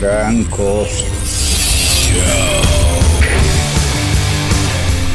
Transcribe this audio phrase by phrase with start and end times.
[0.00, 1.04] Gran cosa.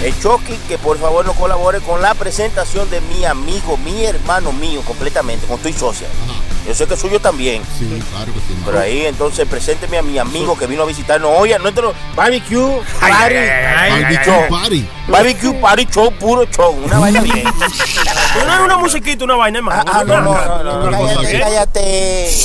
[0.01, 4.53] El Chucky que por favor no colabore con la presentación de mi amigo, mi hermano
[4.53, 6.07] mío, completamente, con tu socia.
[6.69, 7.63] Yo sé que es suyo también.
[7.79, 8.55] Sí, claro que sí.
[8.63, 12.79] Pero ahí entonces presénteme a mi amigo que vino a visitarnos hoy a nuestro barbecue
[12.99, 13.35] party.
[13.89, 14.89] Barbecue party.
[15.07, 16.77] Barbecue party show, puro show.
[16.85, 17.43] Una vaina bien.
[17.43, 19.83] No es una musiquita, una vaina, hermano.
[19.91, 22.37] Ah, no, no, no, cállate,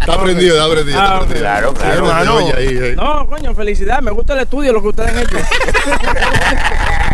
[0.00, 1.02] Está prendido, está prendido.
[1.02, 1.40] está prendido.
[1.40, 2.38] Claro, Sí, claro.
[2.56, 2.94] ahí.
[2.96, 4.00] No, coño, felicidad.
[4.02, 5.36] Me gusta el estudio, lo que ustedes han hecho.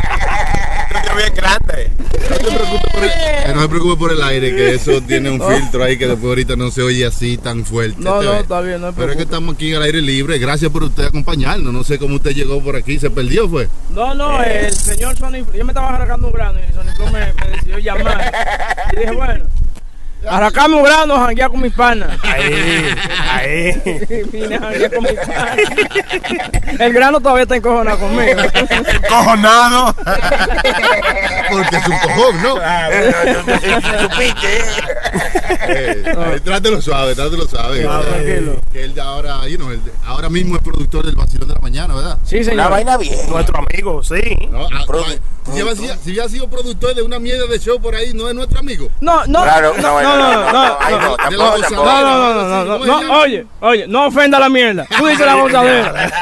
[1.16, 1.92] Bien grande.
[2.30, 5.30] No te preocupes por el, eh, no se preocupe por el aire, que eso tiene
[5.30, 7.96] un filtro ahí que después ahorita no se oye así tan fuerte.
[7.98, 10.38] No, ¿te no, está bien, no Pero es que estamos aquí al aire libre.
[10.38, 11.72] Gracias por usted acompañarnos.
[11.72, 12.98] No sé cómo usted llegó por aquí.
[12.98, 13.68] ¿Se perdió, fue?
[13.90, 17.50] No, no, el señor Sony Yo me estaba arrancando un grano y Sony me, me
[17.50, 18.32] decidió llamar.
[18.92, 19.44] Y dije, bueno,
[20.28, 22.18] arrancame un grano, janguear con mis panas.
[22.22, 22.94] Ahí,
[23.30, 23.82] ahí.
[24.32, 25.58] Vine a janguear con mis panas.
[26.78, 28.40] El grano todavía está encojonado conmigo.
[29.08, 29.94] Cojonado.
[31.50, 32.54] Porque es un cojón, ¿no?
[34.00, 34.58] Supiste.
[35.68, 37.82] Eh, eh, trátelo suave, trátelo suave.
[37.82, 38.60] No, tranquilo.
[38.72, 41.60] Que él de ahora, you know, él ahora mismo es productor del Vacilón de la
[41.60, 42.18] Mañana, ¿verdad?
[42.24, 42.70] Sí, señor.
[42.70, 43.28] vaina bien.
[43.28, 44.48] Nuestro amigo, sí.
[44.50, 45.04] No, ah, ah,
[45.52, 48.34] si, había, si había sido productor de una mierda de show por ahí, no es
[48.34, 48.88] nuestro amigo.
[49.00, 50.00] No, no, Claro, no, no.
[50.02, 54.86] No, no, no, no, no, no, no, oye, oye, no ofenda la mierda.
[54.98, 56.12] Tú dices la gozadera.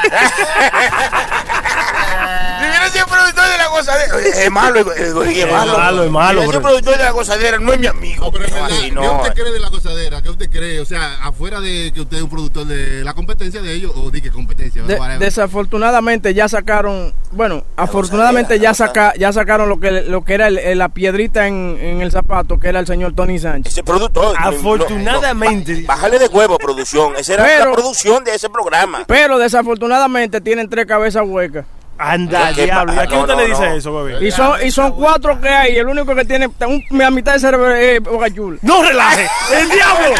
[2.59, 4.19] Si hubiera sido productor de la gozadera.
[4.19, 5.77] Es malo, es, es- es malo.
[5.77, 8.25] malo, es malo, productor de la gozadera, no es mi amigo.
[8.25, 10.21] No, pero es No, ¿qué usted cree de la gozadera?
[10.21, 10.79] ¿Qué usted cree?
[10.81, 14.09] O sea, afuera de que usted es un productor de la competencia de ellos, o
[14.11, 14.83] di que competencia,
[15.19, 20.89] desafortunadamente ya sacaron, bueno, afortunadamente ya saca, ya sacaron lo que lo que era la
[20.89, 23.73] piedrita en, en el zapato, que era el señor Tony Sánchez.
[23.73, 24.37] Ese productor.
[24.39, 25.81] no, Afortunadamente.
[25.81, 27.15] no, bájale de huevo, producción.
[27.15, 29.03] Esa era Pero- la producción de ese programa.
[29.07, 31.65] Pero desafortunadamente tienen tres cabezas huecas.
[31.99, 32.93] Anda, ¿Qué diablo.
[32.93, 33.73] ¿Y a quién no, usted no, le dice no.
[33.75, 34.25] eso, bebé?
[34.25, 35.77] Y son, y son cuatro que hay.
[35.77, 38.57] El único que tiene un- la mitad de cerebro es Boca Chula.
[38.61, 39.27] ¡No relaje!
[39.51, 40.15] ¡El diablo!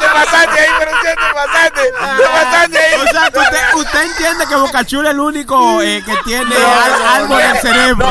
[0.00, 1.80] Te pasaste ahí, producción, te pasaste.
[1.82, 2.94] Te pasaste ahí.
[3.00, 7.02] O sea, que usted, usted entiende que Bocachula es el único eh, que tiene al-
[7.22, 8.06] algo en el cerebro.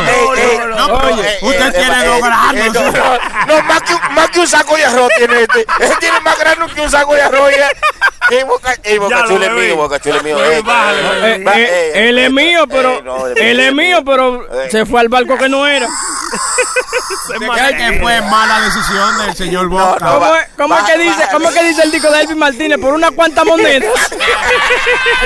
[0.77, 2.55] No, pero oye, usted eh, eh, eh, granos.
[2.55, 3.17] eh, no, no,
[3.57, 5.59] no, más que, un- más que un saco de arroz tiene este.
[5.79, 7.51] Él tiene más grano que un saco de arroz.
[8.29, 8.37] Ya.
[8.37, 9.67] Ey, Boca, ey, Boca Ya lo Chula es bebé.
[9.67, 10.35] mío, Boca Chula es mío.
[10.37, 13.25] Bebé, Ey, bájale, eh, Eh, va- eh, eh, él es eh, mío, eh, pero no,
[13.25, 14.69] de- él es mío, pero Eh.
[14.71, 15.87] se fue al barco que no era.
[17.27, 20.05] ¿Usted cree que fue mala decisión del señor No, Boca?
[20.05, 21.91] no, ¿Cómo va- es, cómo es va- que dice, va- cómo es que dice el
[21.91, 23.85] disco de Elvis Martínez por una cuanta moneda?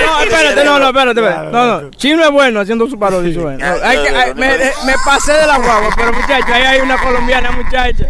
[0.06, 1.50] No, espérate, no, no, espérate, espérate.
[1.50, 1.90] No, no.
[1.90, 3.32] Chino es bueno haciendo su parodia.
[3.34, 3.70] su vaina.
[3.76, 6.98] No, hay que- hay- me, me pasé de la guagua, pero muchacho, ahí hay una
[6.98, 8.04] colombiana muchacha.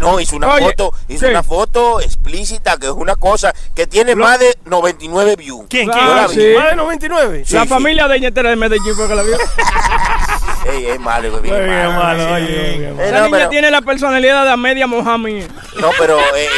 [0.00, 1.30] No, hizo una Oye, foto, hizo sí.
[1.30, 5.66] una foto explícita que es una cosa que tiene más de 99 views.
[5.68, 5.90] ¿Quién?
[5.92, 6.52] Ah, ¿Quién?
[6.52, 6.58] Sí.
[6.58, 7.42] ¿Más de 99?
[7.46, 7.68] Sí, la sí.
[7.68, 9.36] familia de Ñetera de Medellín fue que la vio.
[10.72, 11.92] Ey, es malo, es bien bien, malo.
[11.92, 12.46] malo, oye,
[12.78, 13.00] bien.
[13.00, 15.46] Eh, Esa no, niña pero- tiene la personalidad de Amedia Mohamed.
[15.80, 16.48] No, pero eh, eh,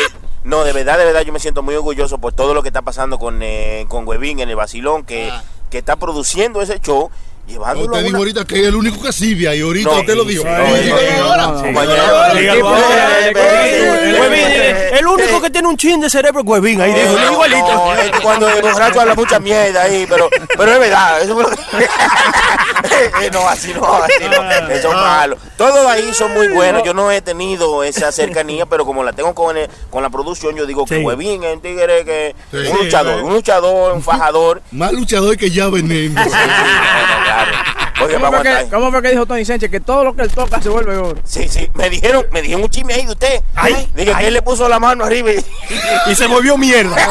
[0.44, 2.82] no, de verdad, de verdad, yo me siento muy orgulloso por todo lo que está
[2.82, 5.32] pasando con, eh, con Webin en el Vacilón, que,
[5.70, 7.10] que está produciendo ese show,
[7.46, 10.24] llevándolo Usted dijo ahorita que es el único que sirve y ahorita No, usted lo
[10.24, 10.44] dijo.
[14.92, 16.80] el único que tiene un chin de cerebro es Huevín.
[16.80, 18.20] Ahí dijo, no, igualito.
[18.22, 21.18] cuando el borracho habla mucha mierda ahí, pero, pero es verdad,
[23.32, 25.36] no, así no, así no, eso es malo.
[25.56, 29.34] Todos ahí son muy buenos, yo no he tenido esa cercanía, pero como la tengo
[29.34, 31.04] con, el- con la producción, yo digo que Sí.
[31.04, 32.68] Huevín es un tigre que, Sí.
[32.70, 34.62] un luchador, un luchador, un fajador.
[34.70, 36.20] Más luchador que ya veneno.
[37.34, 37.52] Claro.
[37.98, 38.74] Porque ¿Cómo fue, que, aguantar.
[38.78, 39.70] ¿Cómo fue que dijo Tony Sánchez?
[39.70, 41.20] Que todo lo que él toca se vuelve oro.
[41.24, 43.42] Sí, sí, me dijeron, me dijeron un chisme ahí de usted.
[43.54, 44.20] Ay, Dije ay.
[44.20, 45.44] que él le puso la mano arriba y.
[46.06, 46.96] Y se volvió mierda.
[46.96, 47.06] ¡Ey,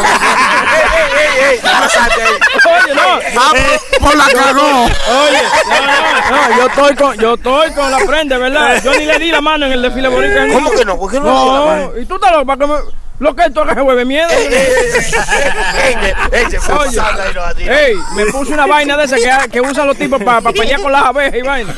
[1.20, 1.60] ey, ey!
[1.60, 2.84] ¿Qué pasaste ahí?
[2.84, 3.20] Oye, no.
[3.40, 3.54] Ah,
[4.00, 4.84] por la cagó.
[4.84, 8.84] Oye, no, no, no, yo estoy con, yo estoy con la prenda, ¿verdad?
[8.84, 10.48] Yo ni le di la mano en el desfile boricua.
[10.52, 10.98] ¿Cómo que no?
[10.98, 11.92] ¿Por qué no le dio la mano?
[11.94, 13.03] No, y tú estás loco para que me...
[13.20, 14.28] Lo que toca es hueve miedo.
[14.34, 16.98] Ey, ey, ey, se Oye.
[17.36, 17.64] no, así.
[17.64, 20.92] Ey, me puse una vaina de esa que, que usan los tipos para pelear con
[20.92, 21.74] las abejas y vaina.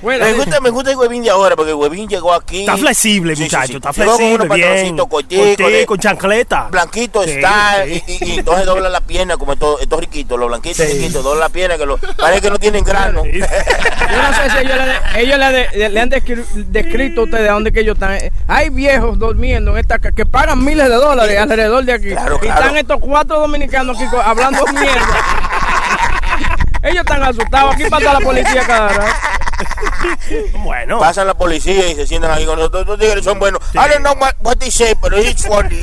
[0.00, 0.24] Fuera.
[0.26, 2.60] Me gusta, me gusta el huevín de ahora, porque el huevín llegó aquí.
[2.60, 3.66] Está flexible, Sí, sí, muchacho.
[3.68, 3.74] sí.
[3.76, 4.96] Está Llegó con flexible, bien.
[4.96, 6.68] Cortico, con chancleta.
[6.70, 8.02] Blanquito Sí, está, sí.
[8.06, 10.92] Y, y- y entonces dobla la pierna, como estos, estos riquitos, los blanquitos Sí.
[10.98, 13.24] riquitos, dobla la pierna, que lo, parece que no tienen grano.
[13.26, 15.38] Yo no sé si ellos le, ellos
[15.92, 18.18] le, han descri- descrito a ustedes a dónde que ellos están.
[18.48, 22.10] Hay viejos durmiendo en esta que pagan miles de dólares alrededor de aquí.
[22.10, 25.00] Claro, y están estos cuatro dominicanos aquí hablando mierda.
[26.86, 27.74] ellos están asustados.
[27.74, 29.12] Aquí pasa la policía cada rato.
[30.62, 30.98] Bueno.
[30.98, 32.82] Pasan la policía y se sientan ahí con nosotros.
[32.82, 33.60] Estos tigres son buenos.
[33.74, 35.82] I don't know what, what they say, but it's funny.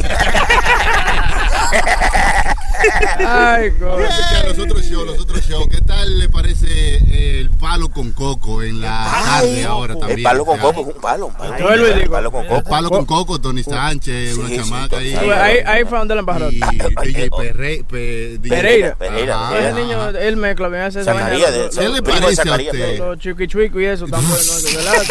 [3.25, 3.99] Ay, coño.
[3.99, 8.11] Ya, los otros shows, los otros shows, ¿qué tal le parece eh, el palo con
[8.11, 10.19] coco en la tarde ahora también?
[10.19, 11.27] El palo con coco es un palo.
[11.27, 12.69] Un palo, lo el palo con El coco.
[12.69, 15.11] palo con coco, Tony Sánchez, Sí, una sí, chamaca ahí.
[15.17, 15.29] sí.
[15.31, 16.53] Ahí, ahí fue donde la embarraron.
[16.53, 18.95] Y DJ Perre, Pe- DJ Pereira.
[18.95, 19.35] Pereira.
[19.47, 19.59] Ajá.
[19.59, 21.57] Ese niño, él mezcla bien hace esa Zacarías, vaina.
[21.57, 22.67] de- Los- ¿Qué le parece a usted?
[22.71, 25.03] pero- Los chiquichuicos y eso tan bueno, eso, ¿verdad?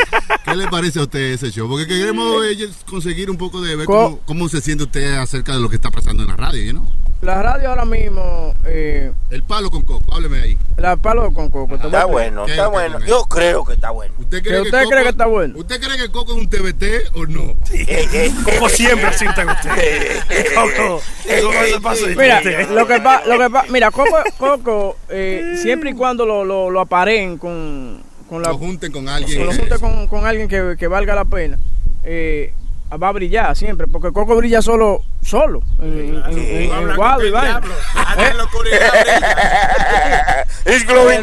[0.44, 1.68] ¿Qué le parece a usted ese show?
[1.68, 5.60] Porque queremos eh, conseguir un poco de ver cómo, cómo se siente usted acerca de
[5.60, 6.90] lo que está pasando en la radio, ¿no?
[7.22, 10.58] La radio ahora mismo, eh, El palo con coco, hábleme ahí.
[10.76, 11.76] la palo con coco.
[11.76, 12.98] Está bueno, ¿Qué está bueno.
[13.06, 14.12] Yo creo que está bueno.
[14.18, 15.54] ¿Usted ¿Que usted cree que está bueno?
[15.56, 17.54] ¿Usted cree que Coco es un TBT o no?
[17.72, 20.24] Eh, Como siempre asisten ustedes.
[20.52, 22.40] Coco, Coco se pasa de Mira,
[22.72, 26.70] lo que pa, lo que pa, mira, Coco, Coco eh, siempre y cuando lo, lo,
[26.70, 29.44] lo aparen con, con la Lo junten con alguien.
[29.46, 31.56] lo que- junte con, con alguien que, que valga la pena,
[32.02, 32.52] eh,
[32.96, 37.60] va a brillar siempre, porque Coco brilla solo, solo, en, en, con y vaina.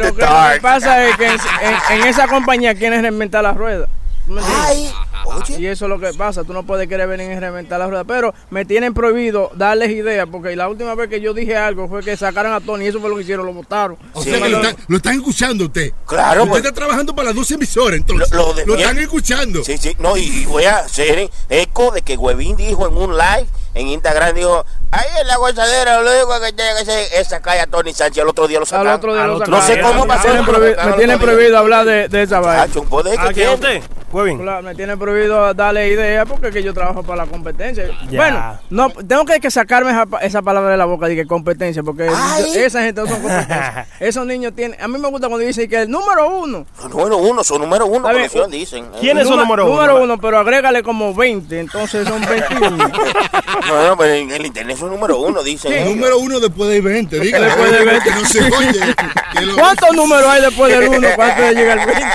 [0.04, 3.54] Pero que lo que pasa es que en, en- en esa compañía quieren reinventar la
[3.54, 3.88] rueda.
[4.30, 4.66] ¿Tú me entiendes?
[4.68, 4.92] Ay,
[5.26, 5.60] oye.
[5.60, 8.04] Y eso es lo que pasa, tú no puedes querer venir a reventar la rueda,
[8.04, 12.04] pero me tienen prohibido darles ideas, porque la última vez que yo dije algo fue
[12.04, 13.98] que sacaron a Tony y eso fue lo que hicieron, lo votaron.
[14.14, 14.30] O Sí.
[14.30, 15.92] sea que lo, están- lo están escuchando usted.
[16.06, 16.64] Claro, Usted pues.
[16.64, 18.32] está trabajando para las dos emisoras, entonces.
[18.32, 19.64] Lo- Lo, lo de- están escuchando.
[19.64, 23.18] Sí, sí, no, y, y voy a hacer eco de que Huevín dijo en un
[23.18, 27.28] live en Instagram, dijo, ahí en la gozadera, lo único que tiene que hacer es
[27.28, 28.94] sacar a Tony Sánchez, el otro día lo Al sacaron.
[28.94, 29.60] otro día Al lo sacaron.
[29.60, 32.64] No sé cómo Me pasó, sacaron Me tienen prohibido hablar de, de esa vaina.
[32.64, 33.54] ¿A quién tiene.
[33.54, 33.82] usted?
[34.12, 37.86] Claro, me tienen prohibido darle ideas porque es que yo trabajo para la competencia.
[38.10, 38.18] Ya.
[38.18, 41.28] Bueno, no, tengo que, que sacarme esa, pa- esa palabra de la boca de que
[41.28, 42.52] competencia, porque Ay.
[42.56, 43.86] esa gente no son competencia.
[44.00, 46.66] Esos niños tienen, a mí me gusta cuando dicen que el número uno.
[46.90, 48.10] Número uno, son número uno,
[48.50, 48.88] dicen.
[49.00, 49.76] ¿Quién es su Número- número uno?
[49.76, 52.92] Número uno, pero agrégale como 20, entonces son 21.
[53.68, 55.72] No, no, pero en el internet son número uno, dicen.
[55.74, 55.90] ellos.
[55.96, 57.46] Número uno después de 20, dígale.
[57.46, 58.04] Después de 20.
[58.10, 58.96] Que no se oye.
[59.34, 61.08] que lo- ¿Cuántos números hay después del uno?
[61.16, 62.06] ¿Cuántos llega el 20?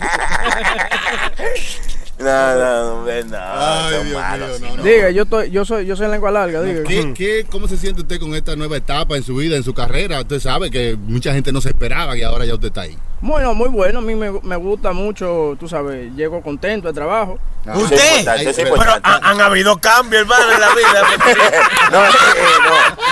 [2.17, 2.25] No,
[2.55, 4.61] no, no, Ay, son Dios malos.
[4.61, 4.83] mío, no, no.
[4.83, 6.83] Diga, yo, estoy, yo, soy, yo soy lengua larga, diga.
[6.85, 9.75] ¿Qué, qué, cómo se siente usted con esta nueva etapa en su vida, en su
[9.75, 10.21] carrera?
[10.21, 12.97] Usted sabe que mucha gente no se esperaba y ahora ya usted está ahí.
[13.27, 17.39] Bueno, muy bueno, a mí me, me gusta mucho, tú sabes, llego contento de trabajo.
[17.65, 17.97] Eso es Usted.
[18.19, 19.09] importante, eso es Ay, Pero importante.
[19.09, 21.03] han, han habido cambios, hermano, en la vida.
[21.91, 22.11] No, eh,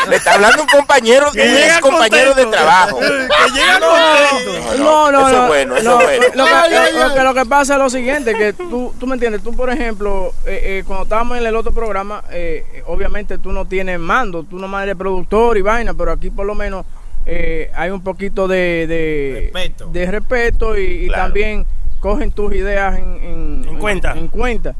[0.04, 0.10] no.
[0.10, 2.98] Le está hablando un compañero, un ex compañero de trabajo.
[2.98, 4.82] Que llega contento.
[4.84, 5.42] No, no, eso no.
[5.44, 6.24] es bueno, eso no, es bueno.
[6.34, 9.14] Lo, que, lo- lo que, lo que pasa es lo siguiente, que tú, tú me
[9.14, 13.50] entiendes, tú por ejemplo, eh, eh, cuando estábamos en el otro programa, eh, obviamente tú
[13.52, 16.84] no tienes mando, tú nomás eres productor y vaina, pero aquí por lo menos
[17.26, 19.86] eh, hay un poquito de, de Respeto.
[19.86, 21.66] de respeto y, y también
[22.02, 24.12] cogen tus ideas en, en, En cuenta.
[24.12, 24.74] En, cuenta.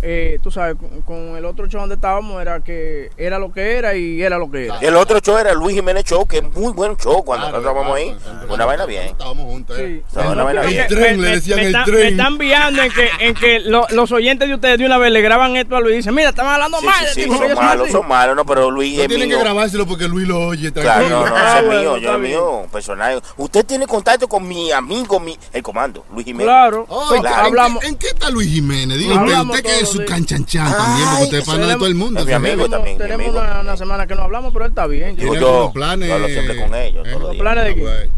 [0.00, 3.76] Eh, tú sabes, con, con el otro show donde estábamos era que era lo que
[3.78, 4.78] era y era lo que era.
[4.78, 7.82] El otro show era Luis Jiménez Show, que es muy buen show cuando Claro, nosotros
[7.82, 8.16] vamos ahí.
[8.22, 8.54] claro.
[8.54, 9.02] Una vaina bien.
[9.08, 9.82] Estábamos juntos, Sí.
[9.82, 10.02] ¿eh?
[10.14, 10.86] No, una vaina El bien.
[10.86, 11.98] tren, le decían el están- tren.
[12.00, 15.10] me están viando en que, en que lo- los oyentes de ustedes de una vez
[15.10, 17.06] le graban esto a Luis y dicen, mira, están hablando Sí, mal.
[17.08, 17.92] sí, de sí, son malos, así".
[17.92, 20.70] son malos, no, pero Luis No es tienen que grabárselo porque Luis lo oye.
[20.72, 23.20] Claro, no, no, Ah, ese es bueno, mío, yo es mío, personal.
[23.36, 26.46] Usted tiene contacto con mi amigo, mi, el comando, Luis Jiménez.
[26.58, 27.84] Claro, Oh, pues, ¿en qué- hablamos.
[27.84, 28.98] ¿En qué está Luis Jiménez?
[28.98, 31.94] Diga usted, usted que es su canchanchan también, porque usted es pana de todo el
[31.94, 32.24] mundo.
[32.24, 33.40] Mi amigo tenemos, también, mi tenemos amigo.
[33.44, 35.16] una, una semana que no hablamos, pero él está bien.
[35.16, 36.08] Yo, planes.
[36.08, 37.10] yo hablo siempre con ellos, ¿eh?
[37.10, 37.40] todos los ¿Los días.
[37.42, 37.74] planes de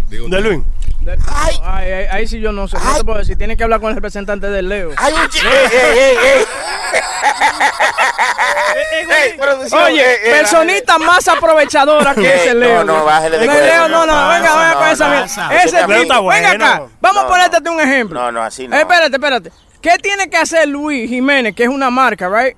[0.09, 0.41] digo De.
[0.41, 0.61] Luis.
[1.01, 1.61] Del- Ay.
[1.65, 3.37] Ay, ay, ahí sí yo no sé, no te puedo decir.
[3.39, 4.91] Tienes que hablar con el representante del Leo.
[4.97, 6.45] Ay, un chi- ey, ey, ey, ey.
[9.73, 12.85] Oye, ey, ey, personita más aprovechadora que ese no, Leo.
[12.85, 13.67] no, bájale de No, cuerda.
[13.67, 15.49] Leo, no, no, No, venga, no, venga con no, esa no, mierda.
[15.49, 15.53] no.
[15.53, 16.49] Ese tipo, venga bueno.
[16.67, 18.21] acá, vamos No, a ponerte un ejemplo.
[18.21, 18.77] No, no, así no.
[18.77, 19.53] Eh, espérate, espérate.
[19.81, 22.57] ¿Qué tiene que hacer Luis Jiménez, que es una marca, right?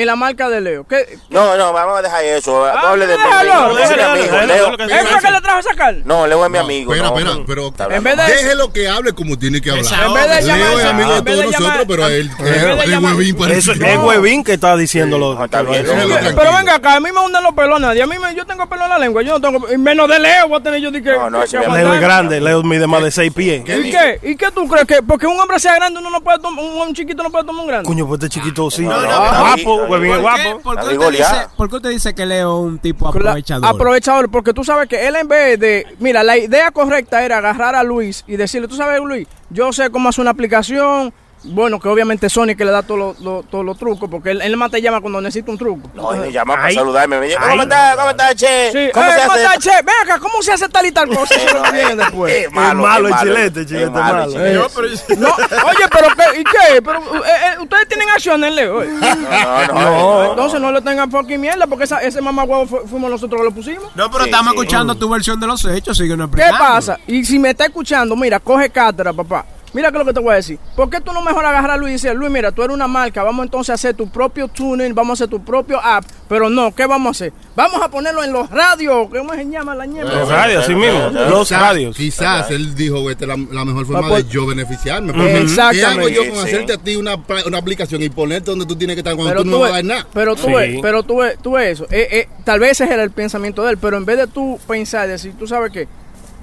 [0.00, 0.86] En la marca de Leo.
[0.86, 1.18] ¿Qué?
[1.30, 2.64] No, no, vamos a dejar eso.
[2.64, 3.72] Ah, No hable de déjalo, Leo.
[3.74, 4.22] Leo es mi amigo.
[4.24, 5.94] déjalo, Leo- déjalo que ¿Es fue que le trajo a sacar?
[6.04, 6.92] No, Leo es mi amigo.
[6.94, 9.84] espera, no, espera, pero En vez de- déjelo que hable como tiene que hablar.
[10.06, 12.52] En vez de Leo llamar, Leo es amigo de todos nosotros, pero él en vez
[12.86, 13.52] de es huevín que-
[13.92, 15.38] es Huevín que está diciéndolo.
[15.50, 18.02] Pero venga acá, a mí me hunden los pelos nadie.
[18.02, 19.22] A mí me, yo tengo pelo en la lengua.
[19.22, 19.72] Yo no tengo.
[19.72, 21.10] y Menos de Leo voy a tener yo de que.
[21.10, 21.44] No, no.
[21.44, 23.62] Leo es grande, Leo mide más de 6 pies.
[23.62, 24.20] ¿Y qué?
[24.22, 24.86] ¿Y qué tú crees?
[24.86, 26.64] que Porque un hombre sea grande, uno no puede tomar.
[26.64, 27.86] Un, un chiquito no puede tomar un grande.
[27.86, 28.82] Coño, pues este chiquito sí.
[28.82, 30.60] No, no, guapo, no, Huevín es ¿Por qué, guapo.
[30.62, 33.68] por qué usted dice, por qué usted dice que Leo es un tipo aprovechador?
[33.68, 35.86] Aprovechador, porque tú sabes que él en vez de...
[35.98, 39.90] Mira, la idea correcta era agarrar a Luis y decirle, tú sabes, Luis, yo sé
[39.90, 41.12] cómo hacer una aplicación,
[41.44, 44.82] bueno, que obviamente Sony que le da todos los trucos, porque él, él más te
[44.82, 45.88] llama cuando necesita un truco.
[45.94, 47.20] No, y me llama para saludarme.
[47.20, 47.38] Me dice.
[47.40, 47.96] ¿cómo estás?
[47.96, 48.72] ¿Cómo estás, che?
[48.72, 49.42] Sí, ¿Cómo eh, se ¿cómo hace?
[49.44, 49.70] está, che?
[49.70, 51.34] Ven acá, ¿cómo se hace tal y tal cosa?
[51.34, 52.34] Eso lo viene después.
[52.34, 54.44] Es malo, Es malo el chilete, el chilete Es malo, malo.
[54.46, 55.04] el Yo, chilete.
[55.08, 55.28] pero- No,
[55.68, 56.40] oye, pero ¿qué?
[56.40, 56.82] ¿Y qué?
[56.82, 58.82] Pero, eh, eh, ustedes tienen acciones, Leo.
[58.82, 58.88] eh.
[58.88, 60.22] No, no, No.
[60.24, 60.30] no.
[60.30, 63.44] Entonces no le tengan fucking mierda, porque esa, ese mamá huevo fu- fuimos nosotros que
[63.44, 63.84] lo pusimos.
[63.94, 64.58] No, pero Sí, estamos sí.
[64.58, 66.74] escuchando tu versión de los hechos, síguenos ¿Qué explicando.
[66.74, 66.98] pasa?
[67.06, 69.44] Y si me está escuchando, mira, coge cátedra, papá.
[69.74, 70.58] Mira que lo que te voy a decir.
[70.74, 72.86] ¿Por qué tú no mejor agarras a Luis y dices, Luis, mira, tú eres una
[72.88, 76.48] marca, vamos entonces a hacer tu propio tuning, vamos a hacer tu propio app, pero
[76.48, 77.32] no, ¿qué vamos a hacer?
[77.54, 80.10] Vamos a ponerlo en los radios, ¿cómo se llama la ñema?
[80.12, 81.10] Los radios, así mismo.
[81.10, 81.96] Los Quizás- radios.
[81.96, 85.12] Quizás él dijo, esta es la, la mejor forma de yo beneficiarme.
[85.42, 85.78] Exactamente.
[85.80, 86.78] ¿Qué hago yo con Sí, hacerte sí.
[86.80, 89.50] a ti una, una aplicación y ponerte donde tú tienes que estar cuando Pero tú
[89.50, 90.06] no vas a nada?
[90.14, 90.52] pero tú Sí.
[90.54, 91.84] ves, pero tú ves, tú ves eso.
[91.90, 94.58] Eh, eh, tal vez ese era el pensamiento de él, pero en vez de tú
[94.66, 95.86] pensar, decir, tú sabes qué,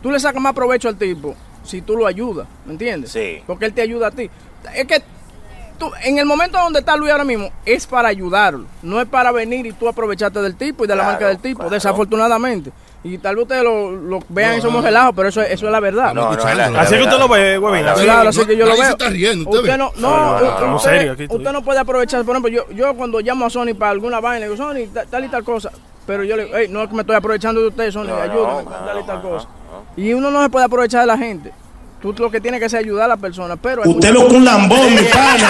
[0.04, 3.12] tú le sacas más provecho al tipo si tú lo ayudas, ¿me entiendes?
[3.12, 3.42] Sí.
[3.46, 4.30] Porque él te ayuda a ti.
[4.74, 5.02] Es que
[5.80, 9.32] tú, en el momento donde está Luis ahora mismo, es para ayudarlo, no es para
[9.32, 11.72] venir y tú aprovecharte del tipo y de la marca del tipo, claro.
[11.74, 12.72] desafortunadamente.
[13.04, 15.68] Y tal vez ustedes lo, lo vean No, y somos relajos, pero eso, es- eso
[15.68, 16.12] es la verdad.
[16.16, 17.60] No, No, la- la Así que usted lo ve.
[18.04, 18.90] Claro, así que yo lo veo.
[18.90, 20.80] está riendo, ¿usted no, No, no, no, no, usted, no.
[20.80, 21.38] serio, aquí estoy.
[21.38, 22.26] usted no puede aprovechar.
[22.26, 25.24] Por ejemplo, yo, yo cuando llamo a Sony para alguna vaina, digo, Sony, ta- tal
[25.24, 25.70] y tal cosa.
[26.08, 28.64] Pero yo le digo, "Ey, no es que me estoy aprovechando de usted, Sony, ayúdame,
[28.64, 29.48] no, tal y tal no, cosa.
[29.98, 31.52] Y uno no se puede aprovechar de la gente.
[32.14, 33.56] Tú lo que tienes que hacer es ayudar a la persona.
[33.56, 35.50] Pero Usted lo que un lambón, mi pana.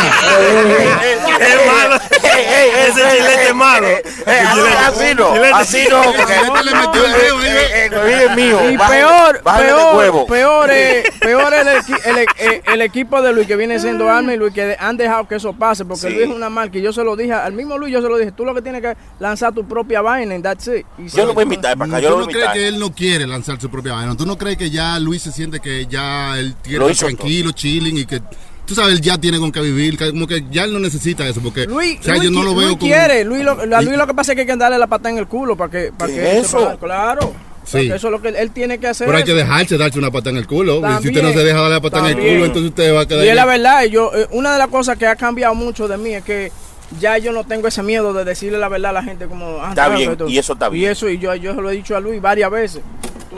[1.40, 1.96] Es malo.
[1.96, 3.88] Ese chilete es malo.
[3.88, 6.04] Eh, así- así no, así no,
[6.60, 8.60] el Eh, eh, es mío.
[8.72, 13.48] Y peor, peor, peor es, peor es el, equi- el, el- el equipo de Luis
[13.48, 16.10] que viene siendo Alma y Luis que han dejado que eso pase, porque Sí.
[16.10, 18.18] Luis es una marca y yo se lo dije, al mismo Luis yo se lo
[18.18, 20.86] dije, tú lo que tienes que lanzar tu propia vaina and that's it.
[20.98, 22.46] Y Yo lo voy a invitar para acá, ¿Tú yo lo no voy a crees
[22.46, 22.54] invitar.
[22.54, 24.16] que él no quiere lanzar su propia vaina?
[24.16, 28.06] ¿Tú no crees que ya Luis se siente que ya él tiene tranquilo, chilling y
[28.06, 28.22] que
[28.66, 31.28] tú sabes, él ya tiene con qué vivir, que como que ya él no necesita
[31.28, 33.52] eso porque Luis, o sea, Luis yo no lo veo Luis como quiere, Luis lo,
[33.52, 35.28] a Y- Luis lo que pasa es que hay que darle la pata en el
[35.28, 36.58] culo para que, para ¿Qué que eso?
[36.58, 37.34] pueda- claro.
[37.68, 37.80] Sí.
[37.80, 39.08] Eso es lo que él, tiene que hacer.
[39.08, 40.74] Pero hay que dejarse darse una pata en el culo.
[40.74, 42.34] y si También, usted no se deja darle la pata en el también.
[42.36, 44.68] culo, entonces usted va a quedar Y es la verdad, yo, eh, una de las
[44.68, 46.52] cosas que ha cambiado mucho de mí es que
[47.00, 49.58] ya yo no tengo ese miedo de decirle la verdad a la gente como...
[49.64, 50.84] ah, Está bien, esto- y eso está bien.
[50.84, 52.82] Y eso, y yo, yo se lo he dicho a Luis varias veces.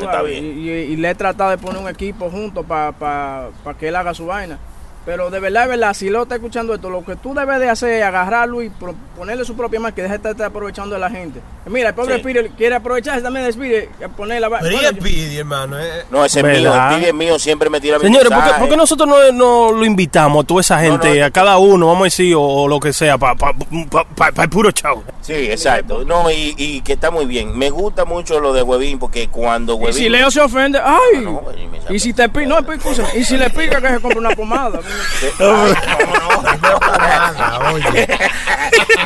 [0.05, 0.45] Está bien.
[0.45, 3.49] Y, y- y le he tratado de poner un equipo junto para
[3.79, 4.57] que él haga su vaina.
[5.07, 7.69] Pero de verdad, de verdad, si lo está escuchando esto, lo que tú debes de
[7.69, 10.99] hacer es agarrarlo y pro- ponerle su propia marca y dejar de estar aprovechando de
[10.99, 11.39] la gente.
[11.65, 12.19] Mira, el pobre Sí.
[12.19, 14.49] Spirit quiere aprovecharse también de Spirit, y poner la.
[14.59, 15.79] Pero Bueno, pide, hermano.
[15.79, 16.03] eh.
[16.11, 16.89] No, ese es ¿Verdad?
[16.89, 19.71] mío, el es mío, siempre me tira Señores, ¿por qué, por qué nosotros no, no
[19.71, 21.25] lo invitamos a toda esa gente, no.
[21.25, 23.53] a cada uno, vamos a decir, o, o lo que sea, para pa,
[23.89, 25.05] pa, pa- pa el puro chavo?
[25.21, 26.03] Sí, exacto.
[26.05, 27.57] No, y, y que está muy bien.
[27.57, 29.93] Me gusta mucho lo de Huevín porque cuando Y Huevín...
[29.93, 31.21] si Leo se ofende, ¡ay!
[31.23, 31.41] No,
[31.89, 32.57] y si te pica, no,
[33.15, 34.79] y si le pica que se compre una pomada.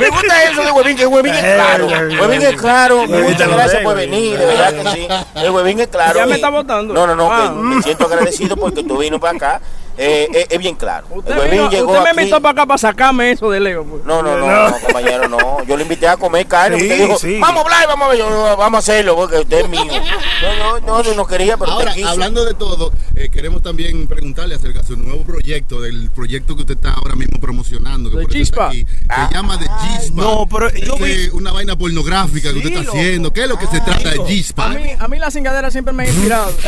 [0.00, 1.86] Me gusta eso de Huevín, que Huevín es claro.
[1.86, 3.06] Huevín es claro.
[3.06, 5.08] Muchas gracias por venir, de verdad que sí.
[5.34, 6.18] El Huevín es claro.
[6.18, 6.94] Ya me está votando.
[6.94, 7.50] No, no, no, Ah.
[7.54, 9.60] me siento agradecido porque tú vino para acá.
[9.98, 11.06] Eh, eh, es bien claro.
[11.10, 13.84] Usted, El vino- llegó usted me invitó para acá para sacarme eso de Leo.
[13.84, 14.04] pues.
[14.04, 15.62] No, no, no, no, compañero, no.
[15.64, 16.78] Yo le invité a comer carne.
[16.78, 17.38] Sí, usted dijo, sí.
[17.38, 18.18] vamos a hablar, vamos a ver.
[18.18, 19.84] Yo, vamos a hacerlo porque usted es mío.
[19.84, 22.08] No, no, no, yo no quería, pero Ahora, usted quiso.
[22.08, 26.62] hablando de todo, eh, queremos también preguntarle acerca de su nuevo proyecto, del proyecto que
[26.62, 28.68] usted está ahora mismo promocionando, que De por Chispa.
[28.68, 28.86] aquí.
[29.10, 29.28] Ah.
[29.28, 30.22] Se llama de Gispa.
[30.22, 32.96] No, pero yo vi- una vaina pornográfica que usted está loco.
[32.98, 33.32] haciendo.
[33.32, 34.68] ¿Qué es lo que se trata de A Gispa?
[34.70, 36.50] mí, a mí la cingadera siempre me ha inspirado.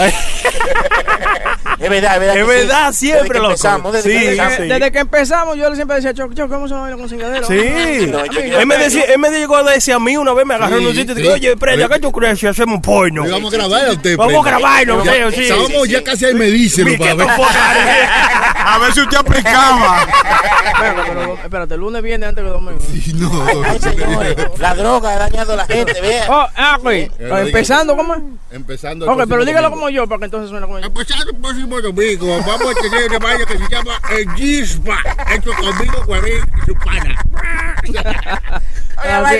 [1.81, 2.89] Es verdad, es verdad.
[2.91, 3.13] Es que sí.
[3.15, 4.55] Siempre, empezamos, desde que Sí, empezamos.
[4.57, 4.63] sí.
[4.63, 7.47] Desde que empezamos, yo siempre decía, Choc, Choc, ¿cómo se baila con cingadera?
[7.47, 7.55] Sí.
[8.15, 10.47] No, yo- A Él me, decía, él me llegó a decir a mí una vez,
[10.47, 12.83] me agarró en un sitio y dijo, oye, prenda, ¿qué tú crees si hacemos un
[12.83, 13.25] porno?
[13.29, 14.17] Vamos a grabar a usted.
[14.17, 15.03] Vamos a grabarlo,
[15.33, 15.43] sí.
[15.43, 16.97] Estábamos ya casi ahí, me dicen.
[16.99, 17.29] Para ver.
[18.67, 20.07] A ver si usted aplicaba.
[20.67, 22.81] Espérate, pero, espérate, el lunes viene antes que el domingo.
[22.81, 23.31] Sí, no.
[24.59, 26.27] La droga ha dañado a la gente, vea.
[26.31, 26.79] Oh, ah,
[27.43, 28.23] empezando, ¿cómo es?
[28.51, 29.11] Empezando.
[29.11, 30.87] Ok, pero dígalo como yo, para que entonces suene como yo.
[30.87, 32.39] Empezando el próximo domingo.
[32.47, 34.97] Vamos a tener que se llama el Gispa,
[35.35, 37.15] hecho conmigo, Huevín y su pana.
[38.97, 39.39] Así-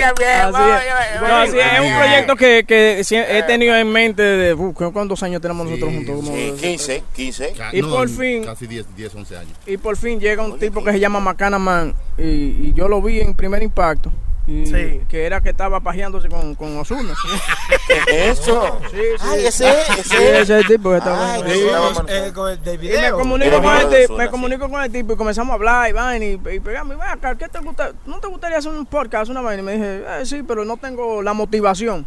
[1.31, 1.79] así es.
[1.81, 5.95] un proyecto que, que he tenido en mente de uh, cuántos años tenemos nosotros Sí,
[5.97, 6.15] juntos.
[6.15, 7.53] Como- Sí, 15, 15.
[7.53, 9.53] Ca- Y por fin- Casi 10, 10, 11 años.
[9.65, 13.01] Y por fin llega un tipo que se llama Macana Man y, y yo lo
[13.01, 14.11] vi en primer impacto.
[14.47, 15.01] Y Sí.
[15.09, 17.13] que era que estaba pajeándose con, con Osuna.
[18.07, 18.79] Eso.
[18.91, 19.25] Sí, sí.
[19.27, 20.49] Ay, ese ese es.
[20.49, 21.33] ese tipo que estaba.
[21.33, 21.59] Ay, Sí.
[22.07, 25.13] Eh, con el Y me comunico con el tipo, Ozuna, me comunico con el tipo
[25.13, 27.91] y comenzamos a hablar y vaina y, y pegamos y acá, ¿qué te gusta?
[28.05, 29.61] ¿No te gustaría hacer un podcast, una vaina?
[29.61, 32.05] Y me dije, eh, sí, pero no tengo la motivación.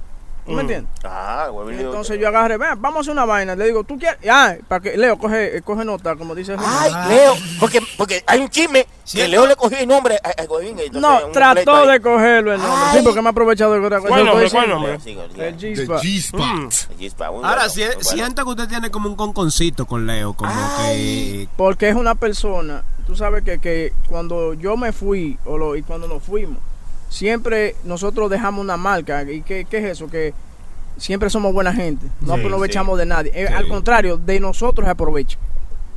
[0.48, 0.90] ¿Tú me entiendes?
[1.04, 3.54] Ah, le- Entonces yo agarré, ven, vamos a hacer una vaina.
[3.54, 4.18] Le digo, ¿tú quieres?
[4.30, 6.56] Ah, para que Leo coge, coge nota, como dice.
[6.58, 10.44] Ay, Leo, porque, porque hay un chisme que Leo le cogió el nombre a, a
[10.44, 10.78] Huevín.
[10.78, 12.98] entonces, no, trató de cogerlo el nombre.
[12.98, 14.08] Sí, porque me ha aprovechado de otra cosa.
[14.08, 14.50] ¿Cuál nombre?
[14.50, 14.92] ¿Cuál nombre?
[14.94, 17.32] El G-Spot.
[17.32, 21.46] Muy Ahora, si- que usted tiene como un conconcito con Leo, como Ay.
[21.46, 21.48] que...
[21.56, 25.82] Porque es una persona, tú sabes que, que cuando yo me fui o lo, y
[25.82, 26.58] cuando nos fuimos,
[27.08, 29.22] siempre nosotros dejamos una marca.
[29.24, 30.08] ¿Y qué, qué es eso?
[30.08, 30.34] Que
[30.96, 33.30] siempre somos buena gente, no Sí, aprovechamos de nadie.
[33.34, 35.38] Eh, Al contrario, de nosotros se aprovecha.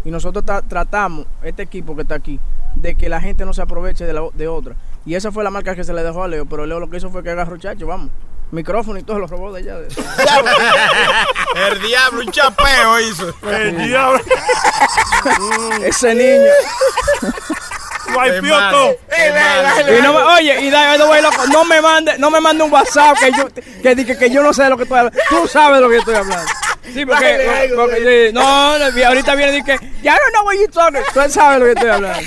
[0.03, 2.39] Y nosotros ta- tratamos, este equipo que está aquí,
[2.75, 4.75] de que la gente no se aproveche de, la, de otra.
[5.05, 6.97] Y esa fue la marca que se le dejó a Leo, pero Leo lo que
[6.97, 8.09] hizo fue que agarró chacho, vamos.
[8.51, 9.77] Micrófono y todo lo robó de ella.
[11.71, 13.33] El diablo, un chapeo hizo.
[13.49, 14.19] El diablo.
[15.85, 16.51] Ese niño.
[18.09, 18.71] Malo.
[18.71, 18.89] todo.
[19.17, 22.39] Eh, Y no me- oye, y da, no, güey, loco, no me mande, no me
[22.41, 23.47] mande un WhatsApp que yo,
[23.81, 25.19] que, diga que yo no sé de lo que estoy hablando.
[25.29, 26.51] Tú sabes de lo que estoy hablando.
[26.93, 30.19] Sí, porque, Dale algo, porque- sí, no, no, ahorita viene y dice que ya no
[30.33, 31.01] know what you talking.
[31.13, 32.19] Tú sabes de lo que estoy hablando.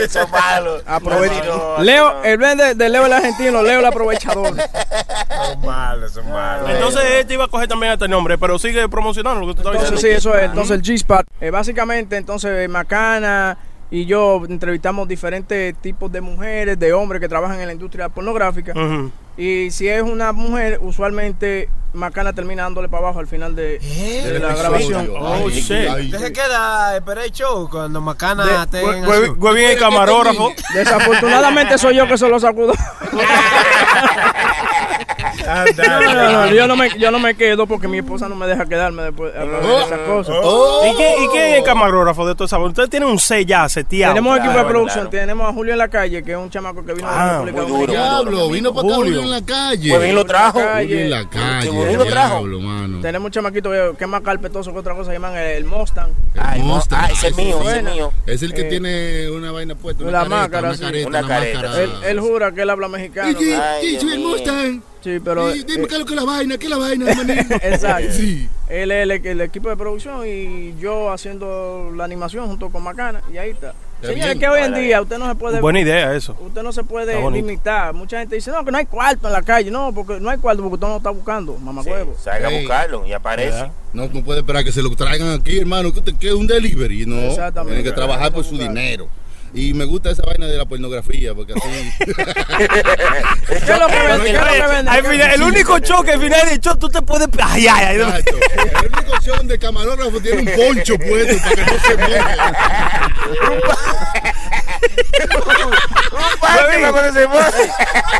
[0.00, 0.82] Eso es malo.
[0.86, 1.38] Aprovecha.
[1.40, 4.54] Así no, así Leo, el blend de, Leo el argentino, Leo el aprovechador.
[4.54, 6.68] Son malos, son malos.
[6.70, 9.90] Entonces este iba a coger también este nombre, pero sigue promocionando lo que tú Entonces,
[9.92, 10.20] diciendo.
[10.20, 10.44] sí, eso es.
[10.44, 11.26] Entonces, el G-Spot.
[11.40, 13.56] eh, básicamente, entonces, Macana
[13.90, 18.74] y yo entrevistamos diferentes tipos de mujeres, de hombres que trabajan en la industria pornográfica.
[19.36, 24.38] Y si es una mujer, usualmente Macana termina dándole para abajo al final de, de
[24.38, 25.10] la grabación.
[25.18, 25.64] Oh, shit.
[25.66, 29.04] se queda esperar el show cuando Macana De- esté en.
[29.38, 30.52] Huevín el camarógrafo.
[30.74, 32.72] Desafortunadamente soy yo que se lo sacudo.
[35.48, 38.46] No, no, no, yo no me, yo no me quedo porque mi esposa no me
[38.46, 39.40] deja quedarme después de
[39.84, 40.36] esas cosas.
[40.42, 40.82] Oh.
[40.92, 42.58] ¿Y quién, ¿Y quién es el camarógrafo de todo eso?
[42.60, 44.14] Ustedes tienen un C ya seteado.
[44.14, 45.10] Tenemos equipo de claro, producción, claro.
[45.10, 47.32] tenemos a Julio en la calle, que es un chamaco que vino de Ah, la
[47.44, 47.78] República muy duro.
[47.92, 48.08] Dominicana.
[48.20, 49.12] Diablo, vino para acá Julio.
[49.14, 49.92] Julio en la calle.
[49.92, 50.60] Huevín lo trajo.
[50.60, 51.70] Julio en la calle.
[51.96, 52.38] Lo trajo.
[52.38, 53.00] Diablo, mano.
[53.00, 56.10] Tenemos un chamaquito que es más carpetoso que otra cosa, llaman el Mustang.
[56.34, 57.00] No, Mustang.
[57.04, 58.12] ah, ese es mío, ese es mío.
[58.26, 60.04] Es el que Eh, tiene una vaina puesta.
[60.04, 60.82] Una, una careta, máscara, una sí.
[60.82, 61.82] careta, Una una, careta, máscara.
[61.84, 63.38] Él, él jura que él habla mexicano.
[63.38, 64.18] Sí, soy el.
[64.20, 64.82] Mustang.
[65.02, 65.52] Sí, pero.
[65.52, 67.10] Sí, dime eh, qué es lo que es la vaina, qué es la vaina.
[67.62, 68.12] Exacto.
[68.12, 68.48] Sí.
[68.68, 73.22] Él es el, el equipo de producción y yo haciendo la animación junto con Macana
[73.32, 73.74] y ahí está.
[74.00, 76.36] Señores, que hoy en día usted no se puede Buena idea eso.
[76.40, 77.92] usted no se puede limitar.
[77.94, 79.70] Mucha gente dice, no, que no hay cuarto en la calle.
[79.70, 82.14] No, porque no hay cuarto porque usted no lo está buscando, mamá Sí, huevo.
[82.18, 83.58] salga a buscarlo y aparece.
[83.58, 83.72] Ya.
[83.92, 87.06] No, no puede esperar que se lo traigan aquí, hermano, que usted quede un delivery,
[87.06, 87.20] no.
[87.22, 87.74] Exactamente.
[87.76, 89.08] Tiene que trabajar por su dinero.
[89.54, 91.92] Y me gusta esa vaina de la pornografía, porque así.
[92.06, 92.14] ¿Qué
[93.54, 94.24] es lo que vende?
[94.24, 94.90] ¿Qué es lo que vende?
[94.90, 97.28] Al final, el único show que al final del show tú te puedes.
[97.42, 97.96] Ay, ay, ay.
[97.96, 98.36] Exacto.
[98.80, 102.20] El único show donde el camarógrafo tiene un poncho puesto para que no se moje.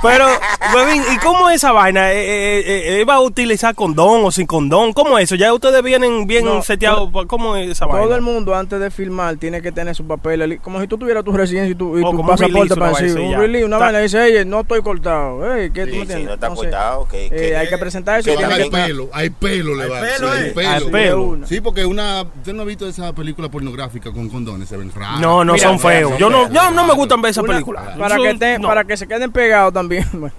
[0.03, 0.27] Pero,
[0.75, 2.12] Huevín, ¿y cómo es esa vaina?
[2.12, 4.92] Eh, eh, eh, ¿Iba a utilizar condón o sin condón?
[4.92, 5.35] ¿Cómo es eso?
[5.35, 7.11] ¿Ya ustedes vienen bien No, seteados?
[7.27, 8.03] ¿Cómo es esa vaina?
[8.05, 10.99] Todo el mundo antes de filmar tiene que tener su papel, el- como si tú
[10.99, 13.64] tuvieras tu residencia y tu, y O tu pasaporte release, para una decir, un release,
[13.64, 15.55] una Está- vaina, dice, "Ey, no estoy cortado.
[15.55, 17.09] Ey, ¿qué tú Sí, me sí, no está Entonces, cortado.
[17.09, 20.01] Que, eh, hay que presentar eso tiene Hay pelo, hay pelo le va.
[20.01, 20.11] eh.
[20.12, 20.68] hay pelo.
[20.71, 21.23] Hay pelo.
[21.23, 21.47] una.
[21.47, 22.23] Sí, porque una.
[22.23, 24.68] ¿Usted no ha visto esa película pornográfica con condones?
[24.68, 25.21] Se ven raras.
[25.21, 26.18] No, no Mira, son feos.
[26.18, 27.94] Yo no, yo no me gustan ver esa Una- película.
[27.98, 28.68] para, que te- no.
[28.68, 30.06] para que se queden pegados también.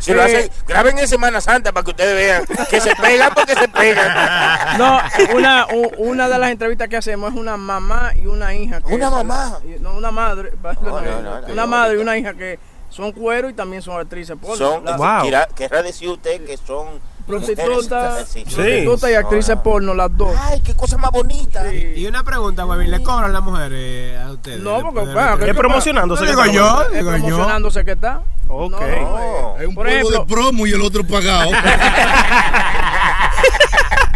[0.00, 3.54] Si lo hacen, graben en Semana Santa para que ustedes vean que se pegan porque
[3.54, 4.76] se pegan.
[4.78, 5.00] No,
[5.34, 8.80] una, u- una de las entrevistas que hacemos es una mamá y una hija.
[8.80, 9.58] que- ¿Una mamá?
[9.80, 10.52] No, una madre.
[10.82, 11.46] no, no, no.
[11.52, 12.58] una madre y una hija que
[12.90, 14.36] son cuero y también son actrices.
[14.56, 15.22] Son, La- Wow.
[15.22, 18.44] quiera- querrá decir usted que son Prostituta, sí.
[18.44, 20.34] prostituta y actrices porno, las dos.
[20.40, 21.72] Ay, qué cosa más bonita.
[21.74, 24.60] Y una pregunta, Huevín, ¿le cobran las mujeres a ustedes?
[24.60, 26.24] No, porque, bueno, Es promocionándose.
[26.24, 27.20] No digo que- yo, Es digo yo.
[27.26, 28.20] promocionándose que está.
[28.48, 28.70] Ok.
[28.70, 29.56] No, no, No.
[29.58, 31.50] Es un Por ejemplo- de promo y el otro pagado.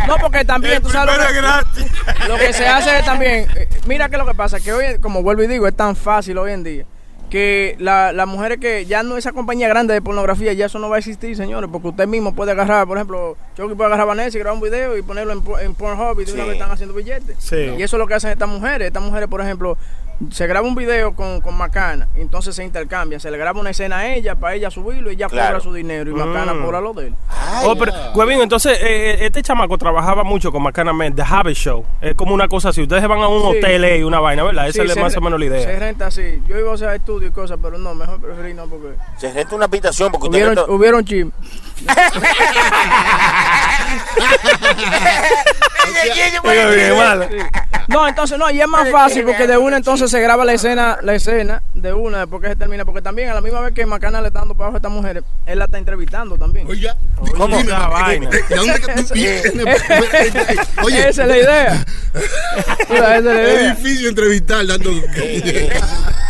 [0.06, 1.86] No, porque también, tú sabes lo que, gratis.
[2.26, 3.46] lo que se hace es también.
[3.54, 6.36] eh, Mira que lo que pasa, que hoy, como vuelvo y digo, es tan fácil
[6.38, 6.84] hoy en día.
[7.30, 10.88] Que la- las mujeres que ya no esa compañía grande de pornografía, ya eso no
[10.90, 14.08] va a existir, señores, porque usted mismo puede agarrar, por ejemplo, Chucky puede agarrar a
[14.08, 16.70] Vanessa y grabar un video y ponerlo en, en Pornhub y de una vez están
[16.70, 17.36] haciendo billetes.
[17.38, 17.56] Sí.
[17.78, 18.88] Y eso es lo que hacen estas mujeres.
[18.88, 19.78] Estas mujeres, por ejemplo,
[20.30, 23.20] se graba un video con, con Macana, y entonces se intercambian.
[23.20, 25.48] Se le graba una escena a ella para ella subirlo y ella Claro.
[25.58, 26.62] cobra su dinero y Macana Mm.
[26.64, 27.14] cobra lo de él.
[27.28, 27.92] Ay, Oh, pero,
[28.42, 31.84] entonces, eh, eh, este chamaco trabajaba mucho con Macana Man, The Habit Show.
[32.00, 32.82] Es como una cosa así.
[32.82, 33.58] Ustedes van a un Sí.
[33.58, 34.68] hotel eh, y una vaina, ¿verdad?
[34.68, 35.62] Esa Sí, es se más o menos la idea.
[35.62, 36.42] Se renta así.
[36.46, 38.94] Yo iba a hacer estudio y cosas, pero no, mejor preferí no porque...
[39.16, 41.30] se renta una habitación porque usted Hubieron, hubieron chim.
[47.88, 50.98] No, entonces no, y es más fácil porque de una entonces se graba la escena,
[51.02, 53.84] la escena de una después que se termina, porque también a la misma vez que
[53.84, 56.66] Macana le está dando para abajo a estas mujeres, él la está entrevistando también.
[56.68, 58.30] Oye, Esa vaina.
[58.30, 59.52] ¿de dónde que tú vienes?
[60.84, 61.84] Oye, Esa es la idea.
[62.88, 63.74] Esa es la es idea.
[63.74, 64.90] difícil entrevistar dando.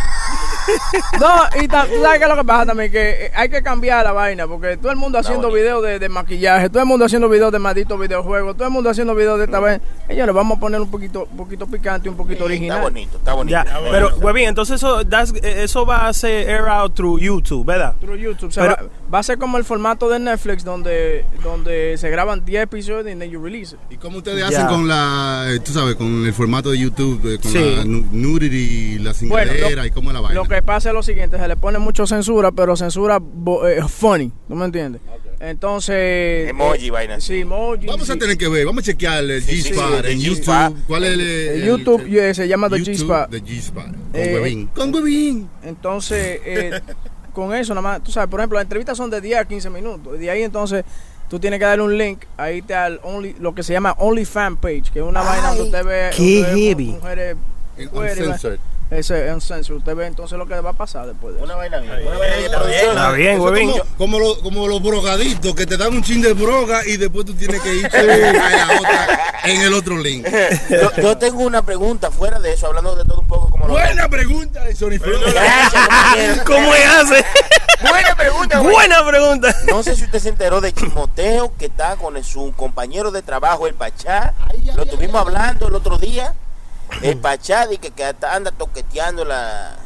[1.21, 4.13] No, y sabes qué es lo que pasa también, que eh, hay que cambiar la
[4.13, 7.53] vaina, porque todo el mundo haciendo videos de, de maquillaje, todo el mundo haciendo videos
[7.53, 9.83] de malditos videojuegos, todo el mundo haciendo videos de esta vaina.
[10.07, 12.81] Señores, vamos a poner un poquito, un poquito picante, un poquito Está original.
[12.83, 13.53] bonito, está bonito.
[13.65, 17.95] Ya, pero, Huevín, entonces eso, eh, eso va a ser air out through YouTube, ¿verdad?
[18.01, 18.53] Through YouTube.
[18.53, 22.45] Se Pero- va, va a ser como el formato de Netflix donde, donde se graban
[22.45, 23.81] 10 episodios y then you release it.
[23.91, 27.39] ¿Y cómo ustedes hacen con la, eh, tú sabes, con el formato de YouTube, eh,
[27.43, 27.75] con Sí.
[27.77, 30.35] la nu- nudity, la Bueno, cingadera lo- y cómo es la vaina?
[30.41, 33.83] Lo que pasa es lo siguiente, se le pone mucho censura, pero censura bo- eh,
[33.89, 35.01] funny, ¿no me entiendes?
[35.41, 36.49] Entonces...
[36.51, 37.27] Emoji, eh, vaina así.
[37.35, 37.87] Sí, emoji.
[37.87, 38.13] Vamos sí.
[38.13, 40.77] a tener que ver, vamos a chequear el Sí, sí, G-Spot sí, en el YouTube.
[40.87, 43.31] ¿Cuál es el, El el- YouTube el- eh, se llama The G-Spot.
[43.31, 43.85] de G-Spot.
[43.85, 44.67] Con Eh, Huevín.
[44.69, 45.49] Con Huevín.
[45.63, 46.81] Entonces, eh,
[47.33, 49.71] con eso nada más, tú sabes, por ejemplo, las entrevistas son de 10 a 15
[49.71, 50.19] minutos.
[50.19, 50.85] De ahí entonces
[51.29, 54.25] tú tienes que darle un link ahí te al only, lo que se llama Only
[54.25, 56.87] Fan Page, que es una vaina donde usted ve, qué usted ve heavy.
[56.87, 57.37] mujeres
[57.77, 58.59] En mujeres, Uncensored.
[58.91, 59.79] Ese es uncensored.
[59.79, 61.45] Usted ve entonces lo que va a pasar después de eso.
[61.45, 61.93] Una vaina bien.
[62.09, 62.89] Una vaina bien.
[62.89, 63.71] Está bien, Huevín.
[63.71, 67.25] Como, como, los- como los brogaditos que te dan un chin de broga y después
[67.25, 70.27] tú tienes que ir a la otra en el otro link.
[70.69, 73.75] Yo, yo tengo una pregunta fuera de eso, hablando de todo un poco como lo
[73.75, 74.99] Buena pregunta de Sony.
[76.45, 77.25] ¿Cómo es hace?
[77.89, 78.75] Buena pregunta, güey.
[78.75, 79.55] Buena pregunta.
[79.71, 83.67] No sé si usted se enteró de Chimoteo que está con su compañero de trabajo,
[83.67, 84.35] el Pachá.
[84.75, 86.35] Lo estuvimos hablando el otro día.
[87.03, 89.77] El Pachá dice que, que hasta anda toqueteando la.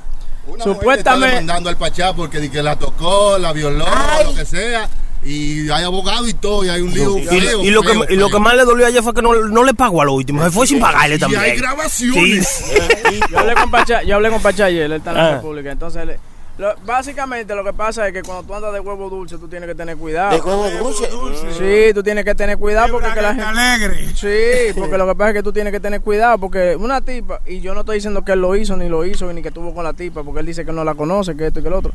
[0.46, 4.24] Una Supuestamente- demandando al Pachá porque di que la tocó, la violó, Ay.
[4.26, 4.88] lo que sea.
[5.26, 8.06] Y hay abogado y todo, y hay un lío Y, feo, y lo, que, feo,
[8.10, 10.12] y lo que más le dolió ayer fue que no, no le pagó a lo
[10.12, 10.44] último.
[10.44, 11.40] Se fue sin pagarle Y también.
[11.40, 12.46] hay grabaciones.
[12.46, 13.20] Sí.
[13.30, 15.34] Yo hablé con Pachá, yo hablé con Pachá ayer, él está en la Ah.
[15.36, 15.70] República.
[15.72, 16.18] Entonces, le-
[16.58, 19.68] lo- básicamente lo que pasa es que cuando tú andas de huevo dulce, tú tienes
[19.68, 20.34] que tener cuidado.
[20.36, 21.08] De huevo dulce.
[21.54, 23.42] Sí, tú tienes que tener cuidado porque que la gente...
[23.44, 24.08] alegre.
[24.14, 27.40] Sí, porque lo que pasa es que tú tienes que tener cuidado porque una tipa,
[27.46, 29.74] y yo no estoy diciendo que él lo hizo, ni lo hizo, ni que estuvo
[29.74, 31.74] con la tipa, porque él dice que no la conoce, que esto y que el
[31.74, 31.92] otro.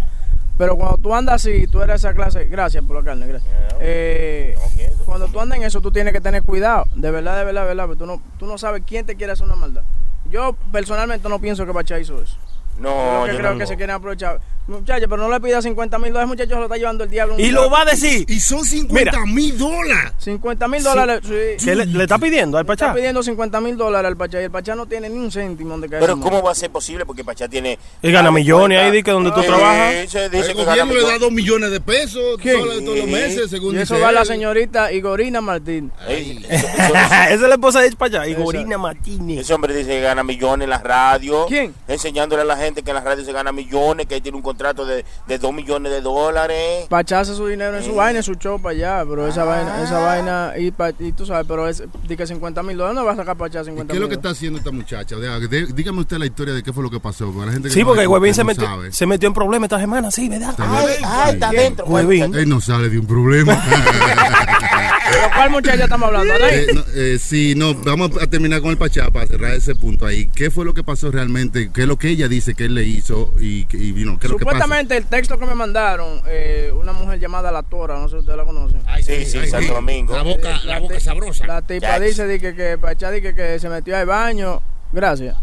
[0.57, 3.49] Pero cuando tú andas así, tú eres esa clase, gracias por la carne, gracias.
[3.79, 4.57] Eh,
[5.05, 7.67] cuando tú andas en eso, tú tienes que tener cuidado, de verdad, de verdad, de
[7.69, 9.83] verdad, porque tú no, tú no sabes quién te quiere hacer una maldad.
[10.29, 12.35] Yo personalmente no pienso que Pachá hizo eso.
[12.79, 13.59] No, Yo yo creo no.
[13.59, 14.39] que se quieren aprovechar.
[14.67, 17.35] Muchachos, pero no le pidas 50 mil dólares, muchachos, se lo está llevando el diablo.
[17.39, 18.23] Y lo va a decir.
[18.29, 20.13] Y son 50 mil dólares.
[20.19, 21.65] 50 mil dólares, sí.
[21.65, 22.93] ¿Qué le, le está pidiendo al Está Pachá?
[22.93, 25.89] pidiendo 50 mil dólares al Pachá y el Pachá no tiene ni un céntimo donde
[25.89, 26.01] caer.
[26.01, 27.03] Pero ¿cómo va a ser posible?
[27.03, 27.79] Porque Pachá tiene...
[28.03, 30.07] Y gana millones ahí, que donde tú trabajas.
[30.07, 31.19] se dice El que gana gobierno le da millones.
[31.21, 32.59] dos millones de pesos ¿Quién?
[32.61, 34.27] todos, todos los meses, según Y eso dice va a la él.
[34.27, 35.91] señorita Igorina Martín.
[36.07, 39.39] Ey, eso- eso- Esa es la esposa de Pachá, Igorina Martínez.
[39.39, 41.47] Ese hombre dice que gana millones en la radio.
[41.47, 41.73] ¿Quién?
[41.87, 44.85] Enseñándole a la gente que en la radio se gana millones, que tiene un contrato
[44.85, 46.85] de, de 2 millones de dólares.
[46.89, 49.83] Pachá hace su dinero en su vaina, en su show para allá, pero esa vaina,
[49.83, 53.05] esa vaina, y, pa- y tú sabes, pero es, di que 50 mil dólares no
[53.05, 54.01] va a sacar Pachá ¿Y 50 ¿Qué es mil.
[54.03, 55.15] lo que está haciendo esta muchacha?
[55.17, 57.25] O sea, de- dígame usted la historia de qué fue lo que pasó.
[57.31, 58.91] Porque la gente que Sí, no- porque Huevín se no metió, sabe.
[58.91, 60.55] se metió en problemas esta semana, sí, ¿verdad?
[60.57, 61.85] Ay, ay, está adentro.
[61.85, 62.33] Huevín.
[62.35, 63.61] Él no sale de un problema.
[65.11, 66.33] ¿Pero cuál muchacha estamos hablando?
[66.33, 66.55] ¿Anaí?
[66.55, 70.05] Eh, no, eh, sí, no, vamos a terminar con el Pachá para cerrar ese punto
[70.05, 70.27] ahí.
[70.35, 71.71] ¿Qué fue lo que pasó realmente?
[71.73, 73.33] ¿Qué es lo que ella dice que él le hizo?
[73.39, 74.57] Y, que- y vino, ¿qué es lo que pasa?
[74.57, 78.19] Supuestamente el texto que me mandaron, eh, una mujer llamada La Tora, no sé si
[78.19, 78.81] ustedes la conocen.
[79.01, 79.73] Sí, sí, Ay, Santo sí.
[79.73, 80.15] Domingo.
[80.15, 81.45] La boca, la boca sabrosa.
[81.47, 82.01] La tipa Yach.
[82.01, 84.61] dice di que, que Pachá dice que, que se metió al baño.
[84.91, 85.35] Gracias.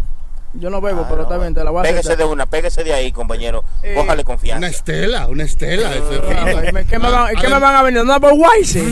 [0.59, 2.19] Yo no bebo, pero está bien, te la voy a Pégese aceptar.
[2.27, 3.63] de una, pégese de ahí, compañero.
[3.83, 4.69] Eh, Cójale Una confianza.
[4.69, 5.95] estela, una estela.
[5.95, 6.69] eso es Ah, fino.
[6.69, 8.05] ¿y me- ¿Qué me van, qué me van a venir?
[8.05, 8.83] No, por Wise.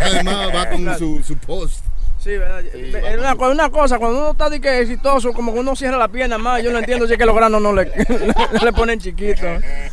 [0.00, 1.84] Además va con su, su post.
[2.18, 2.60] Sí, ¿verdad?
[2.64, 5.96] Es una, co- una cosa, cuando uno está de que exitoso, como que uno cierra
[5.96, 7.84] la pierna más, yo no entiendo si es que los granos no le,
[8.64, 9.46] le ponen chiquitos.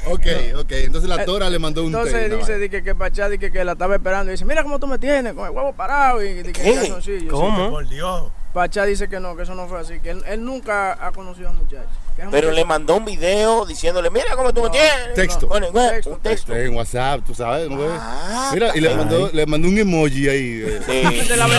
[0.08, 0.26] Ok,
[0.58, 0.72] ok.
[0.72, 3.38] Entonces la Tora le mandó un Entonces té, una dice di que, que Pachá di
[3.38, 5.74] que, que la estaba esperando y dice, mira cómo tú me tienes, con el huevo
[5.74, 6.96] parado y di que.
[7.30, 7.70] ¿Cómo?
[7.70, 8.24] Por Dios.
[8.56, 11.52] Pachá dice que no, que eso no fue así, que él, nunca ha conocido a
[11.52, 11.90] un muchacho.
[12.32, 15.14] Pero le mandó un video diciéndole, mira cómo tú me tienes.
[15.16, 15.48] Texto.
[15.48, 15.64] Güey,
[16.06, 16.56] Un texto.
[16.56, 17.90] En WhatsApp, tú sabes, güey.
[17.92, 20.64] Ah, Mira, y le mandó, le mandó un emoji ahí.
[20.66, 20.82] eh.
[20.86, 21.22] Sí.
[21.30, 21.46] De la.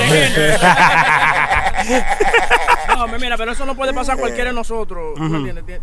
[2.97, 5.19] No, mira, pero eso no puede pasar a cualquiera de nosotros.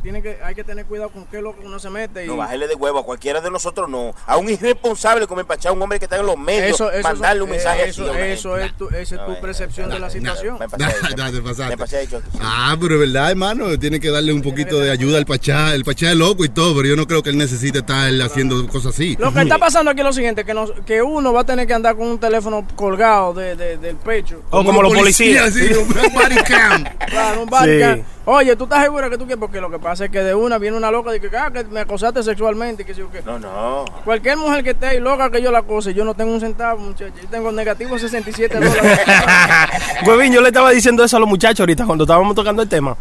[0.01, 2.25] Tiene que, hay que tener cuidado con qué es lo que uno se mete.
[2.25, 4.15] Y No, bájale de huevo a cualquiera de nosotros, no.
[4.25, 7.07] A un irresponsable como el Pachá, un hombre que está en los medios, eso, eso,
[7.07, 8.65] mandarle un eh, mensaje eso, así una eso gente.
[8.65, 10.57] es tu, esa es tu eh, percepción de la situación.
[10.59, 10.85] Me pasé,
[11.69, 12.07] me pasé.
[12.41, 13.77] Ah, pero es verdad, hermano.
[13.77, 15.73] Tiene que darle un poquito de ayuda al Pachá.
[15.73, 18.67] El Pachá es loco y todo, pero yo no creo que él necesite estar haciendo
[18.67, 19.15] cosas así.
[19.19, 21.67] Lo que está pasando aquí es lo siguiente, que, nos, que uno va a tener
[21.67, 24.41] que andar con un teléfono colgado de, de- del pecho.
[24.49, 25.53] O como los policías.
[25.53, 26.83] Sí, un body cam.
[27.13, 27.95] Claro, un barca.
[27.95, 28.03] Sí.
[28.25, 29.39] Oye, ¿tú estás segura que tú quieres?
[29.39, 31.63] Porque lo que pasa es que de una viene una loca y que, ah, que
[31.65, 33.21] me acosaste sexualmente que sí o qué.
[33.21, 33.85] No, no.
[34.03, 36.79] Cualquier mujer que esté ahí loca que yo la acose, yo no tengo un centavo,
[36.79, 37.13] muchacho.
[37.21, 38.99] Yo tengo negativo 67 dólares.
[40.07, 42.95] Huevín, yo le estaba diciendo eso a los muchachos ahorita cuando estábamos tocando el tema.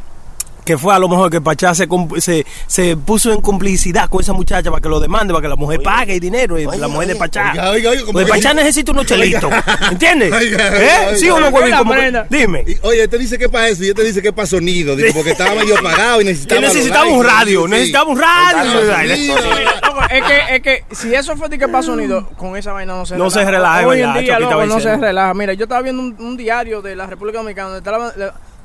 [0.65, 4.33] Que fue a lo mejor que Pachá se, se, se puso en complicidad con esa
[4.33, 6.59] muchacha para que lo demande, para que la mujer pague el dinero.
[6.59, 7.17] y Oye, la mujer de.
[7.17, 7.53] Pachá.
[7.71, 7.91] Oiga,
[8.29, 9.53] Pachá necesita unos chelitos.
[9.91, 10.33] ¿Entiendes?
[10.33, 11.07] Oiga, ¿Eh?
[11.07, 11.83] oiga, ¿Sí o no, oiga.
[11.83, 12.17] Huevín?
[12.31, 12.65] Dime.
[12.67, 14.95] Y, oye, te dice que para eso y yo te dice que para sonido.
[14.95, 16.61] Digo, porque estaba medio apagado y necesitaba.
[16.61, 17.71] los necesitaba un radio, Sí.
[17.71, 18.81] necesitaba un radio.
[20.11, 23.07] Es que, es que si eso fue de que para sonido, con esa vaina no
[23.07, 25.35] se No se relaja, Hoy en verdad, día, loco, no se relaja.
[25.35, 28.13] Mira, yo estaba viendo un, un diario de la República Dominicana donde estaban,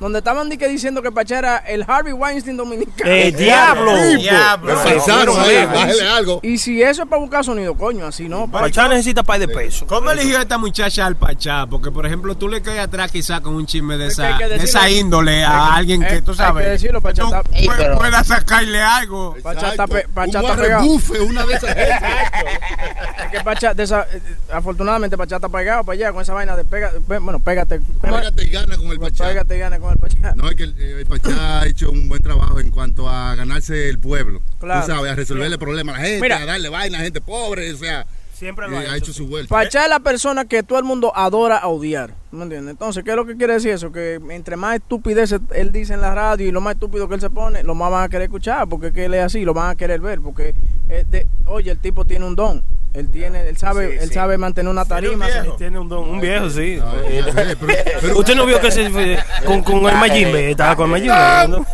[0.00, 3.10] donde estaban que diciendo que Pachá era el Harvey Weinstein dominicano.
[3.10, 3.96] ¡Eh, diablo!
[4.16, 4.74] Diablo.
[4.82, 6.40] Pensaron bájale algo.
[6.42, 8.50] Y si eso es para buscar sonido, coño, así no.
[8.50, 9.86] pa- Pachá necesita par de pesos.
[9.88, 11.66] ¿Cómo eligió esta muchacha al Pachá?
[11.66, 14.94] Porque, por ejemplo, tú le caes atrás quizá con un chisme de Es esa, hay
[14.94, 16.64] de índole a alguien eh, que tú hay sabes.
[16.64, 19.36] que decirlo, Pachá tú está- pu- puedas sacarle algo.
[19.42, 20.06] Pachá está pe-.
[20.14, 20.82] Pachá un está pegado.
[20.84, 21.76] guarrebufe, una de esas.
[21.76, 24.20] Es que Pachá, de esa- eh,
[24.52, 27.80] afortunadamente Pachá está pegado para allá con esa vaina de pega, pe- bueno, pégate.
[28.00, 29.28] Pégate y gana con el Pachá.
[29.28, 30.34] Pégate y gana con el Pachá.
[30.34, 33.88] No, es que el, el Pachá ha hecho un buen trabajo en cuanto a ganarse
[33.88, 34.40] el pueblo.
[34.60, 34.80] Claro.
[34.86, 36.38] Tú sabes, a resolverle problemas a la gente, Mira.
[36.42, 39.52] a darle vaina a gente pobre, o sea, Siempre lo ha hecho su vuelta.
[39.52, 42.14] Pachá es la persona que todo el mundo adora odiar.
[42.30, 42.70] ¿Me entiendes?
[42.70, 43.90] Entonces, ¿qué es lo que quiere decir eso?
[43.90, 47.20] Que entre más estupideces él dice en la radio y lo más estúpido que él
[47.20, 49.54] se pone, lo más van a querer escuchar, porque es que él es así, lo
[49.54, 50.54] van a querer ver, porque,
[50.86, 52.62] de- oye, el tipo tiene un don.
[52.98, 54.14] Él tiene, él sabe, Sí, él sí.
[54.14, 55.26] sabe mantener una tarima.
[55.26, 55.40] viejo.
[55.42, 55.56] ¿sabes?
[55.56, 56.80] Tiene un, don- un viejo, sí.
[57.04, 57.56] Eh, pero-
[58.00, 61.48] pero- Usted no vio que se fue con, con el Mayimbe, estaba con el Mayimbe.
[61.48, 61.66] ¿no?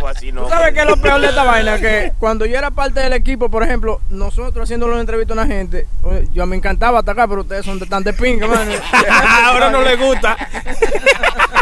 [0.00, 0.42] No, así, no.
[0.42, 1.78] ¿Tú sabes qué es lo peor de esta vaina?
[1.78, 5.46] Que cuando yo era parte del equipo, por ejemplo, nosotros haciéndole una entrevista a una
[5.46, 5.86] gente,
[6.32, 8.68] yo me encantaba atacar, pero ustedes son de tan de pinga, man.
[9.44, 10.36] Ahora no le gusta.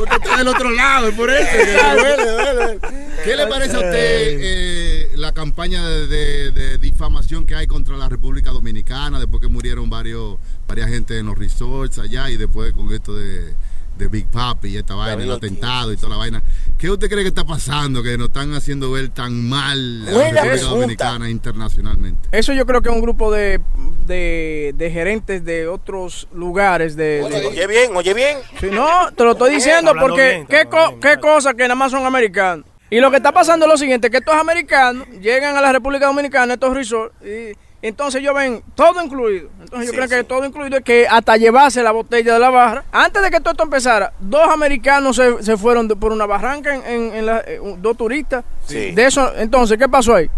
[0.01, 1.47] Usted está del otro lado, es por eso.
[1.51, 2.79] que le duele, duele.
[3.25, 3.93] ¿Qué le parece a usted
[4.41, 9.49] eh, la campaña de, de- de difamación que hay contra la República Dominicana después que
[9.49, 13.55] murieron varios, varias gente en los resorts allá y después con esto de,
[13.99, 16.43] de Big Papi y esta vaina, el atentado y toda la vaina?
[16.79, 20.13] ¿Qué usted cree que está pasando que nos están haciendo ver tan mal a la
[20.13, 20.69] Buena República pregunta.
[20.71, 22.29] Dominicana internacionalmente?
[22.31, 23.61] Eso yo creo que es un grupo de,
[24.07, 27.29] de, de gerentes de otros lugares de...
[27.29, 28.39] de- Oye bien, oye bien.
[28.61, 31.75] Si no, te lo estoy diciendo porque bien, qué, co- bien, qué cosa que nada
[31.75, 32.65] más son americanos.
[32.91, 36.07] Y lo que está pasando es lo siguiente, que estos americanos llegan a la República
[36.07, 39.51] Dominicana, estos resorts, y entonces ellos ven todo incluido.
[39.61, 40.15] Entonces yo Sí, creo sí.
[40.17, 42.85] que todo incluido es que hasta llevarse la botella de la barra.
[42.91, 46.75] Antes de que todo esto empezara, dos americanos se, se fueron de- por una barranca
[46.75, 48.45] en, en- en la- eh, dos turistas.
[48.67, 48.93] Sí.
[48.93, 50.29] De eso, entonces, ¿qué pasó ahí?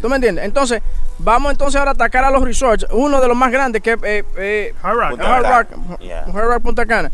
[0.00, 0.44] ¿Tú me entiendes?
[0.44, 0.82] Entonces,
[1.18, 2.86] vamos entonces ahora a atacar a los resorts.
[2.90, 5.10] Uno de los más grandes que eh, eh, Hard Rock.
[5.10, 5.58] Punta Hard Cana.
[5.88, 6.24] Rock, Yeah.
[6.24, 7.10] Hard Rock Punta Cana.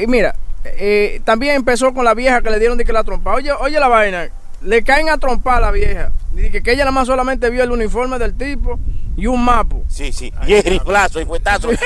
[0.00, 3.34] Y mira, eh, también empezó con la vieja que le dieron de que la trompa.
[3.34, 4.28] Oye, oye la vaina,
[4.62, 6.10] le caen a trompar a la vieja.
[6.32, 8.78] Dice que ella nada más solamente vio el uniforme del tipo
[9.16, 9.84] y un mapo.
[9.88, 10.32] Sí, sí.
[10.46, 11.70] Y el riflazo y fuetazo.
[11.70, 11.78] ¡El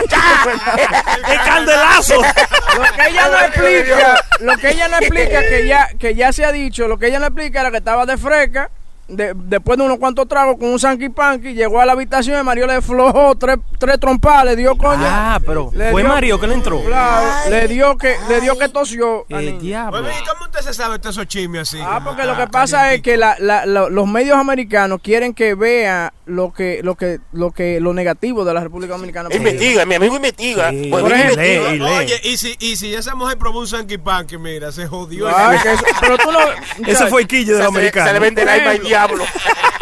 [1.45, 2.15] candelazo!
[2.15, 6.45] Lo que ella no explica, lo que ella no explica que ya, que ya se
[6.45, 8.71] ha dicho, lo que ella no explica era que estaba de fresca,
[9.09, 12.43] de- después de unos cuantos tragos con un sanky panky, llegó a la habitación y
[12.45, 15.35] Mario le flojó tres, tres trompas, le dio coña.
[15.35, 16.83] Ah, pero Le fue dio- Mario que le entró.
[16.83, 19.25] Claro, le dio que, le dio que tosió.
[19.29, 19.59] El niño.
[19.61, 19.99] diablo.
[20.01, 21.79] Oye, ¿y cómo usted se sabe todos esos chismes así?
[21.83, 25.55] Ah, porque lo que pasa es que la- la- la- los medios americanos quieren que
[25.55, 29.29] vea lo que, lo que, lo que, lo negativo de la República Dominicana.
[29.33, 30.71] investiga, mi amigo investiga.
[30.71, 30.89] Sí.
[30.91, 31.05] Pues.
[31.05, 35.29] Oye, y si, y si esa mujer probó un Sanky Panky, mira, se jodió.
[35.35, 36.39] Ay, que eso- pero tú no.
[36.87, 38.21] Ese fue el quillo de los le- se le americanos.
[38.21, 38.49] vende el
[38.97, 39.25] diablo.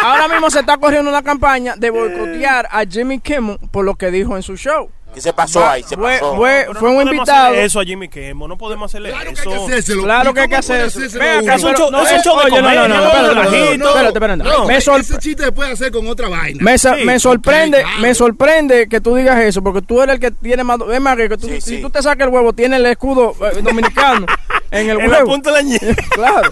[0.02, 4.10] Ahora mismo se está corriendo una campaña de boicotear a Jimmy Kimmel por lo que
[4.10, 4.90] dijo en su show.
[5.14, 5.84] ¿Qué se pasó ahí?
[5.84, 6.34] Se Fue, pasó.
[6.34, 7.54] fue, fue no un podemos invitado.
[7.54, 9.92] eso a Jimmy Kimmel, no podemos hacerle Claro que hay eso.
[9.94, 10.00] que.
[10.02, 10.98] Claro ¿Y que hay que hacer puede eso.
[10.98, 11.54] hacérselo Ven a acá, uno?
[11.54, 14.08] Es un show- no, es un show de oye, no, no, no, no, espérate, no,
[14.08, 14.36] espérate.
[14.42, 16.58] No, Me ese- sor- ese chiste se puede hacer con otra vaina.
[16.60, 20.20] Me, sa- Sí, me sorprende, me sorprende que tú digas eso, porque tú eres el
[20.20, 20.78] que tiene más.
[20.92, 21.80] Es más, que tú, Sí, si sí.
[21.80, 24.26] tú te sacas el huevo, tiene el escudo eh, dominicano
[24.72, 25.30] en el En la huevo.
[25.30, 26.50] punta de la ñe- Claro.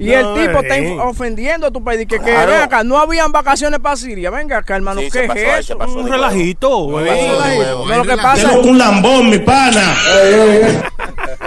[0.00, 0.98] Y el tipo está eh.
[0.98, 2.00] ofendiendo a tu país.
[2.00, 2.52] Que, que Claro.
[2.52, 4.30] ven acá, no habían vacaciones para Siria.
[4.30, 5.76] Venga acá, hermano, Sí, ¿qué es eso?
[5.76, 6.90] Un relajito, Sí.
[6.90, 7.08] güey.
[7.10, 7.94] Sí.
[7.96, 9.94] Lo que pasa un lambón, mi pana.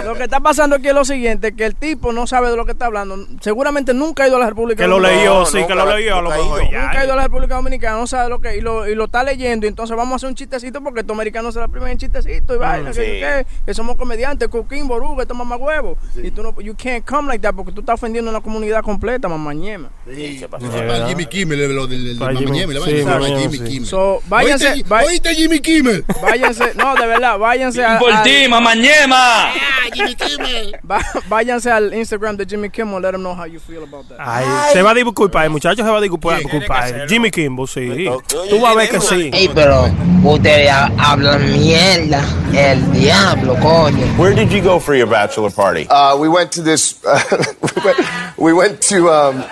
[0.04, 2.66] Lo que está pasando aquí es lo siguiente, que el tipo no sabe de lo
[2.66, 3.16] que está hablando.
[3.40, 5.18] Seguramente nunca ha ido a la República Que lo Dominicana.
[5.22, 7.04] leyó, No, sí, que lo leyó a lo nunca ha mejor.
[7.04, 7.12] ido.
[7.12, 9.68] a la República Dominicana, no sabe lo que y lo, y lo está leyendo, y
[9.70, 12.58] entonces vamos a hacer un chistecito porque estos americanos se la primen en chistecito y
[12.58, 13.00] vaina, que, sí.
[13.00, 15.96] que- que somos comediantes, coquín, boruga, estos mamagüevos.
[16.22, 18.82] Y tú no, you can't come like that porque tú estás ofendiendo a una comunidad
[18.82, 19.88] completa, mamañema.
[20.14, 20.66] Sí, se pasó.
[21.08, 23.58] Jimmy Kimmel, lo del Para Mamma Jimmy-.
[23.58, 23.86] Kimmel.
[23.86, 26.04] So, váyanse, ¿Oíste, va- oíste, Jimmy Kimmel?
[26.22, 28.30] váyanse, no, de verdad, váyanse a, Por al- ti.
[29.92, 30.76] Jimmy Kimmel.
[30.88, 34.18] va- váyanse al Instagram de Jimmy Kimmel, let him know how you feel about that.
[34.20, 36.40] Ay, se va a disculpar, el muchacho se va a disculpar.
[37.08, 38.06] Jimmy Kimball, sí.
[38.50, 39.30] Tú vas a ver que sí.
[39.32, 39.88] Ey, pero
[40.22, 42.22] ustedes ha- hablan mierda.
[42.54, 44.04] El diablo, coño.
[44.18, 45.86] Where did you go for your bachelor party?
[45.90, 46.96] Uh, we went to this.
[47.04, 47.98] we, went,
[48.36, 49.08] we went to.
[49.10, 49.44] Um,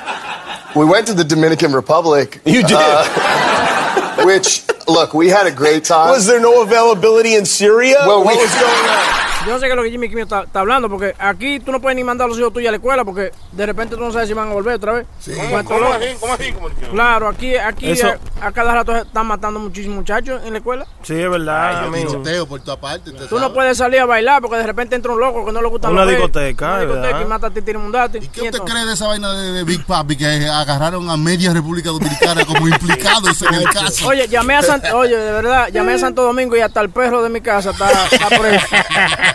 [0.75, 2.41] we went to the Dominican Republic.
[2.47, 2.73] You did?
[2.79, 6.09] uh, which, look, we had a great time.
[6.11, 7.97] Was there no availability in Syria?
[8.07, 9.32] Well, what we- was going on?
[9.47, 11.73] Yo no sé qué es lo que Jimmy Kimmel está, está hablando, porque aquí tú
[11.73, 14.03] no puedes ni mandar a los hijos tuyos a la escuela, porque de repente tú
[14.03, 15.07] no sabes si van a volver otra vez.
[15.25, 16.07] ¿Cómo, Cuento cómo así?
[16.21, 16.53] ¿Cómo así?
[16.53, 16.77] ¿Cómo así?
[16.93, 18.09] Claro, aquí, aquí Eso-
[18.41, 20.87] a, a cada rato están matando muchísimos muchachos en la escuela.
[21.03, 22.11] Sí, es verdad, amigo.
[22.11, 23.11] Tiroteo por toda parte.
[23.13, 25.69] Tú no puedes salir a bailar porque de repente entra un loco que no le
[25.69, 28.19] gusta Una discoteca, Una discoteca y mata a Titi Mundati.
[28.19, 31.17] ¿Y qué Y usted cree de esa vaina de, de Big Papi que agarraron a
[31.17, 34.07] media República Dominicana como implicados en el caso?
[34.09, 37.23] Oye, llamé a San- oye, de verdad, llamé a Santo Domingo y hasta el perro
[37.23, 38.67] de mi casa está, está preso.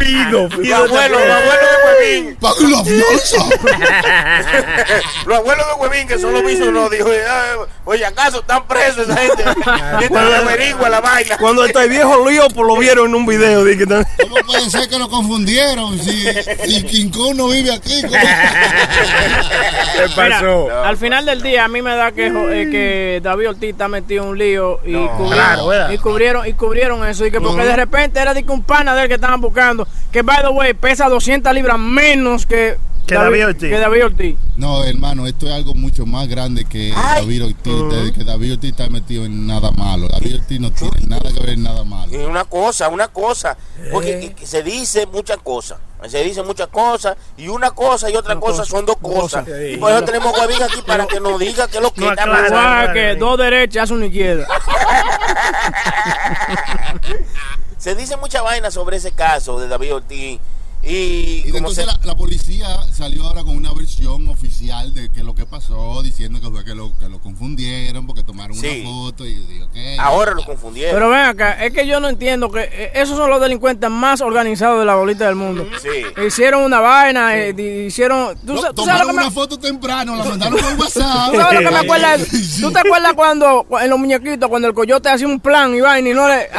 [0.00, 2.36] Fido, Los abuelos, los abuelos de Huevín.
[2.40, 3.36] ¡Pague la fianza!
[5.26, 9.08] Los abuelos de Huevín que son los mismos nos dijo, "Ah, oye, ¿acaso están presos
[9.08, 9.44] esa gente?
[9.98, 11.36] Mientras averigua la vaina.
[11.38, 13.64] Cuando está viejo lío, pues lo vieron en un video.
[13.88, 15.98] tan- ¿Cómo puede ser que lo confundieron?
[15.98, 16.26] Si,
[16.66, 18.02] si King Kong no vive aquí.
[18.02, 18.16] ¿cómo?
[20.16, 23.88] Mira, al final del día a mí me da que, eh, que David Ortiz está
[23.88, 27.76] metido en un lío y, cubrieron, y cubrieron y cubrieron eso y que porque de
[27.76, 30.72] repente era de que un pana de él que estaban buscando que by the way
[30.74, 32.76] pesa 200 libras menos que
[33.06, 33.70] Que David Ortiz.
[33.70, 34.36] que David Ortiz.
[34.56, 37.72] No, hermano, esto es algo mucho más grande que David Ortiz.
[37.90, 40.08] de- Que David Ortiz está metido en nada malo.
[40.08, 42.12] David Ortiz no tiene nada que ver en nada malo.
[42.12, 43.56] Y una cosa, una cosa,
[43.92, 48.16] porque que- que se dice muchas cosas, se dice muchas cosas, y una cosa y
[48.16, 49.46] otra cosa son dos cosas.
[49.72, 52.00] Y por eso tenemos a Huevín aquí para que nos diga qué es lo que
[52.00, 52.92] No está pasando.
[52.92, 54.48] Que dos derechas una izquierda.
[57.86, 60.40] Se dice mucha vaina sobre ese caso de David Ortiz.
[60.82, 65.34] Y, entonces se- la, la policía salió ahora con una versión oficial de que lo
[65.34, 68.82] que pasó, diciendo que fue que lo, que lo confundieron porque tomaron Sí.
[68.84, 69.44] una foto y
[69.98, 70.94] ahora lo confundieron.
[70.94, 74.20] Pero ven acá, es que yo no entiendo que eh, esos son los delincuentes más
[74.20, 75.66] organizados de la bolita del mundo.
[75.82, 76.22] Sí.
[76.24, 78.36] Hicieron una vaina, eh, di- hicieron.
[78.46, 81.30] ¿tú, No, sa- tú sabes lo tomaron me- una foto temprano, la mandaron por WhatsApp.
[81.32, 82.16] ¿Tú sabes lo que me acuerda?
[82.16, 82.60] de- Sí.
[82.62, 85.80] ¿Tú te acuerdas cuando cu- en los muñequitos, cuando el coyote hacía un plan y
[85.80, 86.48] vaina y no le.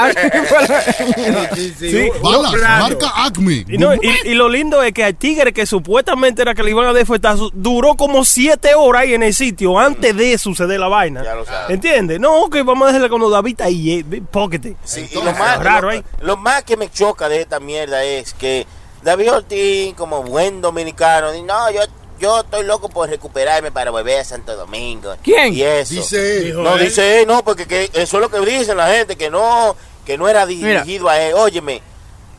[1.80, 2.10] Sí.
[2.21, 3.65] Balas, marca Acme.
[3.67, 6.71] Y, no, y, y lo lindo es que al tigre que supuestamente era que le
[6.71, 10.80] iban a defetar, su- duró como siete horas ahí en el sitio antes de suceder
[10.80, 11.23] la vaina.
[11.23, 11.69] Ya lo sabes.
[11.69, 12.19] ¿Entiendes?
[12.19, 14.75] No, que vamos a dejarle cuando David eh, póquete.
[14.84, 16.03] Sí, y lo más, raro lo, ahí.
[16.21, 18.65] lo más que me choca de esta mierda es que
[19.03, 21.82] David Ortiz, como buen dominicano, dice, no, yo,
[22.19, 25.15] yo estoy loco por recuperarme para volver a Santo Domingo.
[25.23, 25.53] ¿Quién?
[25.53, 25.93] Y eso.
[25.93, 26.62] Dice él.
[26.63, 29.75] no, dice él, no, porque que eso es lo que dicen la gente, que no,
[30.06, 31.34] que no era dirigido a él.
[31.36, 31.82] Óyeme,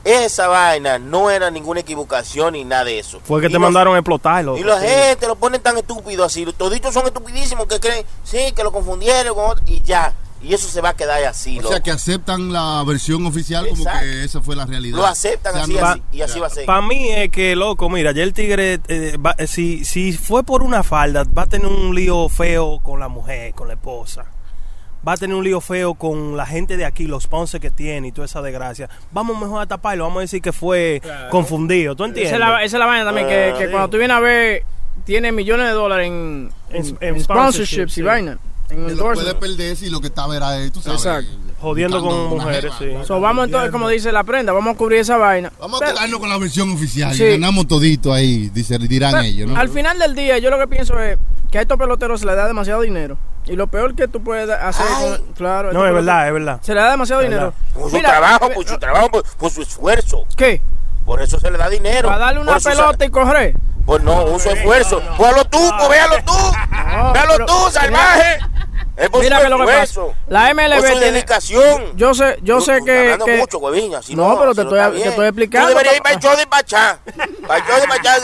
[0.08, 3.20] esa vaina no era ninguna equivocación ni nada de eso.
[3.24, 4.56] Fue que Y te los- mandaron a explotarlo.
[4.58, 6.44] Y la gente lo ponen tan estúpido así.
[6.56, 10.12] Toditos son estupidísimos que creen, sí, que lo confundieron con otro, y ya.
[10.40, 11.58] Y eso se va a quedar así.
[11.58, 14.96] O sea que aceptan la versión oficial como que esa fue la realidad.
[14.98, 16.64] Lo aceptan O sea, así, no- así, y así va a ser.
[16.64, 20.62] Para mí es que, loco, mira, ya el tigre, eh, va- si, si fue por
[20.62, 24.26] una falda, va a tener un lío feo con la mujer, con la esposa.
[25.06, 28.08] Va a tener un lío feo con la gente de aquí, los ponces que tiene
[28.08, 28.88] y toda esa desgracia.
[29.12, 31.94] Vamos mejor a taparlo, vamos a decir que fue confundido.
[31.94, 32.32] ¿Tú Esa entiendes?
[32.34, 33.70] es la, esa es la vaina también, que, que sí.
[33.70, 34.64] cuando tú vienes a ver,
[35.04, 38.38] tiene millones de dólares en, en, En- en en sponsorships y vaina.
[38.70, 41.00] En que lo puede perder si lo que estaba era él, tú sabes.
[41.00, 41.30] Exacto.
[41.60, 43.00] Jodiendo con mujeres, jeva.
[43.00, 43.06] sí.
[43.06, 45.50] So, vamos entonces, como dice la prenda, vamos a cubrir esa vaina.
[45.58, 47.14] Vamos a quedarnos con la versión oficial.
[47.14, 47.22] Sí.
[47.24, 49.56] Y ganamos todito ahí, dice, dirán pero ellos, ¿no?
[49.58, 51.18] Al final del día, yo lo que pienso es
[51.50, 53.16] que a estos peloteros se les da demasiado dinero.
[53.48, 56.58] Y lo peor que tú puedes hacer con- claro, No, es verdad, es verdad.
[56.62, 57.54] Se le da demasiado dinero.
[57.74, 60.24] Por su Mira, trabajo, por su trabajo, por, por su esfuerzo.
[60.36, 60.60] ¿Qué?
[61.06, 62.08] Por eso se le da dinero.
[62.08, 63.54] Para darle una Por su pelota y correr.
[63.86, 65.00] Pues no, uso esfuerzo.
[65.16, 66.32] Pues hazlo tú, pues véalo tú.
[66.34, 68.38] No, véalo pero- tú, salvaje.
[68.98, 70.00] Es por Mira que lo que pasa.
[70.26, 71.96] La MLB por su tiene- dedicación.
[71.96, 74.68] Yo sé, yo Tú- sé tú que, que- mucho, huevín, así No, pero te así
[74.68, 76.98] estoy- está te estoy explicando, Tú deberías ir para el show de Pachá.
[77.46, 78.16] Para el show de Pachá.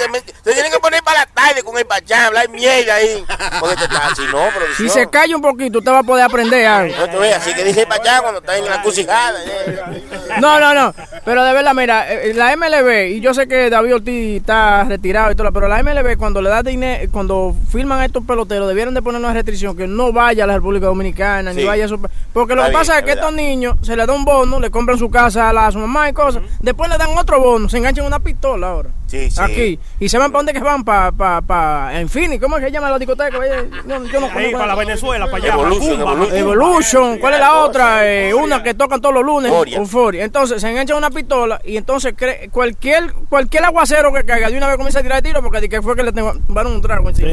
[0.44, 3.24] Se, tienen que poner para la tarde con el Pachá, hablar mierda ahí.
[3.60, 4.90] Porque te estás así, no, si producción.
[4.90, 6.96] se calla un poquito, usted va a poder aprender algo.
[6.96, 9.38] No te veas, así que dice Pachá cuando está en la crucijada.
[9.46, 10.04] eh.
[10.40, 10.94] No, no, no.
[11.24, 15.32] Pero de verdad, mira, eh, la MLB, y yo sé que David Ortiz está retirado
[15.32, 18.92] y todo, pero la MLB cuando le da dinero, cuando firman a estos peloteros, debieron
[18.92, 21.98] de poner una restricción que no vaya a la República Dominicana, ni vaya a su...
[22.34, 23.24] Porque lo Está que pasa bien, es que verdad.
[23.30, 25.78] estos niños se les da un bono, le compran su casa a, la, a su
[25.78, 28.90] mamá y cosas, después le dan otro bono, se enganchan una pistola ahora.
[29.14, 29.40] Sí, sí.
[29.40, 29.78] Aquí.
[30.00, 32.66] Y se van para dónde que van, para, para, para, en Phoenix, ¿cómo es que
[32.68, 33.38] se llama la discoteca?
[33.84, 35.54] No, yo no Ahí, para la Venezuela, para allá.
[35.54, 36.36] Evolution, Macumba, Evolution.
[36.38, 38.08] Evolution, ¿cuál es la otra?
[38.10, 39.50] Eh, una que tocan todos los lunes.
[39.52, 39.78] Euphoria.
[39.78, 40.24] Euphoria.
[40.24, 44.66] Entonces se engancha una pistola y entonces cree- cualquier cualquier aguacero que caiga de una
[44.66, 47.30] vez comienza a tirar tiro porque de que fue que le tumbaron un trago encima.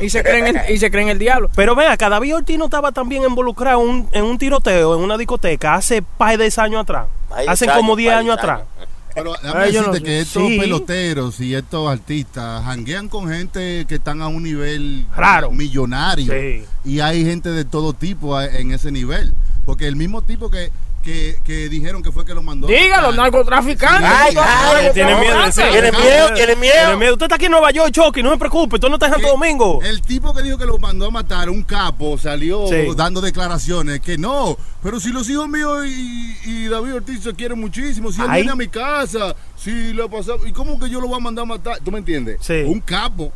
[0.00, 1.50] Y se creen el, y se creen el diablo.
[1.56, 5.02] Pero vea, acá David Ortiz no estaba también involucrado en un, en un tiroteo en
[5.02, 7.06] una discoteca hace par de años atrás.
[7.48, 8.60] Hace como 10 par de años atrás.
[9.16, 10.58] Pero déjame Ay, yo no decirte que estos Sí.
[10.58, 15.50] peloteros y estos artistas janguean con gente que están a un nivel Raro.
[15.50, 16.32] millonario.
[16.32, 16.64] Sí.
[16.84, 19.32] Y hay gente de todo tipo en ese nivel.
[19.64, 20.70] Porque el mismo tipo que,
[21.06, 22.66] que, que dijeron que fue que lo mandó.
[22.66, 24.10] a Dígalo, matar, narcotraficantes.
[24.12, 25.36] Ay, ay, Tiene miedo.
[25.54, 26.74] Tiene miedo, tiene miedo.
[26.74, 27.12] Tiene miedo.
[27.12, 28.74] Usted está aquí en Nueva York, Chucky, no se preocupe.
[28.74, 29.80] Usted no está en Santo Domingo.
[29.84, 32.88] El tipo que dijo que lo mandó a matar, un capo, salió Sí.
[32.96, 37.60] dando declaraciones que no, pero si los hijos míos y, y David Ortiz se quieren
[37.60, 38.42] muchísimo, si él Ay.
[38.42, 41.20] viene a mi casa, si le ha pasado, ¿y cómo que yo lo voy a
[41.20, 41.78] mandar a matar?
[41.84, 42.38] ¿Tú me entiendes?
[42.40, 42.62] Sí.
[42.66, 43.32] Un capo.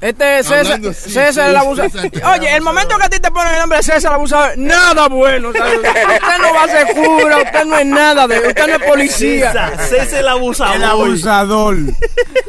[0.00, 2.10] Este es César, así, el abusador.
[2.34, 5.08] Oye, el momento que a ti te ponen el nombre de César el abusador, nada
[5.08, 5.50] bueno.
[5.56, 5.78] ¿sabes?
[5.78, 9.52] Usted no va a ser cura, usted no es nada de, usted no es policía.
[9.52, 10.76] César, César el abusador.
[10.76, 11.76] El abusador.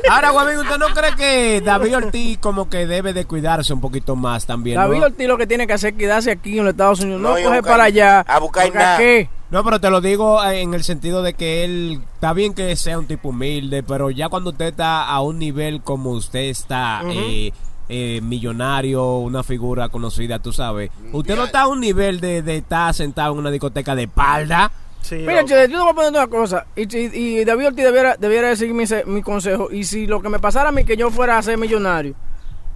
[0.09, 4.15] Ahora, Guamín, ¿usted no cree que David Ortiz como que debe de cuidarse un poquito
[4.17, 4.75] más también?
[4.77, 5.05] David ¿no?
[5.05, 7.35] Ortiz lo que tiene que hacer es quedarse aquí en los Estados Unidos, no, No,
[7.35, 8.19] coger buscar- para allá.
[8.27, 8.97] a buscar nada.
[8.97, 9.29] ¿qué?
[9.51, 12.75] No, pero te lo digo eh, en el sentido de que él, está bien que
[12.75, 17.01] sea un tipo humilde, pero ya cuando usted está a un nivel como usted está,
[17.09, 17.51] eh,
[17.87, 22.57] eh, millonario, una figura conocida, tú sabes, usted no está a un nivel de, de
[22.57, 24.71] estar sentado en una discoteca de espalda.
[25.01, 25.49] Sí, Mira, loco.
[25.49, 26.65] Chede, yo te voy a poner una cosa.
[26.75, 29.69] Y, y, y David Ortiz debiera, debiera de seguir mi, se- mi consejo.
[29.71, 32.15] Y si lo que me pasara a mí que yo fuera a ser millonario,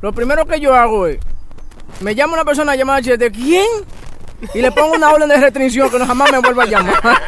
[0.03, 1.17] lo primero que yo hago es,
[2.01, 3.65] me llama una persona llamada Chede, ¿quién?
[4.54, 7.02] Y le pongo una orden de restricción que no jamás me vuelva a llamar.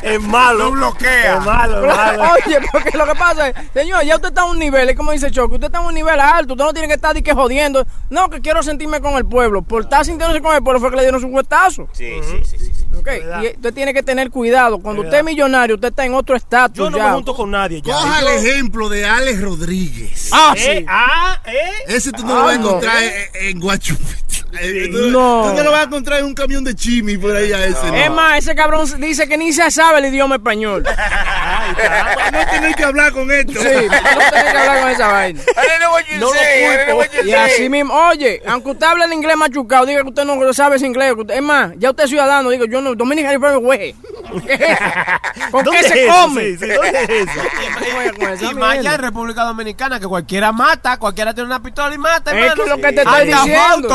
[0.00, 0.66] Es malo.
[0.66, 1.38] Lo bloquea.
[1.38, 2.22] Es malo, es malo.
[2.46, 5.10] Oye, porque lo que pasa es, señor, ya usted está a un nivel, es como
[5.10, 7.34] dice Choco, usted está a un nivel alto, usted no tiene que estar de que
[7.34, 7.84] jodiendo.
[8.08, 9.60] No, que quiero sentirme con el pueblo.
[9.62, 11.88] Por estar sintiéndose con el pueblo fue que le dieron su cuestazo.
[11.92, 12.84] Sí, sí, sí, sí, sí.
[12.96, 13.08] ¿ok?
[13.42, 14.78] Y usted tiene que tener cuidado.
[14.78, 17.08] Cuando usted es millonario, usted está en otro estatus Yo no ya.
[17.08, 17.82] me junto con nadie.
[17.82, 17.94] Ya.
[17.94, 20.30] Coja el ejemplo de Alex Rodríguez.
[20.32, 20.86] Ah, Eh, sí.
[20.88, 21.72] ah, eh.
[21.88, 22.68] Ese tú no lo vas a no.
[22.68, 24.47] encontrar en, en Guachupita.
[24.60, 25.44] Eh, tú- No.
[25.50, 27.86] Tú no lo vas a encontrar en un camión de chimi por ahí a ese.
[28.02, 28.14] Es no.
[28.16, 30.84] más, ese cabrón dice que ni se sabe el idioma español.
[31.76, 33.52] Para no tener que hablar con esto.
[33.52, 33.88] Sí, no tiene
[34.52, 35.40] que hablar con esa vaina.
[36.18, 37.04] No lo say, culpo.
[37.22, 37.32] Y say.
[37.34, 40.86] así mismo, oye, aunque usted hable el inglés machucado, diga que usted no sabe ese
[40.86, 41.12] inglés.
[41.16, 43.94] usted- es más, ya usted es ciudadano, digo, yo no, Dominican Republic, güey.
[44.46, 45.50] ¿Qué es eso?
[45.50, 46.42] ¿Con ¿Dónde qué es se come?
[46.42, 47.40] Sí, sí, ¿dónde es eso?
[47.78, 51.46] ¿Cómo vaya con esa Y más allá en República Dominicana, que cualquiera mata, cualquiera tiene
[51.46, 52.64] una pistola y mata, Es hermano.
[52.64, 53.88] que lo que te estoy diciendo.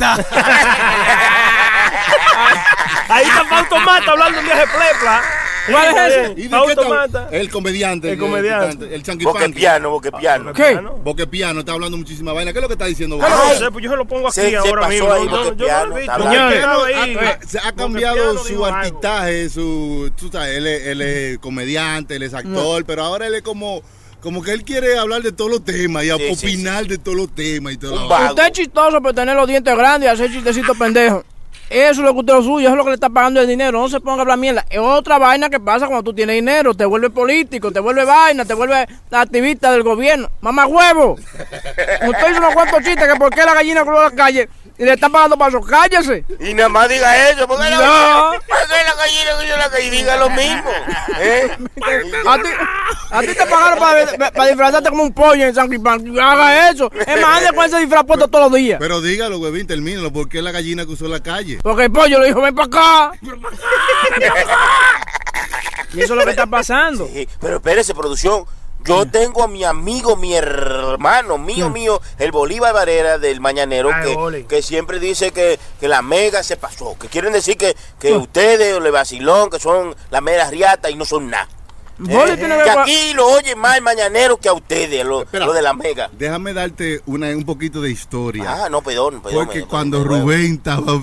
[3.08, 5.22] Ahí está Fausto Mata hablando un viaje plepla.
[5.70, 6.32] ¿Cuál es ese?
[6.40, 7.36] ¿Y de qué.
[7.38, 8.12] El comediante.
[8.12, 8.84] El comediante.
[8.86, 9.52] El Boque changuipanqui.
[9.52, 10.52] piano, boque piano.
[10.52, 10.80] ¿Qué?
[11.04, 12.52] Boque piano, está hablando muchísima vaina.
[12.52, 13.16] ¿Qué es lo que está diciendo?
[13.18, 15.12] No sé, pues yo se lo pongo aquí Se- se ahora pasó mismo.
[15.12, 16.12] ahí, Yo- lo he visto.
[16.12, 22.16] ha- ha- se ha cambiado su artistaje, su, tú sabes, él es, él es comediante,
[22.16, 23.82] él es actor, pero ahora él es como,
[24.20, 27.16] como que él quiere hablar de todos los temas y Sí, sí, opinar de todos
[27.16, 28.08] los temas y todo.
[28.08, 28.28] Lo.
[28.28, 31.24] Usted es chistoso por tener los dientes grandes y hacer chistecitos pendejos.
[31.70, 33.46] Eso es lo que usted es suyo, eso es lo que le está pagando el
[33.46, 33.80] dinero.
[33.80, 34.66] No se ponga a hablar mierda.
[34.68, 36.74] Es otra vaina que pasa cuando tú tienes dinero.
[36.74, 40.28] Te vuelve político, te vuelve vaina, te vuelve activista del gobierno.
[40.40, 41.12] Mamá huevo.
[41.12, 44.48] Usted hizo unos cuantos chistes que por qué la gallina cruzó la calle
[44.80, 45.60] y le está pagando para eso.
[45.60, 46.24] Cállese.
[46.40, 48.32] Y nada más diga eso, porque la, No.
[48.32, 50.70] la gallina que yo la calle diga lo mismo.
[51.20, 51.50] ¿eh?
[52.26, 52.48] A ti,
[53.10, 56.18] a ti te pagaron para, para disfrazarte como un pollo en San Cristán.
[56.18, 56.90] Haga eso.
[57.06, 58.78] Es más, ande con ese disfraz puesto todos los días.
[58.80, 60.10] Pero dígalo, huevín, termínalo.
[60.10, 61.58] ¿Por qué la gallina cruzó la calle?
[61.62, 63.12] Porque el pollo le dijo, ven para acá.
[65.92, 67.06] y eso es lo que está pasando.
[67.12, 68.46] Sí, pero espérese, producción.
[68.84, 74.14] Yo tengo a mi amigo, mi hermano, mío, mío, el Bolívar Varera del Mañanero, Ay,
[74.14, 76.96] que, que siempre dice que, que la mega se pasó.
[76.98, 81.04] Que quieren decir que, que ustedes, le vacilón, que son la mera riata y no
[81.04, 81.48] son nada.
[82.02, 85.44] Boli tiene que aquí lo oyen más el mañanero que a ustedes, lo, Espera.
[85.44, 86.08] lo de la mega.
[86.12, 88.44] Déjame darte una, un poquito de historia.
[88.64, 89.44] Ah, no, perdón, perdón.
[89.44, 91.02] Porque me- cuando me- Rubén estaba.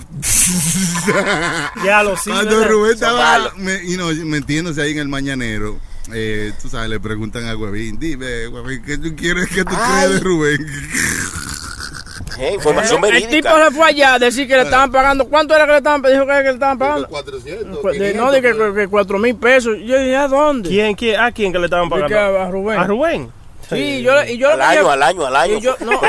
[1.85, 2.31] Ya lo sí.
[2.31, 2.63] cuando.
[2.67, 5.77] Rubén estaba me- y no, metiéndose ahí en el mañanero,
[6.13, 10.05] eh, tú sabes, le preguntan a Huevín, dime, Huevín, ¿qué tú quieres que tú Ay.
[10.05, 10.57] crees de Rubén?
[12.39, 13.31] Eh, información El verídica.
[13.31, 15.25] tipo se fue allá a decir que le estaban pagando.
[15.27, 17.07] ¿Cuánto era que le estaban Dijo que, que le estaban pagando.
[17.07, 17.79] 400.
[17.81, 19.75] Pues, de- no, de que, que, que cuatro mil pesos.
[19.83, 20.69] Yo dije, ¿a dónde?
[20.69, 22.39] ¿Quién, quién, ¿A quién que le estaban Dije, pagando?
[22.39, 22.79] a Rubén.
[22.79, 23.31] ¿A Rubén?
[23.69, 25.53] Sí, yo, y yo Al año, dije- al año, al año.
[25.57, 25.89] Y yo- no.
[25.89, 26.01] digo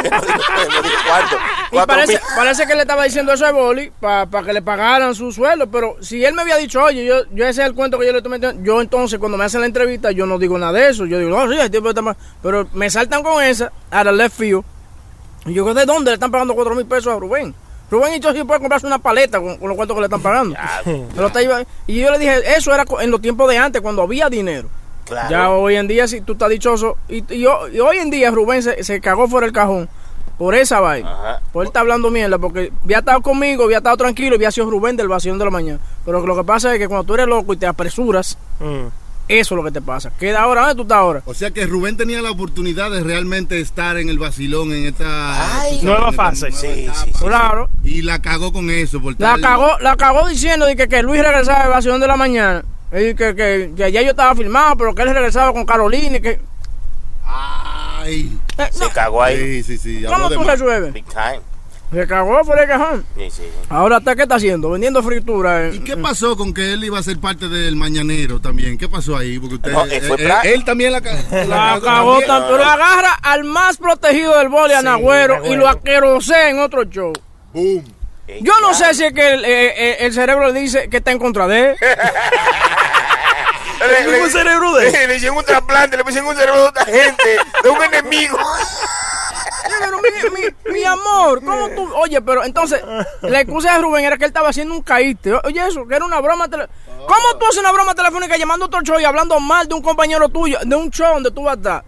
[0.83, 1.39] digo.
[1.73, 5.33] Y parece, parece que le estaba diciendo eso a Boli para que le pagaran su
[5.33, 8.07] sueldo, pero si él me había dicho, oye, yo, yo ese es el cuento que
[8.07, 10.73] yo le estoy metiendo, yo entonces cuando me hacen la entrevista yo no digo nada
[10.73, 13.73] de eso, yo digo, no, sí, el tipo está mal, pero me saltan con esa,
[13.91, 14.63] a la left field,
[15.47, 17.55] y yo, ¿de dónde le están pagando cuatro mil pesos a Rubén?
[17.91, 20.21] Rubén y yo sí puede comprarse una paleta con, con los cuantos que le están
[20.21, 20.55] pagando.
[21.87, 24.69] Y yo le dije, eso era en los tiempos de antes, cuando había dinero.
[25.09, 25.31] Claro.
[25.31, 28.31] Ya hoy en día, si tú estás dichoso, y, y yo- y hoy en día
[28.31, 29.89] Rubén se, se cagó fuera el cajón
[30.37, 31.11] por esa vaina.
[31.11, 31.41] Ajá.
[31.53, 34.71] Por él está hablando mierda, porque había estado conmigo, había estado tranquilo y había sido
[34.71, 35.81] Rubén del vacío de la mañana.
[36.05, 38.87] Pero lo que pasa es que cuando tú eres loco y te apresuras, Mm.
[39.29, 40.11] eso es lo que te pasa.
[40.19, 41.23] Queda ahora, ¿dónde tú estás ahora?
[41.27, 45.61] O sea que Rubén tenía la oportunidad de realmente estar en el vacilón en esta
[45.63, 45.81] Ay.
[45.83, 46.51] Nueva fase.
[46.51, 46.99] nueva Sí, etapa.
[47.05, 47.25] sí, sí.
[47.25, 47.69] Claro.
[47.83, 49.01] Y la cagó con eso.
[49.03, 52.07] Por La tal- cagó, la cagó diciendo de que, que Luis regresaba del vacío de
[52.07, 52.65] la mañana.
[52.93, 56.21] Y que, que, que allá yo estaba filmado, pero que él regresaba con Carolina y
[56.21, 56.41] que...
[57.27, 58.39] Ay.
[58.57, 59.63] Eh, Se no, cagó ahí.
[59.63, 60.05] Sí, sí, sí.
[60.07, 60.93] ¿Cómo tú resuelves?
[60.93, 61.41] Big time.
[61.93, 63.05] Se cagó fuera el cajón.
[63.17, 63.43] Sí, sí.
[63.45, 63.67] sí.
[63.71, 64.71] Ahora, ¿hasta qué está haciendo?
[64.71, 65.69] Vendiendo fritura.
[65.69, 68.77] en- ¿Y qué pasó con que él iba a ser parte del mañanero también?
[68.77, 69.39] ¿Qué pasó ahí?
[69.39, 71.17] Porque usted, No, eh, fue él, también la, ca-
[71.47, 76.51] La cagó tan, pero agarra al más protegido del boli, a Nagüero, y lo aquerosea
[76.51, 77.13] en otro show.
[77.55, 77.85] Boom.
[78.29, 80.99] Eh, Yo no sé si es que el, eh, eh, el cerebro le dice que
[80.99, 81.77] está en contra de él.
[83.81, 84.93] Le, ¿Cómo el cerebro de él?
[84.93, 88.37] Le, le hicieron un trasplante, le pusieron un cerebro de otra gente, de un enemigo.
[89.81, 90.09] Pero mi,
[90.41, 91.89] mi- mi amor, ¿cómo tú?
[91.97, 92.83] Oye, pero entonces,
[93.23, 95.35] la excusa de Rubén era que él estaba haciendo un caíste.
[95.45, 96.49] Oye, eso, que era una broma.
[96.49, 96.67] tele-
[97.07, 99.83] ¿Cómo tú haces una broma telefónica llamando a otro show y hablando mal de un
[99.83, 101.85] compañero tuyo, de un show donde tú vas a estar?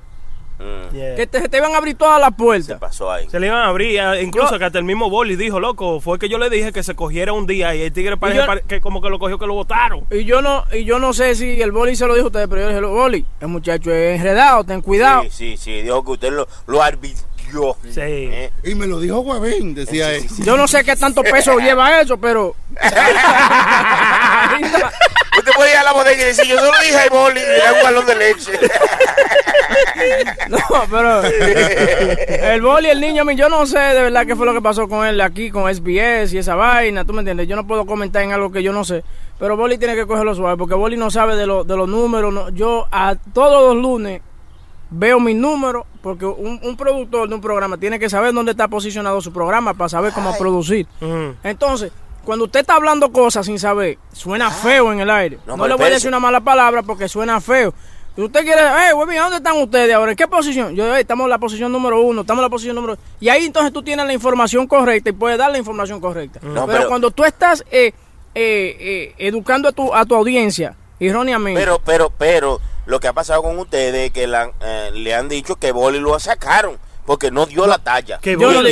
[0.93, 1.15] Yeah.
[1.17, 2.79] Que te, te iban a abrir todas las puertas.
[2.79, 3.29] Pasó ahí.
[3.31, 6.01] Se le iban a abrir, eh, incluso Yo- que hasta el mismo Boli dijo, loco,
[6.01, 8.81] fue que yo le dije que se cogiera un día y el tigre parece que
[8.81, 10.05] como que lo cogió que lo botaron.
[10.11, 12.49] Y yo no, y yo no sé si el boli se lo dijo a ustedes,
[12.49, 15.23] pero yo le dije, boli, el muchacho es enredado, ten cuidado.
[15.23, 15.83] Sí, sí, sí.
[15.83, 17.27] Dijo que usted lo, lo arbitrió.
[17.85, 18.01] Sí.
[18.01, 20.23] Eh, Y me lo dijo Huevín, decía Sí, él.
[20.23, 20.43] sí, sí.
[20.45, 22.55] Yo no sé qué tanto peso lleva eso, pero.
[25.41, 27.73] Usted puede ir a la bodega y decir, yo solo dije Boli y le da
[27.73, 28.53] un galón de leche.
[30.49, 30.59] no,
[30.91, 31.23] pero.
[31.23, 34.61] El boli, el niño, a mí, yo no sé de verdad qué fue lo que
[34.63, 37.49] pasó con él aquí, con SBS y esa vaina, ¿tú me entiendes?
[37.49, 39.03] Yo no puedo comentar en algo que yo no sé.
[39.39, 42.33] Pero Boli tiene que cogerlo suave, porque Boli no sabe de, lo- de los números.
[42.33, 42.49] no.
[42.51, 44.21] Yo a todos los lunes
[44.91, 48.69] veo mis números, porque un, un productor de un programa tiene que saber dónde está
[48.69, 50.87] posicionado su programa para saber cómo producir.
[51.01, 51.31] Mm.
[51.45, 51.93] Entonces,
[52.25, 55.39] cuando usted está hablando cosas sin saber, suena feo en el aire.
[55.47, 57.73] No, le voy a decir una mala palabra porque suena feo.
[58.17, 60.11] Si usted quiere, hey, güey, ¿dónde están ustedes ahora?
[60.11, 60.75] ¿En qué posición?
[60.75, 63.47] Yo, "Hey, estamos en la posición número uno, estamos en la posición número Y ahí
[63.47, 66.41] entonces tú tienes la información correcta y puedes dar la información correcta.
[66.43, 67.93] No, pero, pero- cuando tú estás eh,
[68.35, 71.59] eh, eh, educando a tu, a tu audiencia, erróneamente.
[71.61, 75.29] Pero, pero, pero, lo que ha pasado con ustedes es que la- eh, le han
[75.29, 76.79] dicho que Boli lo sacaron
[77.11, 78.21] porque no dio la talla.
[78.23, 78.63] Que Yo no.
[78.63, 78.69] Y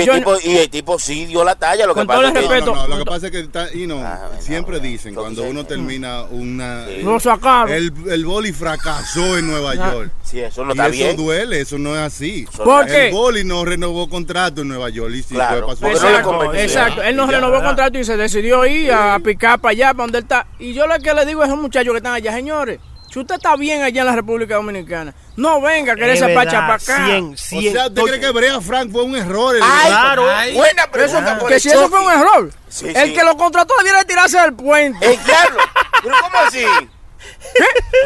[0.00, 2.28] el, no- tipo, y el tipo sí dio la talla, lo que Con pasa todo
[2.30, 2.46] es el que...
[2.46, 2.74] No, respeto.
[2.74, 5.42] no, no, lo que pasa es que está, you know, Ah, bueno, siempre dicen cuando
[5.42, 7.02] uno termina una Sí.
[7.02, 7.70] Lo sacaron.
[7.70, 9.92] el, el boli fracasó en Nueva Ah.
[9.92, 10.10] York.
[10.22, 11.16] Sí, eso no y está eso bien.
[11.18, 12.46] duele, eso no es así.
[12.50, 13.08] Eso ¿Por no- qué?
[13.08, 17.02] El boli no renovó contrato en Nueva York y sí Claro, no le Exacto, exacto.
[17.02, 17.66] Él no Y ya, renovó ¿verdad?
[17.66, 20.46] contrato y se decidió ir a picar para allá, para donde él está.
[20.58, 22.80] Y yo lo que le digo a esos muchachos que están allá, señores,
[23.16, 26.74] si usted está bien allá en la República Dominicana, no venga a quererse pacha para
[26.74, 27.06] acá.
[27.06, 27.72] 100, O 100.
[27.72, 29.56] sea, ¿usted cree que Brea Frank fue un error?
[29.56, 30.22] El- Ay, Claro.
[30.54, 32.50] buena Pero eso- pregunta por que el si eso fue un error.
[32.68, 33.12] Sí, el sí.
[33.14, 34.98] que lo contrató debiera de tirarse del puente.
[35.06, 35.58] ¡El diablo!
[36.02, 36.62] ¿Pero cómo así?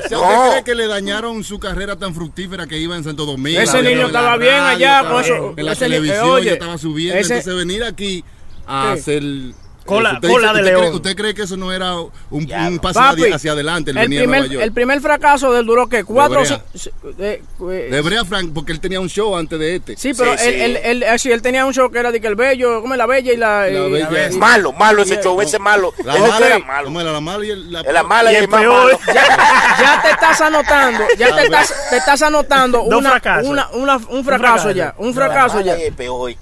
[0.04, 0.50] O sea, ¿usted No.
[0.52, 3.58] cree que le dañañaron su carrera tan fructífera que iba en Santo Domingo?
[3.61, 7.18] Ese niño estaba bien allá, con eso- En la televisión eh, oye, ya estaba subiendo.
[7.20, 8.24] ese- Entonces venir aquí
[8.68, 9.00] a ¿Qué?
[9.00, 9.22] hacer...
[9.87, 10.95] Cola- Usted cola dice- de usted cree- león.
[10.95, 13.91] ¿Usted cree que eso no era un, un paso Papi, hacia adelante?
[13.91, 14.64] El, el, venir a Nueva primer, York.
[14.64, 16.62] el primer fracaso del duró que cuatro o Brea.
[16.74, 19.97] cinco- eh, eh, De Brea Frank, porque él tenía un show antes de este.
[19.97, 20.61] Sí, pero Sí, él, sí.
[20.61, 22.95] Él, él, él- sí, él tenía un show que era de que el bello, como
[22.97, 23.66] la bella y la...
[23.66, 24.31] La y- bella.
[24.31, 25.93] y- Malo, malo ese show, ese malo.
[26.05, 27.12] La Ese mala, era malo.
[27.12, 28.99] la mala y el, la, Es la mala y, Y el más malo.
[29.07, 34.70] ya te estás anotando, ya te estás, te estás anotando una, una, una- un fracaso
[34.70, 35.78] ya, un La fracaso ya.
[35.78, 36.33] y el peor.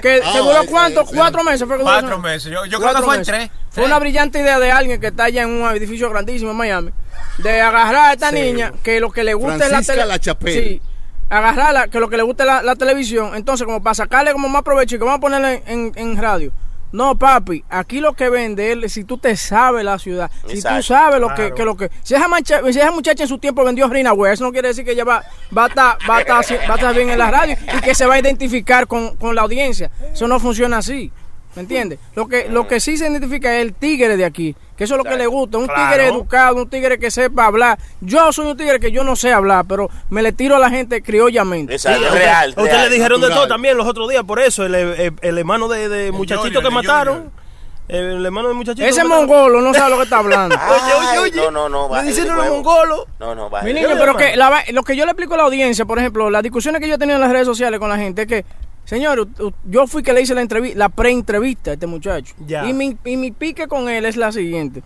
[0.00, 2.52] Que- duró- Ah, duró cuánto, cuatro meses fue Cuatro meses.
[2.52, 3.50] Yo, yo creo que fue en tres.
[3.70, 6.90] Fue una brillante idea de alguien que está allá en un edificio grandísimo en Miami.
[7.38, 10.18] De agarrar a esta niña que lo que le gusta es la Francisca tele- La
[10.18, 10.62] Chapelle.
[10.68, 10.82] Sí.
[11.28, 13.34] Agarrarla, que lo que le gusta es la, la televisión.
[13.36, 16.52] Entonces, como para sacarle como más provecho y que vamos a ponerle en, en radio.
[16.92, 20.82] No, papi, aquí lo que vende es si tú te sabes la ciudad, si tú
[20.82, 21.54] sabes lo que, Claro.
[21.54, 24.32] que lo que si esa, mancha- si esa muchacha en su tiempo vendió harina, güey,
[24.32, 25.22] eso no quiere decir que ella va,
[25.56, 27.80] va, a estar, va, a estar, así- va a estar bien en la radio y
[27.80, 29.88] que se va a identificar con, con la audiencia.
[30.12, 31.12] Eso no funciona así.
[31.56, 31.98] ¿Me entiendes?
[32.14, 34.98] Lo que, lo que sí se identifica es el tigre de aquí, que eso es
[34.98, 35.90] lo que le gusta, un Claro.
[35.90, 37.76] tigre educado, un tigre que sepa hablar.
[38.00, 40.70] Yo soy un tigre que yo no sé hablar, pero me le tiro a la
[40.70, 41.72] gente criollamente.
[41.74, 42.54] Exacto, Sí, real.
[42.56, 42.88] a usted real.
[42.88, 45.88] le dijeron de todo también los otros días, por eso, el, el, el hermano de,
[45.88, 47.14] de muchachito Junior, que mataron.
[47.16, 47.40] Junior.
[47.88, 48.86] El hermano de muchachito.
[48.86, 50.54] Ese mongolo no sabe lo que está hablando.
[50.68, 51.36] Oye, oye, oye.
[51.36, 52.54] no, no, no, Le bájale dicen de los huevo.
[52.54, 53.04] mongolos.
[53.18, 53.74] No, no, Mi bájale.
[53.74, 56.44] niño, pero que la lo que yo le explico a la audiencia, por ejemplo, las
[56.44, 58.44] discusiones que yo he tenido en las redes sociales con la gente es que,
[58.90, 59.28] señor,
[59.64, 62.34] yo fui que le hice la entrevista, la pre-entrevista a este muchacho.
[62.44, 62.68] Ya.
[62.68, 64.82] Y mi, y mi pique con él es la siguiente.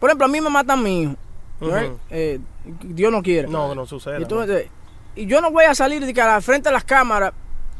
[0.00, 1.14] Por ejemplo, a mí me matan a mi hijo.
[1.60, 1.92] Right?
[2.10, 2.40] Eh,
[2.82, 3.46] Dios no quiere.
[3.48, 4.16] No, no sucede.
[4.18, 4.26] Y, no.
[4.26, 4.68] tú- eh,
[5.14, 7.32] y yo no voy a salir de que a la frente de las cámaras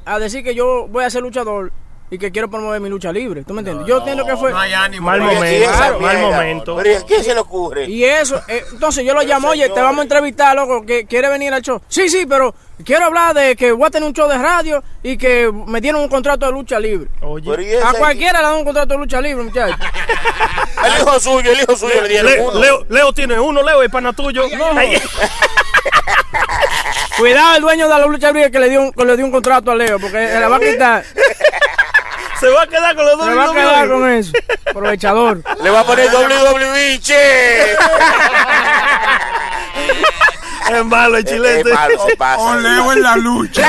[0.04, 1.72] a decir que yo voy a ser luchador
[2.10, 3.44] y que quiero promover mi lucha libre.
[3.44, 3.86] ¿Tú me entiendes?
[3.86, 4.52] yo entiendo que fue...
[4.52, 5.06] No hay ánimo.
[5.06, 6.30] Mal Pero ¿y a quién momento, mal mierda?
[6.36, 6.76] momento.
[6.76, 7.84] Pero ¿y a quién se le ocurre?
[7.86, 11.28] Y eso, eh, entonces yo lo llamo, oye, te vamos a entrevistar, loco, que quiere
[11.28, 11.80] venir al show.
[11.88, 15.16] Sí, sí, pero quiero hablar de que voy a tener un show de radio y
[15.16, 17.08] que me dieron un contrato de lucha libre.
[17.22, 17.50] Oye.
[17.50, 19.76] Pero ¿y ese- A cualquiera le dan un contrato de lucha libre, muchachos.
[20.84, 22.60] El hijo suyo, el hijo suyo le dieron Le- uno.
[22.60, 24.42] Leo, Leo tiene uno, Leo es pana tuyo.
[27.16, 29.30] Cuidado el dueño de la lucha libre que le dio un, que le dio un
[29.32, 31.04] contrato a Leo, porque se la va a quitar.
[32.40, 33.26] se va a quedar con los dos.
[33.28, 34.32] Se va a quedar con eso.
[34.70, 35.42] Aprovechador.
[35.62, 37.72] Le va a poner WWE, che.
[40.70, 41.68] Es malo el Es- chilete.
[41.70, 42.40] es malo, se pasa.
[42.42, 43.62] O Leo en la lucha.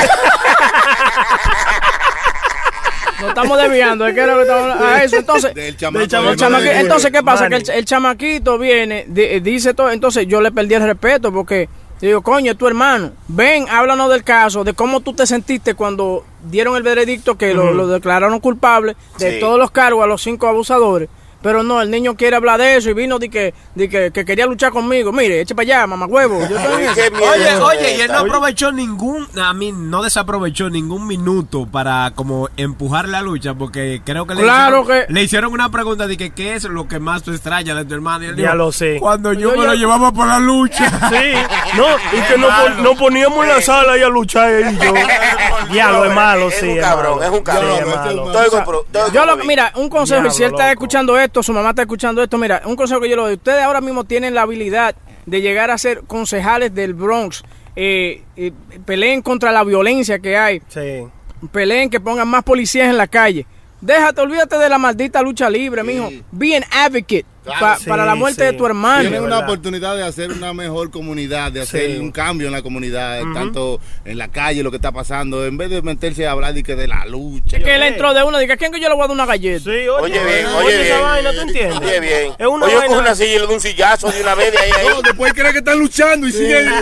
[3.19, 4.05] Nos estamos desviando.
[4.05, 4.85] ¿de qué era lo que estamos hablando?
[4.87, 5.53] A eso, entonces.
[5.53, 5.99] Del chamaco.
[5.99, 6.31] Del chamaco.
[6.33, 7.49] El chamaqui- entonces, ¿qué pasa?
[7.49, 9.89] Que el, el chamaquito viene, di- dice todo.
[9.91, 11.69] Entonces, yo le perdí el respeto porque
[12.01, 13.11] digo, coño, es tu hermano.
[13.27, 17.73] Ven, háblanos del caso, de cómo tú te sentiste cuando dieron el veredicto que lo,
[17.73, 19.39] lo declararon culpable de Sí.
[19.39, 21.09] todos los cargos a los cinco abusadores.
[21.45, 24.25] Pero no, el niño quiere hablar de eso y vino de que, de que, que
[24.25, 25.11] quería luchar conmigo.
[25.11, 26.39] Mire, eche para allá, mamá huevo.
[26.49, 32.13] Yo Oye, Oye, y él no aprovechó ningún, a mí no desaprovechó ningún minuto para
[32.15, 36.07] como empujar la lucha, porque creo que le, Claro hicieron, que- le hicieron una pregunta
[36.07, 38.25] de que qué es lo que más tú extrañas de tu hermano.
[38.25, 38.97] Y él Ya dijo, lo sé.
[38.99, 40.85] Cuando yo, Yo me ya- lo llevaba por la lucha.
[41.11, 41.85] Sí, no,
[42.17, 44.93] y que nos, pon- nos poníamos en la sala ahí a luchar él y yo.
[45.71, 46.69] Diablo, es malo, Es sí.
[46.69, 47.77] un cabrón, es un cabrón.
[47.77, 51.69] Es compro- estoy Yo lo, mira, un consejo, si él está escuchando esto, su mamá
[51.69, 53.33] está escuchando esto, mira, un consejo que yo le doy.
[53.33, 57.43] Ustedes ahora mismo tienen la habilidad de llegar a ser concejales del Bronx.
[57.75, 58.51] Eh, eh,
[58.85, 60.61] peleen contra la violencia que hay.
[60.69, 61.03] Sí.
[61.51, 63.45] Peleen que pongan más policías en la calle.
[63.81, 66.09] Déjate, olvídate de la maldita lucha libre, mijo.
[66.31, 67.25] Be an advocate
[67.59, 68.51] pa- Sí, para la muerte sí.
[68.51, 69.01] de tu hermano.
[69.01, 71.97] Tienen una oportunidad de hacer una mejor comunidad, de hacer Sí.
[71.97, 75.69] un cambio en la comunidad, tanto en la calle, lo que está pasando, en vez
[75.69, 77.57] de meterse a hablar de, que de la lucha.
[77.57, 79.25] Es que él entró de uno, diga, ¿quién que yo le voy a dar una
[79.25, 79.63] galleta?
[79.63, 81.01] Sí, oye, Oye bien, oye, oye esa bien.
[81.01, 81.77] vaina, ¿tú entiendes?
[81.79, 82.31] Oye bien.
[82.37, 82.87] Es una Oye, vaina.
[82.87, 84.71] coge una silla y le da un sillazo de una vez de ahí.
[84.89, 86.69] No, después cree que están luchando y siguen.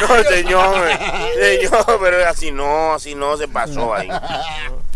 [0.00, 0.88] No, señor.
[1.40, 4.08] Señor, pero así no, así no se pasó ahí.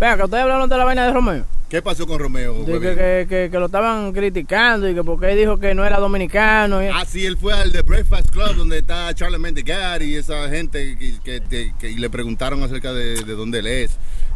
[0.01, 1.45] Venga, que ustedes hablaron de la vaina de Romeo.
[1.73, 2.65] ¿Qué pasó con Romeo?
[2.65, 5.87] De que, que, que- que lo estaban criticando y que porque él dijo que no
[5.87, 6.85] era dominicano.
[6.85, 10.51] y- Ah, sí, él fue al The Breakfast Club donde está Charlemagne God y esa
[10.51, 11.41] gente que,
[11.81, 13.91] que le preguntaron acerca de, de dónde él es.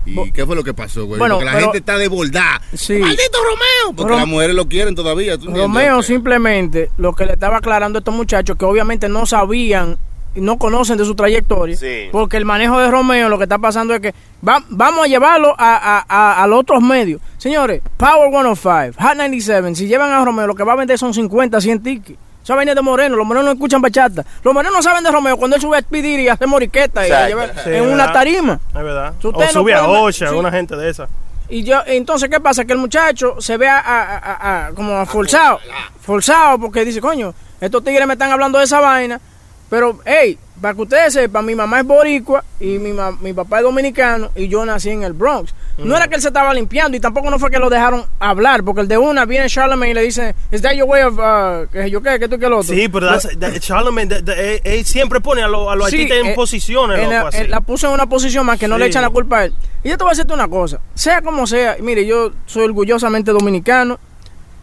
[0.07, 1.19] ¿Y Bo- qué fue lo que pasó, güey?
[1.19, 2.59] Bueno, Porque la pero- gente está de bondad.
[2.73, 2.95] Sí.
[2.95, 3.95] ¡Maldito Romeo!
[3.97, 5.37] Porque Rom- las mujeres lo quieren todavía.
[5.37, 10.16] Romeo simplemente lo que le estaba aclarando a estos muchachos que obviamente no sabían y
[10.41, 11.77] no conocen de su trayectoria.
[11.77, 12.09] Sí.
[12.13, 14.15] Porque el manejo de Romeo lo que está pasando es que
[14.47, 17.21] va- vamos a llevarlo a, a- a- a los otros medios.
[17.39, 21.13] Señores, Power 105, Hot 97, si llevan a Romeo lo que va a vender son
[21.15, 22.19] 50, 100 tickets.
[22.45, 24.25] Esa vaina de Moreno, los morenos no escuchan bachata.
[24.45, 27.11] Los morenos no saben de Romeo cuando él sube a Speedy y hace moriqueta y
[27.11, 28.13] lleva Sí, en una verdad.
[28.13, 28.61] tarima.
[28.69, 29.15] Es verdad.
[29.21, 30.35] Si O no sube a Ocha, sí.
[30.35, 31.09] una gente de esa.
[31.49, 32.65] Y yo, entonces, ¿qué pasa?
[32.65, 35.59] Que el muchacho se ve a, a- a- a- como a forzado,
[36.01, 39.21] forzado, porque dice, coño, estos tigres me están hablando de esa vaina,
[39.69, 43.59] pero, hey, para que ustedes sepan, mi mamá es boricua y mi, ma- mi papá
[43.59, 45.53] es dominicano y yo nací en el Bronx.
[45.77, 48.65] No era que él se estaba limpiando y tampoco no fue que lo dejaron hablar,
[48.65, 51.71] porque el de una viene Charlemagne y le dice, ¿Is that your way of, uh,
[51.71, 52.75] que yo qué, que tú que el otro?
[52.75, 55.91] Sí, pero that's- that- Charlemagne, that- that- él, él siempre pone a, los a los
[55.91, 58.67] Sí, artistas en eh, posiciones, en loco, la, la puso en una posición más que
[58.69, 59.55] no le echan la culpa a él.
[59.85, 63.31] Y yo te voy a decirte una cosa, sea como sea, mire, yo soy orgullosamente
[63.33, 63.99] dominicano,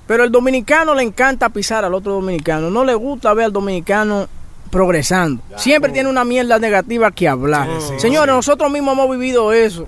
[0.08, 4.28] pero el dominicano le encanta pisar al otro dominicano, no le gusta ver al dominicano
[4.74, 5.42] progresando.
[5.56, 7.70] Siempre tiene una mierda negativa que hablar.
[7.98, 9.88] Señores, nosotros mismos hemos vivido eso.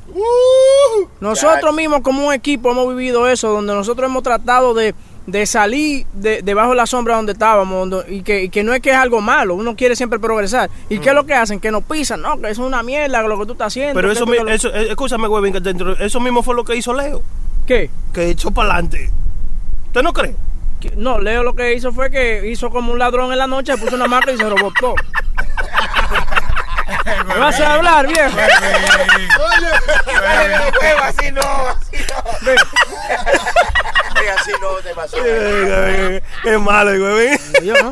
[1.20, 4.94] Nosotros mismos como un equipo hemos vivido eso, donde nosotros hemos tratado de,
[5.28, 8.74] de salir de, debajo de la sombra donde estábamos donde- y, que, y que no
[8.74, 10.70] es que es algo malo, uno quiere siempre progresar.
[10.90, 11.60] ¿Y qué es lo que hacen?
[11.60, 13.96] Que nos pisan, no, que eso es una mierda lo que tú estás haciendo.
[13.96, 16.76] Pero eso, mi- lo- eso eh, escúchame, Webin, que dentro, eso mismo fue lo que
[16.76, 17.22] hizo Leo,
[17.66, 17.90] ¿Qué?
[18.14, 19.10] que echó para adelante.
[19.88, 20.36] ¿Usted no cree?
[20.90, 23.74] Que- No, Leo lo que hizo fue que hizo como un ladrón en la noche,
[23.74, 24.96] se puso una marca y se robó todo.
[27.28, 28.36] ¿Me vas a hablar, viejo?
[30.82, 32.56] Huevo, así no, así no.
[34.30, 35.18] Así no te pasó.
[35.18, 36.96] Es malo,
[37.64, 37.92] yo, ¿no?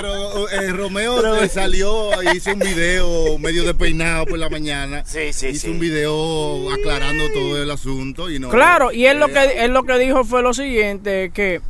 [0.00, 5.02] Pero eh, Romeo eh, salió y hizo un video medio despeinado por la mañana.
[5.04, 5.70] Sí, sí, hizo sí.
[5.70, 8.48] un video aclarando todo el asunto y no.
[8.50, 11.60] Claro, y él lo Eh, que él lo que dijo fue lo siguiente, que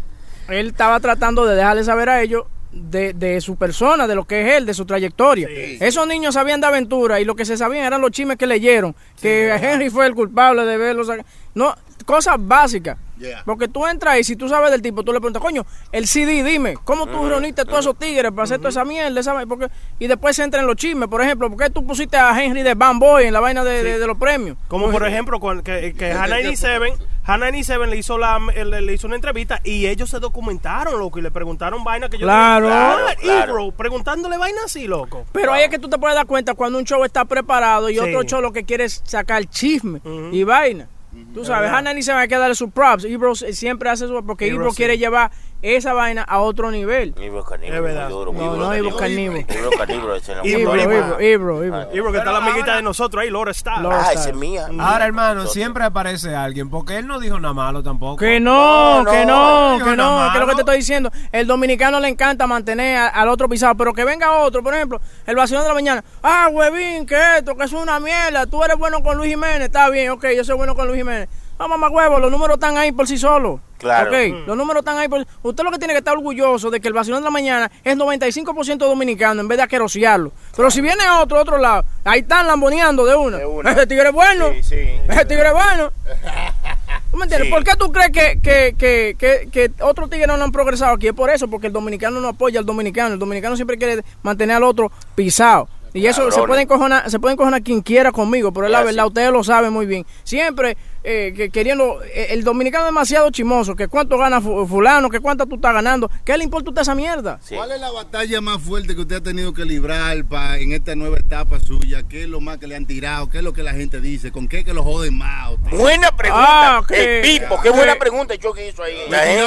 [0.48, 4.42] él estaba tratando de dejarle saber a ellos de, de su persona, de lo que
[4.42, 5.48] es él, de su trayectoria.
[5.80, 8.94] Esos niños sabían de aventura y lo que se sabían eran los chismes que leyeron,
[9.20, 11.08] que Henry fue el culpable de verlos.
[11.54, 11.74] No,
[12.04, 12.96] cosas básicas.
[13.20, 13.42] Yeah.
[13.44, 16.42] Porque tú entras y si tú sabes del tipo, tú le preguntas, coño, el CD,
[16.42, 19.20] dime, ¿cómo tú reuniste todos esos tigres para hacer toda esa mierda?
[19.20, 19.44] esa?
[19.46, 19.68] Porque,
[19.98, 22.72] y después se entran los chismes, por ejemplo, ¿por qué tú pusiste a Henry de
[22.74, 24.56] Bamboy en la vaina de, de- de los premios?
[24.68, 26.94] Como por ejemplo, con- que, que Hannah 97,
[27.24, 31.18] Hannah 97 le hizo, la, le, le hizo una entrevista y ellos se documentaron, loco,
[31.18, 32.68] y le preguntaron vaina que yo Claro.
[32.68, 33.52] Claro, y claro.
[33.52, 35.26] bro, preguntándole vaina así, loco.
[35.32, 37.94] Pero ahí es que tú te puedes dar cuenta cuando un show está preparado y
[37.94, 38.00] Sí.
[38.00, 40.00] otro show lo que quiere es sacar chisme
[40.32, 40.88] y vaina.
[41.34, 43.04] Tú sabes, Hannah ni se va a quedar sus props.
[43.04, 44.76] Ibro siempre hace eso porque Ibro Ibro sí.
[44.76, 45.30] quiere llevar
[45.62, 47.14] esa vaina a otro nivel.
[47.20, 48.04] Ibro Caníbal, Es verdad.
[48.08, 48.96] muy duro, muy No, no, Ibro.
[48.96, 49.46] Caníbal.
[49.88, 51.20] Ibro ese no Ibro, Ibro, Ibro.
[51.20, 51.88] Ibro, Ibro.
[51.94, 53.80] Y porque está la amiguita ahora- de nosotros ahí, Laura Star.
[53.82, 54.16] Laura Ah, Star.
[54.16, 54.66] ese es mía.
[54.78, 58.16] Ahora, hermano, siempre aparece alguien, porque él no dijo nada malo tampoco.
[58.16, 61.10] Que no, No, que no, que no, que es lo que te estoy diciendo.
[61.32, 65.36] El dominicano le encanta mantener al otro pisado, pero que venga otro, por ejemplo, el
[65.36, 66.04] vacilón de la mañana.
[66.22, 68.46] Ah, huevín, que esto, que es una mierda.
[68.46, 71.28] Tú eres bueno con Luis Jiménez, está bien, ok, yo soy bueno con Luis Jiménez.
[71.60, 73.60] No, mamá huevo, los números están ahí por sí solos.
[73.76, 74.08] Claro.
[74.10, 76.88] Ok, los números están ahí por Usted lo que tiene que estar orgulloso de que
[76.88, 80.32] el vacilón de la mañana es 95% dominicano en vez de aquerosearlo.
[80.56, 83.36] Pero si viene otro, otro lado, ahí están lamboneando de una.
[83.36, 83.72] De una.
[83.72, 84.46] Ese tigre es bueno.
[84.54, 84.76] Sí, sí.
[85.06, 85.92] Ese tigre es bueno.
[87.10, 87.48] ¿Tú me entiendes?
[87.48, 87.52] Sí.
[87.52, 91.08] ¿Por qué tú crees que, que, que, que, que otros tigres no han progresado aquí?
[91.08, 93.12] Es por eso, porque el dominicano no apoya al dominicano.
[93.12, 95.68] El dominicano siempre quiere mantener al otro pisado.
[95.92, 96.46] Y eso se Cabrones.
[96.46, 99.72] puede encojonar, se puede encojonar quien quiera conmigo, pero es la verdad, ustedes lo saben
[99.72, 100.06] muy bien.
[100.22, 105.08] Siempre eh, que queriendo, eh, el dominicano es demasiado chimoso, que cuánto gana fu- fulano,
[105.08, 107.38] que cuánto tú estás ganando, ¿qué le importa a usted esa mierda?
[107.42, 107.54] Sí.
[107.56, 110.94] ¿Cuál es la batalla más fuerte que usted ha tenido que librar pa- en esta
[110.94, 112.02] nueva etapa suya?
[112.08, 113.28] ¿Qué es lo más que le han tirado?
[113.30, 114.30] ¿Qué es lo que la gente dice?
[114.32, 115.52] ¿Con qué que lo joden más?
[115.52, 115.76] usted?
[115.76, 116.76] Buena pregunta.
[116.76, 116.90] Ah, ok.
[116.90, 117.76] El Pipo, qué Ok.
[117.76, 118.94] buena pregunta yo que hizo ahí.
[119.10, 119.44] Me en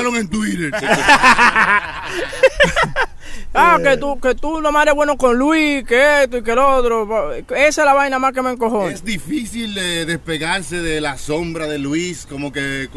[3.54, 6.76] Ah, que tú, que tú nomás eres bueno con Luis, que esto y que lo
[6.78, 7.34] otro.
[7.34, 8.92] Esa es la vaina más que me encojona.
[8.92, 12.90] Es difícil eh, despegarse de la sombra de Luis, como que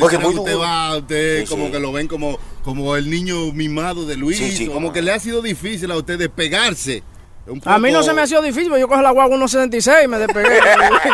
[0.00, 1.72] Porque muy que usted va, usted Sí, como sí.
[1.72, 4.66] que lo ven como, como el niño mimado de Luis, Sí, sí.
[4.66, 7.02] como que le ha sido difícil a usted despegarse.
[7.66, 10.18] A mí no se me ha sido difícil, yo cojo la guagua 1.66 y me
[10.18, 10.60] despegué.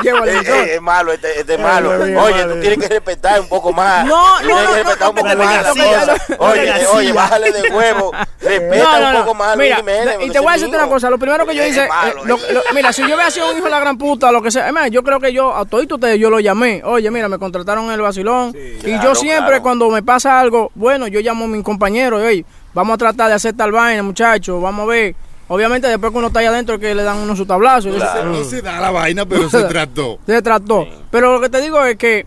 [0.00, 0.54] y llego al Eh, emisor.
[0.56, 1.92] eh, es malo, este, este es malo.
[2.04, 2.54] Eh, es Oye, malo.
[2.54, 4.04] tú tienes que respetar un poco más.
[4.04, 8.12] No, Tienes no, que no, respetar no, un poco más Oye, oye, bájale de huevo.
[8.40, 10.16] Respeta un poco más Mira, Jiménez.
[10.20, 11.08] y te voy a decirte una cosa.
[11.10, 12.52] Lo primero que yo es hice, eh, malo, eh.
[12.52, 14.64] lo- mira, si yo hubiera sido un hijo de la gran puta, lo que sea,
[14.64, 16.82] además, yo creo que yo, a todos ustedes, yo lo llamé.
[16.84, 18.54] Oye, mira, me contrataron en el vacilón.
[18.54, 19.62] y Claro, yo siempre, claro.
[19.62, 23.34] cuando me pasa algo, bueno, yo llamo a mi compañero, oye, vamos a tratar de
[23.34, 25.14] hacer tal vaina, muchachos, vamos a ver.
[25.48, 27.88] Obviamente, después que uno está ahí adentro, que le dan uno su tablazo.
[27.88, 30.18] No se da la vaina, pero se trató.
[30.26, 30.86] se trató.
[31.10, 32.26] Pero lo que te digo es que,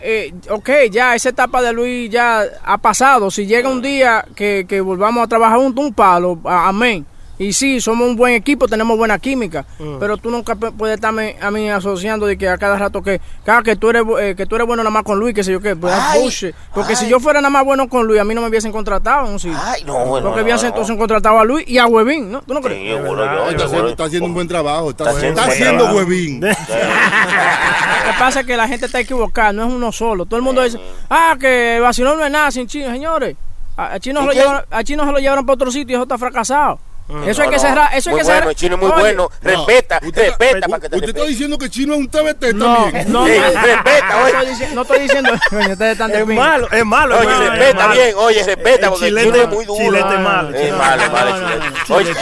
[0.00, 3.30] eh, ok, ya esa etapa de Luis ya ha pasado.
[3.30, 7.04] Si llega un día que, que volvamos a trabajar juntos, un palo, a- amén.
[7.40, 9.64] Y sí, somos un buen equipo, tenemos buena química,
[9.98, 13.62] pero tú nunca puedes estarme a mí asociando de que a cada rato que, cada
[13.62, 15.58] que tú eres eh, que tú eres bueno nada más con Luis, que sé yo
[15.62, 16.54] qué, pues, Ay, bullshit.
[16.74, 19.26] Porque si yo fuera nada más bueno con Luis, a mí no me hubiesen contratado,
[19.26, 19.38] ¿no?
[19.38, 19.50] Sí.
[19.58, 20.26] Ay, no, bueno.
[20.28, 20.74] Porque no, hubiesen no.
[20.74, 22.42] entonces contratado a Luis y a Huevín, ¿no?
[22.42, 22.78] ¿Tú no crees?
[22.78, 23.88] Sí, seguro yo, Está haciendo, seguro.
[23.88, 24.90] está haciendo un buen trabajo.
[24.90, 25.96] Está, Está haciendo está un buen haciendo trabajo.
[25.98, 26.40] huevín.
[26.42, 30.26] Lo que pasa es que la gente está equivocada, no es uno solo.
[30.26, 30.78] Todo el mundo dice,
[31.08, 33.34] ah, que el vacilón no es nada sin chino, señores.
[33.78, 34.42] A, a chino, se lo ¿Y qué?
[34.42, 36.78] llevaron, a chino se lo llevaron para otro sitio y eso está fracasado.
[37.26, 38.42] Eso hay No, que no, cerrar, eso hay muy que cerrar.
[38.44, 39.30] bueno, chino es muy Oye, bueno.
[39.42, 42.74] Respeta, Usted- respeta para que te Usted está diciendo que Chino es un TBT No,
[42.76, 43.12] también.
[43.12, 44.30] no, Sí, no, respeta, no oye.
[44.30, 47.16] estoy diciendo, no estoy diciendo, coño, ustedes están Es malo, es malo.
[47.18, 48.00] Oye, es malo, es respeta malo.
[48.00, 49.78] bien, oye, respeta, El porque el chilete- chino es muy duro.
[49.84, 52.14] chilete es malo, Es malo, es malo, Oye,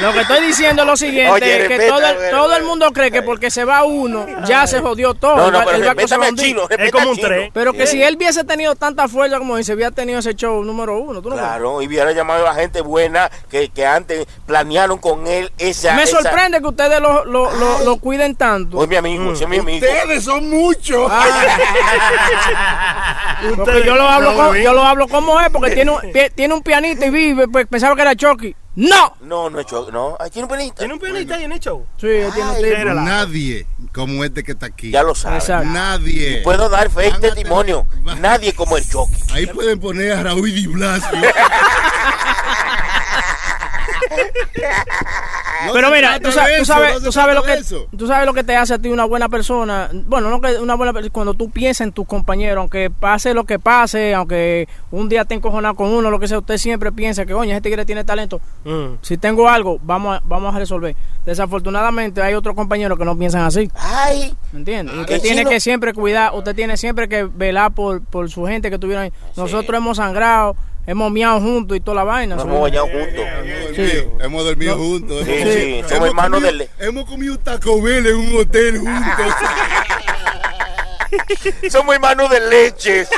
[0.00, 3.10] Lo que estoy diciendo es lo siguiente, Oye, que respeta, todo el, todo mundo cree
[3.10, 5.36] que porque se va uno, ya se jodió todo.
[5.36, 7.50] no, no, pero se respétame al chino, respeta como un tren.
[7.52, 10.98] Pero que si él hubiese tenido tanta fuerza como si hubiese tenido ese show número
[10.98, 11.22] uno.
[11.22, 15.94] Claro, y hubiera llamado a gente buena que, que antes planearon con él esa.
[15.94, 18.78] Me esa- sorprende que ustedes lo, lo, lo, lo cuiden tanto.
[18.78, 19.84] Oye, mi amigo, ese es mi amigo.
[19.86, 21.10] Ustedes son muchos.
[23.56, 26.00] Porque yo lo hablo, como, yo lo hablo como es, porque tiene un,
[26.34, 28.54] tiene un pianista y vive, pues pensaba que era Chucky.
[28.76, 29.16] ¡No!
[29.20, 30.16] No, no es cho- no.
[30.32, 30.78] Tiene un pianista.
[30.78, 31.84] ¿Tiene un pianista ahí en el show?
[32.00, 32.06] Sí,
[32.60, 34.90] tiene un Nadie como este que está aquí.
[34.90, 35.42] Ya lo sabes.
[35.42, 35.68] Exacto.
[35.70, 36.40] Nadie.
[36.42, 37.86] Puedo dar fe y tener- testimonio.
[38.20, 39.12] Nadie como el Chucky.
[39.32, 41.10] Ahí pueden poner a Raúl Di Blasio.
[45.66, 47.86] No Pero mira, tú, sa- sabes, no tú sabes lo que eso.
[47.96, 49.88] tú sabes lo que te hace a ti una buena persona.
[49.92, 53.44] Bueno, no que una buena persona cuando tú piensas en tus compañeros, aunque pase lo
[53.44, 57.24] que pase, aunque un día te encojonado con uno, lo que sea, usted siempre piensa
[57.26, 58.40] que, oye, este tigre tiene talento.
[58.64, 58.94] Mm.
[59.02, 60.96] Si tengo algo, vamos a, vamos a resolver.
[61.24, 63.70] Desafortunadamente hay otros compañeros que no piensan así.
[63.76, 64.96] Ay, ¿Me entiendes?
[64.96, 65.50] Y Ah, usted tiene chino.
[65.50, 69.12] que siempre cuidar, usted tiene siempre que velar por, por su gente que tuvieron ahí.
[69.36, 70.56] Nosotros hemos sangrado,
[70.86, 72.36] hemos miado juntos y toda la vaina.
[72.36, 73.24] nos hemos bañado juntos.
[73.76, 75.24] Dormido, hemos dormido juntos.
[75.24, 78.78] Sí, hemos- sí, somos hemos hermanos comido- del- Hemos comido Taco Bell en un hotel
[78.78, 79.34] juntos.
[81.70, 83.06] Somos hermanos de leche.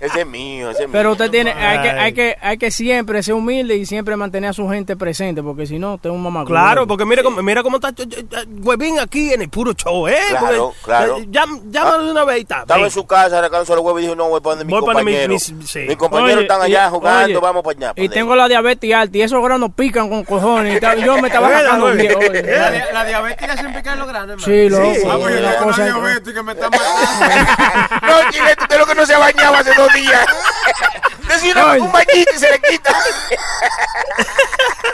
[0.00, 0.92] ese es mío, ese es mío.
[0.92, 1.98] Pero usted tiene, hay que, Ay.
[1.98, 5.66] hay que, hay que siempre ser humilde y siempre mantener a su gente presente, porque
[5.66, 6.44] si no, usted es un mamá.
[6.44, 10.06] Claro, porque mira cómo, mira cómo está eh, eh, Huevín aquí en el puro show,
[10.08, 10.16] ¿eh?
[10.30, 11.18] Claro, Porque, claro.
[11.18, 12.60] eh, Llámalo de una vez y está.
[12.60, 14.86] Estaba en su casa arrancándose los huevos y dijo, no, voy para donde mis Voy
[14.86, 15.52] para mi- compañeros.
[15.52, 15.80] mis- sí.
[15.80, 17.92] Mis compañeros Oye, están y- allá jugando, oye, vamos para allá.
[17.96, 20.80] Y tengo la diabetes alta y esos granos pican con cojones.
[20.98, 22.18] y yo me estaba ¿Verdad, sacando viejo.
[22.18, 22.42] oye.
[22.42, 24.44] La, la diabetes hacen picar los granos, hermano.
[24.44, 24.94] Sí, loco.
[24.94, 25.00] Sí.
[25.08, 28.06] Ah, pues yo la tengo cosa es- que me está matando.
[28.06, 31.80] no, chile, tú te lo que no se ha bañado hace dos Oye.
[31.80, 32.94] un bañito y se le quita.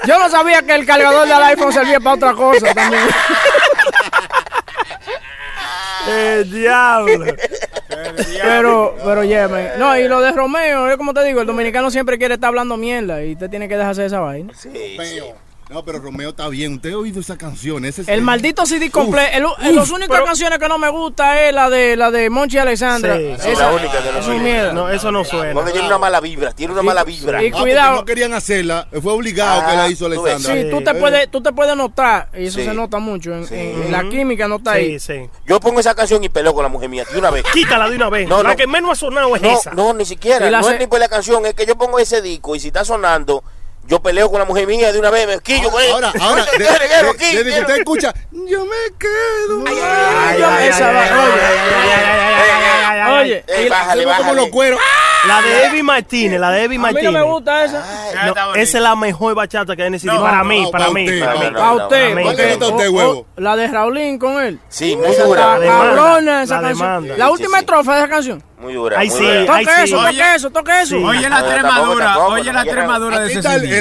[0.07, 3.03] Yo no sabía que el cargador del iPhone servía para otra cosa también.
[6.07, 7.25] El diablo.
[8.43, 9.23] Pero, pero.
[9.79, 12.77] No, y lo de Romeo, es como te digo, el dominicano siempre quiere estar hablando
[12.77, 14.53] mierda y usted tiene que dejarse esa vaina.
[14.55, 15.21] Sí, sí.
[15.71, 16.75] No, pero Romeo está bien.
[16.75, 17.85] Usted ha oído esa canción.
[17.87, 19.57] Ese es El maldito CD completo.
[19.63, 23.17] el- Las únicas canciones que no me gusta es la de la de Monchi Alexandra.
[23.17, 24.43] Sí, sí, Esa- la única que no es me un gusta.
[24.43, 24.73] mierda.
[24.75, 25.55] No, eso no suena.
[25.55, 27.43] Porque tiene una mala vibra, tiene una mala vibra.
[27.43, 27.97] y Ah, porque cuidado.
[27.97, 28.89] no querían hacerla.
[29.03, 30.35] Fue obligado Ah, que la hizo tú ves.
[30.35, 30.63] Alexandra.
[30.63, 32.65] Sí, tú te puedes, tú te puedes notar, y eso Sí.
[32.67, 33.55] se nota mucho, en, Sí.
[33.55, 35.01] en- en la química no está ahí.
[35.01, 35.31] Sí, sí.
[35.47, 37.43] Yo pongo esa canción y peleo con la mujer mía de una vez.
[37.53, 38.29] Quítala de una vez.
[38.29, 38.57] No, la no.
[38.57, 39.71] que menos ha sonado es No, esa.
[39.73, 40.51] no, ni siquiera.
[40.51, 42.85] No es ni por la canción, es que yo pongo ese disco y si está
[42.85, 43.43] sonando,
[43.87, 46.59] yo peleo con la mujer mía de una vez, me quillo con Ahora, ahora, Oye,
[46.59, 47.37] de- ¿qué reguero de- aquí?
[47.37, 49.65] desde que usted escucha, yo me quedo.
[49.67, 51.05] Ay, esa va-
[53.21, 54.35] oye, oye, bájale, Hacemos como bájale.
[54.41, 54.81] los cueros.
[55.27, 57.05] La de Evi Martínez, la de Evi a mí Martínez.
[57.13, 57.83] no me gusta esa.
[58.11, 60.63] Ay, No, esa es la mejor bachata que hay en ese No, para no, mí,
[60.65, 61.47] no, para pa' mí, para mí.
[61.51, 63.27] no, A usted, ¿Cuál le gusta usted, huevo?
[63.37, 64.59] la de Raulín con él.
[64.69, 65.41] Sí, muy dura.
[65.41, 67.09] está La demanda, cabrona esa canción.
[67.17, 68.43] La última estrofa de esa canción.
[68.65, 68.99] Muy dura.
[68.99, 69.55] Ay, muy sí, dura.
[69.55, 69.71] ay, sí.
[69.85, 70.07] eso, Oye.
[70.19, 70.97] toque eso, toque eso.
[70.99, 71.05] Sí.
[71.05, 73.79] Oye la No, tremadura, tampoco, tampoco, oye la tremadura de ese está el, CD.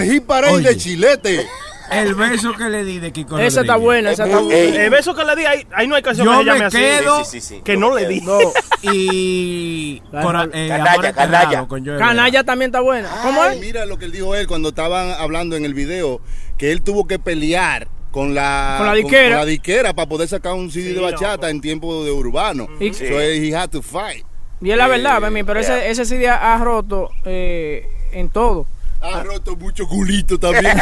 [0.58, 1.48] el de Chilete.
[1.92, 4.84] El beso que le di de Kiko Esa está buena, esa está buena.
[4.84, 6.78] El beso que le di, ahí, ahí no hay canción Yo que me así.
[6.78, 7.62] quedo- Sí, sí, sí, sí.
[7.64, 8.22] Que no le di.
[8.22, 8.40] No,
[8.82, 11.68] Y cora- eh, Canalla, canalla.
[11.98, 13.10] Canalla también está buena.
[13.22, 13.60] ¿Cómo es?
[13.60, 16.22] Mira lo que él dijo él cuando estaban hablando en el video,
[16.58, 19.30] que él tuvo que pelear con la, Con la disquera.
[19.30, 22.68] con la disquera para poder sacar un CD de bachata en tiempo de urbano.
[22.80, 24.26] So he had to fight.
[24.64, 28.66] Y es la verdad, Eh, mami, pero ese, ese CD ha roto eh, en todo.
[29.02, 30.78] Ha roto mucho culito también.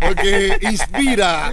[0.00, 1.50] Porque inspira a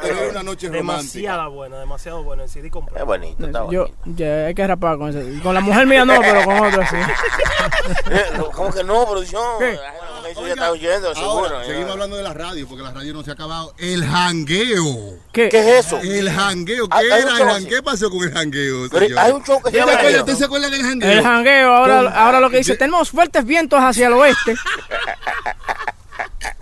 [0.00, 1.12] tener una noche romántica.
[1.12, 2.42] Demasiado bueno, demasiado bueno.
[2.44, 3.04] El CD Es completo.
[3.06, 3.94] bonito, está Yo, bonito.
[4.06, 5.40] ya, hay que rapar con ese.
[5.42, 6.96] Con la mujer mía no, pero con otra sí.
[8.10, 8.22] Eh,
[8.54, 9.42] ¿Cómo que no, producción?
[9.58, 9.78] ¿Qué?
[10.32, 11.30] Eso ya está oyendo, seguro.
[11.30, 11.66] Ahora, ya.
[11.66, 13.74] seguimos hablando de la radio, porque la radio no se ha acabado.
[13.78, 15.18] El jangueo.
[15.32, 15.48] ¿Qué?
[15.48, 15.98] ¿Qué es eso?
[15.98, 16.88] El jangueo.
[16.88, 17.68] ¿Qué era el jangueo?
[17.68, 18.88] ¿Qué pasó con el jangueo?
[18.90, 19.18] Pero señor?
[19.18, 20.20] hay un show que se ¿Usted llama.
[20.20, 21.10] ¿Usted se acuerda del jangueo?
[21.10, 24.54] El jangueo, ahora, ahora lo que dice, tenemos fuertes vientos hacia el oeste.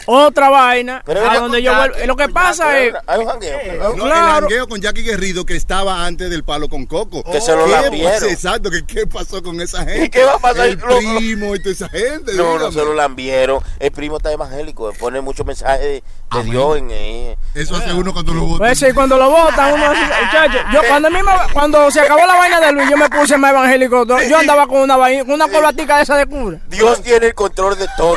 [0.07, 1.97] Otra vaina, Pero a donde yo vuelvo.
[2.07, 3.59] Lo que pasa Jackie, es, Hay un jangueo.
[3.97, 4.37] No, Claro.
[4.37, 7.23] el jangueo con Jackie Guerrido que estaba antes del palo con Coco.
[7.25, 8.29] Que se lo ¿Qué lambieron.
[8.31, 10.05] Exacto, que qué pasó con esa gente.
[10.05, 10.69] ¿Y qué va a pasar?
[10.69, 12.33] El Lo- lo- primo y toda esa gente.
[12.35, 13.63] No, no se lo lambieron.
[13.79, 16.51] El primo está evangélico, pone muchos mensajes Amén.
[16.51, 17.37] Dios en eh.
[17.55, 18.59] Eso hace uno cuando lo vota.
[18.59, 22.01] pues sí, cuando lo votan, uno así, muchacho, yo cuando a mí me- cuando se
[22.01, 24.07] acabó la vaina de Luis, yo me puse más evangélico.
[24.29, 26.59] Yo andaba con una vaina, con una corbatica de esa de cura.
[26.69, 28.17] Dios tiene el control de todo.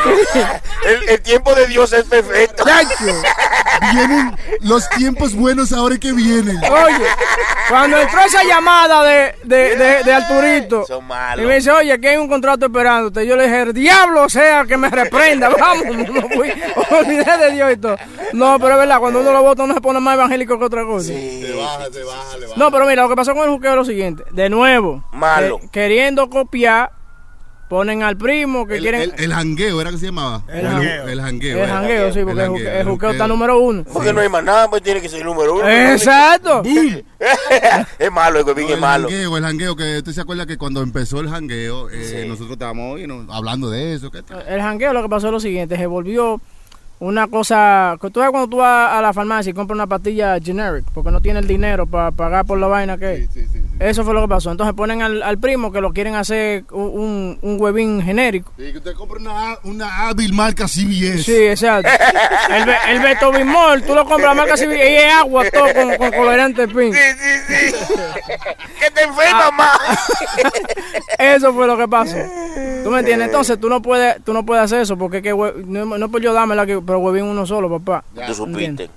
[0.86, 2.64] el, el tiempo de Dios es perfecto.
[2.64, 3.22] Chacho.
[3.92, 6.58] Vienen los tiempos buenos ahora que vienen.
[6.58, 7.06] Oye,
[7.70, 11.04] cuando entró esa llamada de, de, de, de Arturito, Son
[11.38, 13.26] y me dice, oye, que hay un contrato esperándote.
[13.26, 16.54] Yo le dije, el diablo sea que me reprenda, vamos, no fui,
[16.92, 17.98] olvidé de Dios y todo.
[18.34, 20.84] No, pero es verdad, cuando uno lo vota uno se pone más evangélico que otra
[20.86, 21.08] cosa.
[21.08, 22.58] Sí, Se baja, se baja, le baja.
[22.60, 24.24] No, pero mira, lo que pasó con el juqueo es lo siguiente.
[24.32, 25.60] De nuevo, Malo.
[25.60, 26.92] que- queriendo copiar
[27.70, 29.02] ponen al primo que El, quieren...
[29.02, 30.44] el, el jangueo, ¿era que se llamaba?
[30.48, 31.08] El jangueo.
[31.08, 31.58] El jangueo.
[31.58, 31.74] el era.
[31.74, 33.84] jangueo, sí, porque el, jangueo, el juqueo el está número uno.
[33.92, 35.68] Porque no hay más nada, pues tiene que ser el número uno.
[35.68, 36.62] Exacto.
[38.00, 39.08] es malo, el huevín No, es malo.
[39.08, 42.52] El jangueo, el jangueo, que usted se acuerda que cuando empezó el jangueo, eh, nosotros
[42.52, 44.12] estábamos you know, hablando de eso.
[44.12, 44.46] ¿qué tal?
[44.48, 46.42] El jangueo lo que pasó es lo siguiente, se volvió
[47.04, 50.40] una cosa, que tú sabes cuando tú vas a la farmacia y compras una pastilla
[50.40, 53.30] generic, porque no tiene el dinero para pagar por la vaina que es.
[53.84, 54.50] Eso fue lo que pasó.
[54.52, 58.52] Entonces ponen al, al primo que lo quieren hacer un, un, huevín genérico.
[58.58, 61.24] Y que usted compra una, una hábil marca CBS.
[61.24, 61.90] Sí, exacto.
[62.50, 65.96] El, Be- el Beto Bimol, tú lo compras marca civil y es agua todo con,
[65.98, 66.94] con colorante pink.
[68.80, 69.78] que te enfermas más.
[71.20, 72.18] Eso fue lo que pasó.
[72.84, 73.28] ¿Tú me entiendes?
[73.28, 76.34] Entonces tú no puedes, tú no puedes hacer eso porque que no, no por yo
[76.34, 78.04] dármela, que- pero huevín uno solo, papá.
[78.28, 78.90] Tú supiste.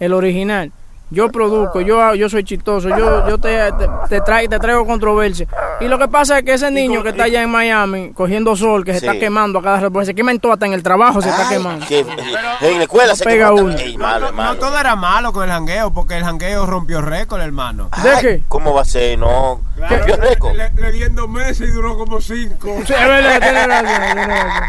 [0.00, 0.72] el original.
[1.10, 5.46] Yo produzco, yo, yo soy chistoso, yo, yo te, te, te traigo, te traigo controversia.
[5.80, 8.84] Y lo que pasa es que ese niño que está allá en Miami cogiendo sol,
[8.84, 9.06] que se Sí.
[9.06, 11.48] está quemando a cada rato, se quema en todo, hasta en el trabajo se está
[11.48, 11.86] quemando.
[11.86, 13.68] que- en la escuela No se pega uno.
[13.74, 13.88] también.
[13.88, 14.52] Ey, malo, No, malo.
[14.54, 17.88] no todo era malo con el jangueo, porque el jangueo rompió récord, hermano.
[18.02, 18.42] ¿De Ay, qué?
[18.48, 19.18] ¿Cómo va a ser?
[19.18, 19.60] No.
[19.78, 20.54] Rompió récord.
[20.56, 22.68] Le, le di en dos meses y duró como cinco.
[22.86, 24.62] Sí, es verdad, tiene razón, tiene razón.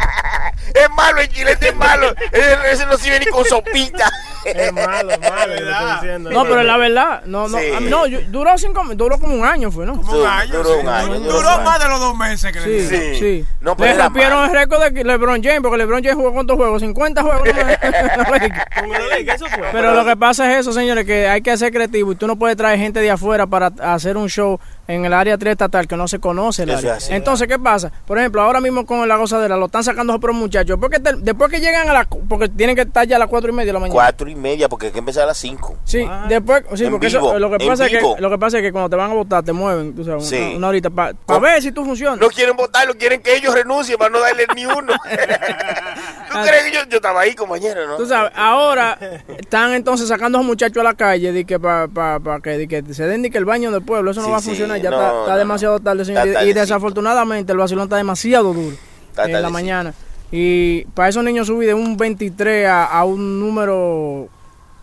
[0.74, 2.06] Es malo, el chilete es malo.
[2.70, 4.08] Ese no sirve ni con sopita.
[4.44, 5.54] Es malo, es malo,
[6.00, 6.30] diciendo.
[6.30, 7.64] No, pero la verdad, no, no, Sí.
[7.88, 9.94] no, yo- duró cinco, duró como un año, fue, ¿no?
[9.96, 10.52] Duró un año.
[10.52, 11.62] Duró, duró un año.
[11.64, 13.18] más de los dos meses que le Sí, sí.
[13.18, 13.44] Sí.
[13.60, 16.80] No, pero Le rompieron el récord de LeBron James, porque LeBron James jugó cuántos juegos,
[16.80, 17.48] 50 juegos.
[19.72, 22.36] Pero lo que pasa es eso, señores, que hay que ser creativo y tú no
[22.36, 25.96] puedes traer gente de afuera para hacer un show en el área 3 estatal que
[25.96, 26.96] no se conoce el Eso área.
[26.96, 27.12] es así.
[27.14, 27.92] Entonces, ¿qué pasa?
[28.06, 30.78] Por ejemplo, ahora mismo con la gozadera lo están sacando por muchachos.
[30.80, 32.08] Porque te- después que llegan a la...
[32.28, 33.94] Porque tienen que estar ya a las 4 y media de la mañana.
[34.30, 35.76] Y media, porque hay que empezar a las cinco.
[35.84, 38.16] Sí, después, sí, En porque vivo, eso, lo que en pasa es que vivo.
[38.18, 40.36] lo que pasa es que cuando te van a votar te mueven, tú sabes, Sí.
[40.36, 42.20] una, una horita para ver si tú funcionas.
[42.20, 44.92] No quieren votarlo, quieren que ellos renuncien para no darle ni uno.
[46.32, 47.96] ¿Tú crees que yo, yo estaba ahí, compañero, no?
[47.96, 48.96] Tú sabes, ahora
[49.38, 51.88] están entonces sacando a los muchachos a la calle de que para
[52.42, 54.36] que, de que se den de que el baño del pueblo, eso no Sí, va
[54.38, 56.28] a sí, funcionar, ya no, está, está no, demasiado tarde, señor.
[56.28, 58.76] Está y- desafortunadamente el vacilón está demasiado duro
[59.10, 59.92] Está en la mañana.
[60.32, 64.28] Y para esos niños subir de un 23 a, a un número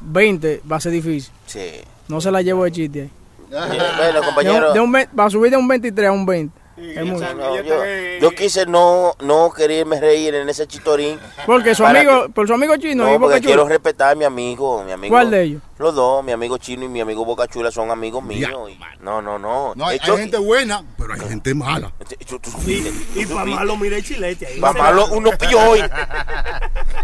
[0.02, 1.32] 20 va a ser difícil.
[1.46, 1.62] Sí.
[2.08, 3.10] No se la llevo de chiste ahí.
[3.50, 4.68] Bueno, De compañero.
[4.68, 6.54] un- de un va a subir de un 23 a un 20.
[6.78, 7.34] Es mucho.
[7.34, 7.76] no, yo,
[8.22, 11.20] yo quise no, no quererme reír en ese chitorín.
[11.46, 13.48] Porque su Para amigo, por su amigo chino No, y Boca porque Chula.
[13.56, 15.12] quiero respetar a mi amigo, mi amigo.
[15.12, 15.62] ¿Cuál de ellos?
[15.80, 18.52] Los dos, mi amigo Chino y mi amigo Boca Chula son amigos míos.
[18.72, 19.74] y- no, no, no.
[19.76, 21.92] No, hay, De hecho, hay gente buena, pero hay gente mala.
[22.28, 24.60] tú- tú supiste, Y para malo, mira el chilete ahí.
[24.60, 25.82] Pa' malo, uno pilló hoy.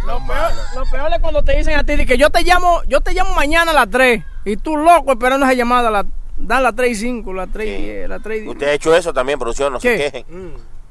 [0.06, 3.02] Lo peor, lo peor es cuando te dicen a ti que yo te llamo, yo
[3.02, 6.06] te llamo mañana a las 3 y tú loco esperando esa llamada a la,
[6.48, 8.52] dan las 3 y 5, las 3 y 10, las 3 y 10.
[8.54, 10.26] Usted ha hecho eso también, producción, no se quejen.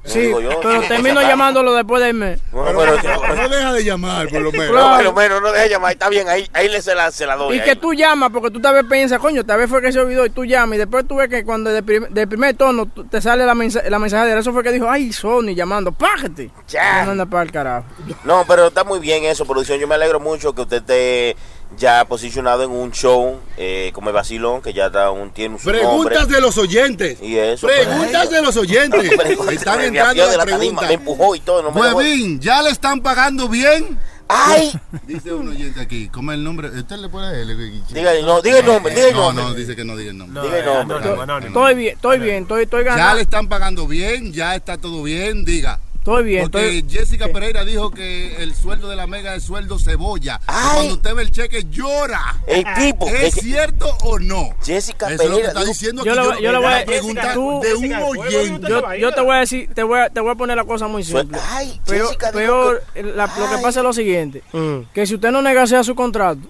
[0.05, 2.41] No Sí, digo yo, pero sí, termino llamándolo después del mes.
[2.53, 2.97] No, pero,
[3.37, 4.71] No deja de llamar, por lo menos.
[4.71, 4.91] Claro.
[4.91, 7.37] no, pero bueno, no deje llamar, está bien, ahí, ahí le se la, se la
[7.37, 7.55] doy.
[7.57, 7.65] Y ahí.
[7.65, 10.27] que tú llamas porque tú tal vez piensas, coño, tal vez fue que se olvidó
[10.27, 13.21] y tú llamas y después tú ves que cuando de, prim- de primer tono te
[13.21, 16.51] sale la, mensa- la mensajera, eso fue que dijo, ay, Sony llamando, págate.
[16.67, 17.05] Ya.
[17.05, 17.85] No anda para el carajo.
[18.25, 19.79] No, pero está muy bien eso, producción.
[19.79, 21.37] Yo me alegro mucho que usted esté
[21.79, 25.65] ya posicionado en un show eh, como el Vacilón, que ya está un, tiene su
[25.69, 26.35] Preguntas nombre.
[26.37, 27.19] de los oyentes.
[27.23, 27.67] Y eso.
[27.67, 29.13] Preguntas de los oyentes.
[29.51, 30.89] Están entrando las preguntas.
[30.89, 31.63] Me empujó y todo.
[31.63, 33.99] No me Huevín, ¿ya le están pagando bien?
[34.29, 34.73] ¡Ay!
[35.07, 36.69] Dice un oyente aquí, ¿cómo es el nombre?
[36.69, 37.45] ¿Usted le puede
[37.91, 39.45] Diga, no, diga el nombre, diga el No, nombre.
[39.45, 40.43] no, dice que no diga el nombre.
[40.43, 40.97] Diga el nombre.
[40.97, 41.49] Anónimo, anónimo.
[41.69, 43.15] Estoy bien, estoy bien, estoy, estoy Ya ganando.
[43.17, 45.81] le están pagando bien, ya está todo bien, diga.
[46.03, 46.99] Estoy bien, Porque estoy...
[46.99, 50.39] Jessica Pereira dijo que el sueldo de la mega es sueldo cebolla.
[50.39, 50.71] Que Ay.
[50.75, 52.21] Cuando usted ve el cheque llora.
[52.49, 53.07] El tipo.
[53.07, 54.49] ¿Es que- cierto o no?
[54.65, 55.49] Jessica Eso es lo que Pereira.
[55.51, 56.21] está diciendo Yo aquí.
[56.21, 58.69] lo- yo lo voy a- una pregunta tú- de un Jessica, ¿fue oyente.
[58.69, 60.89] Yo, yo te voy a decir, te voy a, te voy a poner la cosa
[60.89, 61.39] muy simple.
[61.51, 64.79] Ay, Peor, Jessica peor, que- la- lo que pasa es lo siguiente, Mm.
[64.93, 66.41] que si usted no negocia su contrato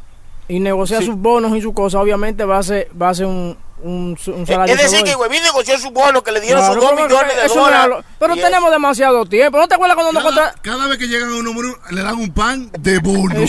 [0.48, 3.58] y negocia sus bonos y sus cosas, obviamente va a ser, va a ser un,
[3.82, 6.82] un, un salario Es decir, que Huevín negoció su bono, que le dieron Claro, sus
[6.82, 7.88] dos millones de no es dólares.
[7.88, 9.58] lo- pero tenemos demasiado tiempo.
[9.58, 10.62] ¿No te acuerdas cuando nos Cada, contra...
[10.62, 13.40] cada vez que llegan a un número, le dan un pan de bono.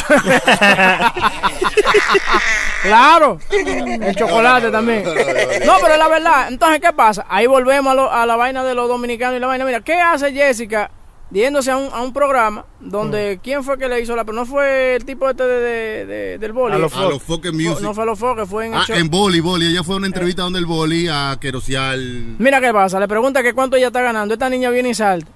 [2.84, 5.04] Claro, el chocolate también.
[5.66, 7.26] No, pero la verdad, entonces, ¿qué pasa?
[7.30, 9.64] Ahí volvemos a, lo- a la vaina de los dominicanos y la vaina.
[9.64, 10.92] Mira, ¿qué hace Jessica
[11.34, 14.24] yéndose a un, a un programa donde, ¿quién fue que le hizo la...
[14.24, 16.76] Pero no fue el tipo este de, de- de- del boli.
[16.76, 17.82] A los a los Focus no, Music.
[17.82, 18.96] no fue a los foques, fue en el Ah, show.
[18.96, 19.68] en boli, boli.
[19.68, 22.36] Ella fue a una entrevista donde el boli a Querocial.
[22.38, 24.34] Mira qué pasa, le pregunta que cuánto ella está ganando.
[24.34, 25.32] Esta niña viene y salta.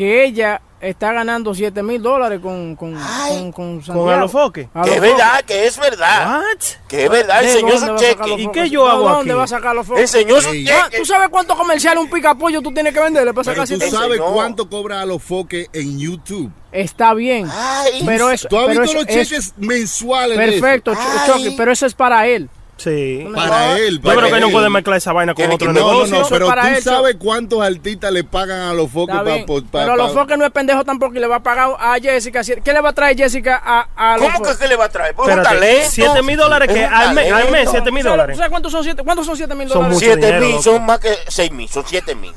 [0.00, 2.94] Que ella está ganando 7 mil dólares con, con,
[3.28, 4.08] con, con Santiago.
[4.10, 4.70] Alofoque?
[4.72, 6.38] Que los es verdad, que es verdad.
[6.40, 6.58] What?
[6.88, 8.28] Que es verdad, ¿De enseñó su va a sacar cheque.
[8.30, 9.36] los ¿Y qué yo hago ¿De dónde aquí?
[9.38, 10.00] va a sacar los focos?
[10.00, 10.66] Enseñó su Ey.
[10.70, 10.96] Ah, cheque.
[11.00, 13.90] ¿Tú sabes cuántos comerciales un pica pollo tú tienes que venderle para sacar tú 7
[13.90, 14.32] sabes Señor.
[14.32, 16.50] cuánto cobra a los foques en YouTube.
[16.72, 17.46] Está bien.
[17.52, 20.60] Ay, pero eso, ¿Tú has pero visto eso los es cheques mensuales de eso?
[20.62, 21.30] perfecto, Ch- Ay.
[21.30, 22.48] Chucky, pero eso es para él.
[22.82, 23.26] Sí.
[23.34, 23.96] Para él.
[23.96, 24.52] Yo para creo que no él.
[24.52, 26.14] puede mezclar esa vaina con Tiene otro que- No, no, negocio.
[26.16, 29.34] no, Eso pero para tú él, sabes cuántos artistas le pagan a los foques para...
[29.34, 29.46] bien.
[29.70, 32.42] pero a los foques no es pendejo tampoco y le va a pagar a Jessica.
[32.42, 34.86] si- ¿Qué le va a traer Jessica a, a los ¿Cómo que qué le va
[34.86, 35.14] a traer?
[35.14, 35.90] Pues un Espérate, talento.
[35.90, 37.70] 7 mil dólares que Es un al mes, al mes, talento.
[37.72, 38.36] 7 mil ¿Sabes- dólares.
[38.36, 39.98] ¿Sabes cuántos son 7 ¿Cuántos son siete mil Son dólares?
[39.98, 40.62] Siete dinero, mil loco.
[40.62, 42.32] son más que seis mil, son siete mil.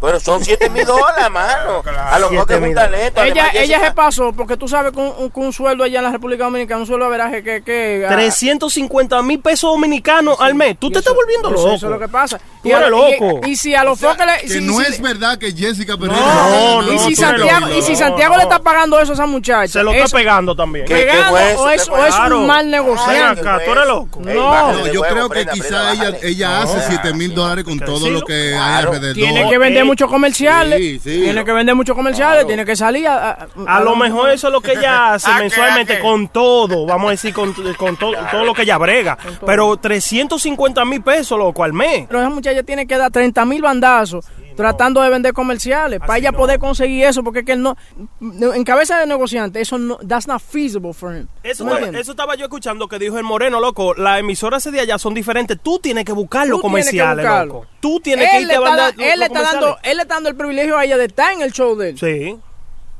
[0.00, 1.82] Pero son siete mil dólares, mano.
[2.10, 2.74] A lo mejor que es un 7.000.
[2.74, 3.22] talento.
[3.22, 6.80] Ella, ella se pasó porque tú sabes con, un- sueldo allá en la República Dominicana,
[6.80, 7.62] un sueldo de veraje que...
[7.62, 10.76] que ah, 350 mil pesos dominicanos al mes.
[10.78, 11.74] Tú y te eso- estás volviendo eso- loco.
[11.76, 12.38] Eso es lo que pasa.
[12.38, 13.40] Tú Y eres loco.
[13.46, 14.40] Y, si a los foques le...
[14.42, 16.20] Que si- no si- es verdad que Jessica Pereira...
[16.22, 18.38] No, no, y si Santiago, y si Santiago no.
[18.38, 20.86] le está pagando eso a esa muchacha, Se lo está es pegando también.
[20.86, 20.94] ¿Qué?
[20.94, 23.40] pegando o es, ¿Qué o es un mal negociante.
[23.40, 24.20] acá, tú eres loco.
[24.20, 24.86] No.
[24.86, 25.92] yo creo que quizá
[26.22, 29.14] ella, hace 7 mil dólares con todo lo que hay alrededor.
[29.14, 29.89] Tiene que vender Ey.
[29.90, 30.78] Muchos comerciales.
[30.78, 31.20] Sí, sí.
[31.22, 32.46] Tiene que vender muchos comerciales.
[32.46, 33.30] Tiene que salir a.
[33.30, 36.86] a- A lo mejor eso es lo que ella hace ¿A qué, mensualmente con todo,
[36.86, 39.18] vamos a decir, con, con to- todo lo que ella brega.
[39.44, 42.06] Pero 350 mil pesos, loco, al mes.
[42.08, 44.24] Pero esa muchacha tiene que dar 30 mil bandazos
[44.56, 47.22] tratando de vender comerciales para ella poder conseguir eso.
[47.24, 47.76] Porque es que él no.
[48.20, 49.96] En cabeza de negociante, eso no.
[49.98, 51.26] That's not feasible for him.
[51.42, 52.00] Eso, ¿Tú me estaba, entiendes?
[52.02, 53.94] eso estaba yo escuchando que dijo el Moreno, loco.
[53.94, 55.58] Las emisoras de allá son diferentes.
[55.62, 57.66] Tú tienes que buscar los que comerciales, loco.
[57.80, 60.02] Tú tienes que él irte le a está, da- él le está dando, él le
[60.02, 61.98] está dando el privilegio a ella de estar en el show de él.
[61.98, 62.38] Sí.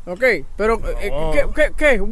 [0.06, 0.24] Ok,
[0.56, 1.30] pero eh, No.
[1.30, 2.02] ¿qué, qué, qué?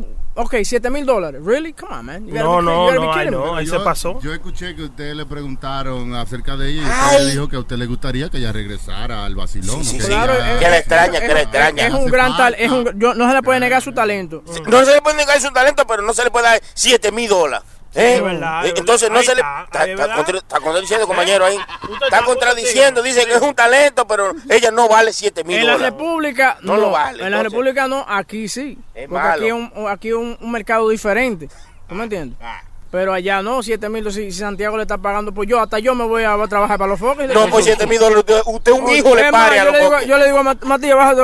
[0.41, 1.41] Ok, 7 mil dólares.
[1.45, 1.72] Really?
[1.72, 2.26] Come on, man.
[2.26, 3.57] You gotta No, be- no, you gotta be no, ay, no.
[3.57, 4.20] Ahí yo, se pasó.
[4.20, 7.59] Yo escuché que ustedes le preguntaron acerca de ella y usted le dijo que a
[7.59, 9.84] usted le gustaría que ella regresara al vacilón.
[9.84, 10.09] Sí, sí, que sí.
[10.11, 11.86] Claro, ella- es- Que la extraña, que la es- extraña.
[11.89, 12.59] Es un gran tal, falta.
[12.59, 14.45] es un, yo, no se le puede negar su talento.
[14.68, 17.28] No se le puede negar su talento, pero no se le puede dar 7 mil
[17.28, 17.66] dólares.
[17.95, 18.20] ¿Eh?
[18.20, 19.41] verdad, Eh, Entonces no Ahí se le.
[19.41, 21.59] está, contra- contradiciendo, compañero, ahí.
[22.05, 23.03] Está contradiciendo.
[23.03, 25.93] Dice que es un talento, pero ella no vale 7 mil En la dólares.
[25.95, 27.51] República No no, lo vale, En la entonces.
[27.53, 28.78] República no, aquí sí.
[28.95, 29.32] Es porque malo.
[29.32, 31.49] aquí es un, aquí es un, un mercado diferente.
[31.89, 32.39] ¿Tú me entiendes?
[32.43, 32.61] Ah.
[32.91, 35.95] Pero allá no, 7 mil, si, si Santiago le está pagando, pues yo, hasta yo
[35.95, 38.24] me voy a, a trabajar para los le- No, por 7 mil dólares.
[38.47, 40.07] Usted, un hijo le pare a yo, los le digo, foques.
[40.09, 41.16] yo le digo a Mat- Matías, bájate,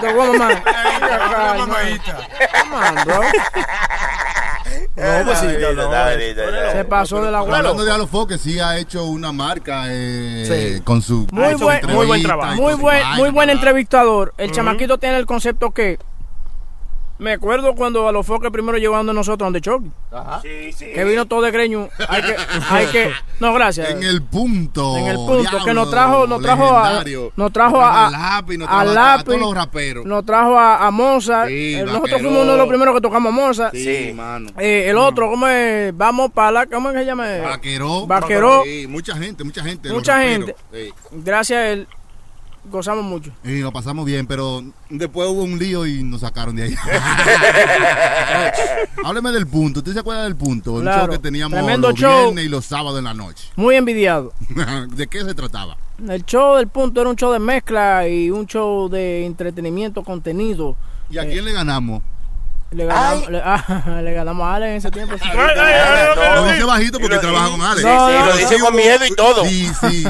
[0.00, 0.62] te voy a mamar.
[3.04, 3.20] Bro.
[4.96, 7.58] No, pues sí, no, Se pasó de la Pero guarda.
[7.58, 12.22] hablando de Alofoque, sí ha hecho una marca eh, con su Muy buen, muy buen
[12.22, 12.54] trabajo.
[12.54, 14.34] Muy buen, muy buen entrevistador.
[14.38, 15.98] El chamaquito tiene el concepto que.
[17.16, 19.88] Me acuerdo cuando a los foques primero llegó donde nosotros, donde Chucky.
[20.42, 20.86] Sí, sí.
[20.92, 21.88] Que vino todo de greño.
[22.08, 22.36] Hay que,
[22.70, 23.12] hay que.
[23.38, 23.90] No, gracias.
[23.90, 24.96] En el punto.
[24.96, 27.04] En el punto, diablo, que nos trajo, nos trajo a,
[27.36, 30.04] nos trajo a, al lápiz, nos a trajo a, a lápiz, todos los raperos.
[30.04, 31.48] nos trajo a, a Mozart.
[31.48, 33.74] Sí, Eh, nosotros fuimos uno de los primeros que tocamos a Mozart.
[33.74, 34.50] Sí, mano.
[34.58, 35.96] Eh, el otro, ¿cómo es?
[35.96, 37.26] Vamos para la, ¿cómo es que se llama?
[37.44, 38.06] Vaqueró.
[38.08, 38.62] Vaqueró.
[38.64, 39.88] Sí, mucha gente, mucha gente.
[39.92, 40.56] Mucha gente.
[40.72, 40.92] Sí.
[41.12, 41.86] Gracias a él,
[42.70, 43.30] gozamos mucho.
[43.44, 46.74] Y lo pasamos bien, pero después hubo un lío y nos sacaron de ahí.
[49.04, 49.80] Hábleme del punto.
[49.80, 50.76] ¿Usted se acuerda del punto?
[50.78, 51.02] El Claro.
[51.06, 52.22] show que teníamos Tremendo los show.
[52.24, 53.48] viernes y los sábados en la noche.
[53.56, 54.32] Muy envidiado.
[54.96, 55.76] ¿De qué se trataba?
[56.08, 60.76] El show del punto era un show de mezcla y un show de entretenimiento, contenido.
[61.10, 62.02] ¿Y a quién le ganamos?
[62.70, 65.16] Le ganamos, le, ah, le ganamos a Ale en ese tiempo.
[65.16, 65.28] sí.
[65.30, 67.80] Ay, ay, ay, No, Lo dice bajito porque trabaja con Ale.
[67.82, 68.36] Sí, No, sí, no, lo no.
[68.36, 69.44] dice con miedo y todo.
[69.44, 70.04] Sí, sí.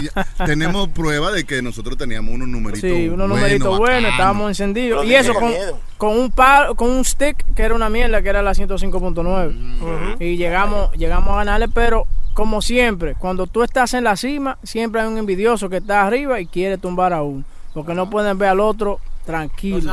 [0.46, 5.04] Tenemos prueba de que nosotros teníamos unos numeritos Sí, unos buenos, numeritos buenos, estábamos encendidos.
[5.04, 5.34] Y eso
[5.98, 10.16] con un par, con un stick que era una mierda, que era la 105.9.
[10.20, 15.00] Y llegamos, llegamos a ganarle, pero como siempre, cuando tú estás en la cima, siempre
[15.00, 17.44] hay un envidioso que está arriba y quiere tumbar a uno.
[17.72, 19.90] Porque no pueden ver al otro tranquilo.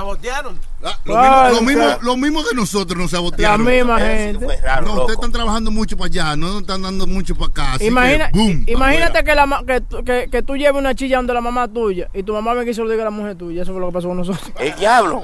[0.83, 3.65] Ah, lo, Ay, mismo, lo, mismo, lo mismo que nosotros nos La sabotearon.
[3.65, 4.57] misma Eso gente.
[4.61, 5.01] raro, No, loco.
[5.01, 7.73] ustedes están trabajando mucho para allá, no nos están dando mucho para acá.
[7.73, 10.75] así Imagina, que, boom, pa' imagínate que, la, ma- que, tú- que, que tú lleves
[10.79, 13.05] una chilla donde la mamá tuya y tu mamá venga y se lo diga a
[13.05, 13.61] la mujer tuya.
[13.63, 14.51] Eso fue lo que pasó con nosotros.
[14.59, 15.23] El diablo.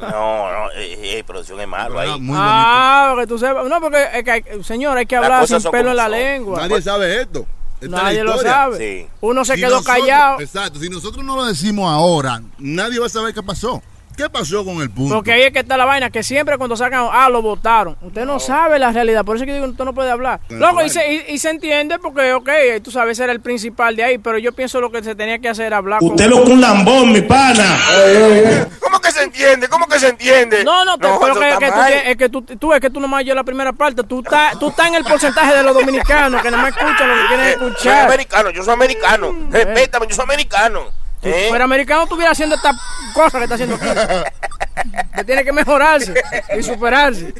[0.00, 0.08] No,
[0.52, 2.18] no, eh, eh, producción es malo ahí.
[2.20, 3.66] muy ah, que tú sepas.
[3.66, 6.12] No, porque, es que hay- señor, hay que hablar sin pelo en la son.
[6.12, 6.60] lengua.
[6.66, 7.46] Nadie sabe esto.
[7.80, 8.78] Esta Nadie lo sabe.
[8.78, 9.08] Sí.
[9.20, 10.40] Uno se Si quedó nosotros- callado.
[10.40, 13.82] Exacto, si nosotros no lo decimos ahora, nadie va a saber qué pasó.
[14.16, 15.14] ¿Qué pasó con el punto?
[15.14, 17.96] Porque ahí es que está la vaina, que siempre cuando sacan, ah, lo votaron.
[18.00, 20.40] Usted no sabe la realidad, por eso es que digo, usted no puede hablar.
[20.48, 22.48] Loco, y se, y, y se entiende porque, ok,
[22.82, 25.48] tú sabes, era el principal de ahí, pero yo pienso lo que se tenía que
[25.50, 27.78] hacer era hablar con Usted lo que un lambón, mi pana.
[28.80, 29.68] ¿Cómo que se entiende?
[29.68, 30.64] ¿Cómo que se entiende?
[30.64, 33.00] No, no, te- pero eso que, que tú, es que tú, tú ves que tú
[33.00, 36.42] nomás oyes la primera parte, tú estás tú estás en el porcentaje de los dominicanos
[36.42, 38.06] que nomás escuchan lo que quieren Eh, Soy escuchar.
[38.06, 39.32] americano, yo soy americano.
[39.32, 40.80] Mm, Respétame, yo soy americano.
[41.32, 41.46] Si ¿Eh?
[41.48, 42.72] fuera americano, estuviera haciendo esta
[43.14, 43.86] cosa que está haciendo aquí.
[45.14, 46.14] Que tiene que mejorarse
[46.56, 47.32] y superarse.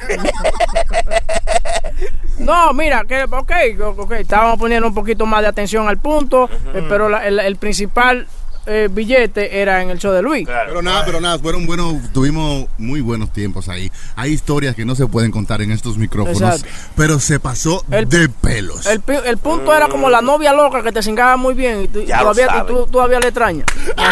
[2.39, 3.53] No, mira, que, ok,
[3.99, 6.49] ok, estábamos poniendo un poquito más de atención al punto,
[6.89, 8.27] pero la- el, el principal
[8.67, 10.47] eh, billete era en el show de Luis.
[10.47, 13.91] Pero nada, pero nada, fueron buenos, tuvimos muy buenos tiempos ahí.
[14.17, 16.67] Hay historias que no se pueden contar en estos micrófonos, Exacto.
[16.97, 18.87] pero se pasó El- de pelos.
[18.87, 22.05] El, el punto era como la novia loca que te cingaba muy bien y, tú-
[22.05, 23.67] todavía, tú le extrañas.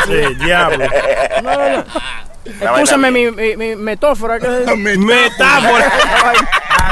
[0.06, 0.85] Sí, diablo.
[1.43, 1.85] No, no, no.
[2.60, 4.39] vaina Escúchame mi, mi, mi metáfora.
[4.76, 5.93] Metáfora.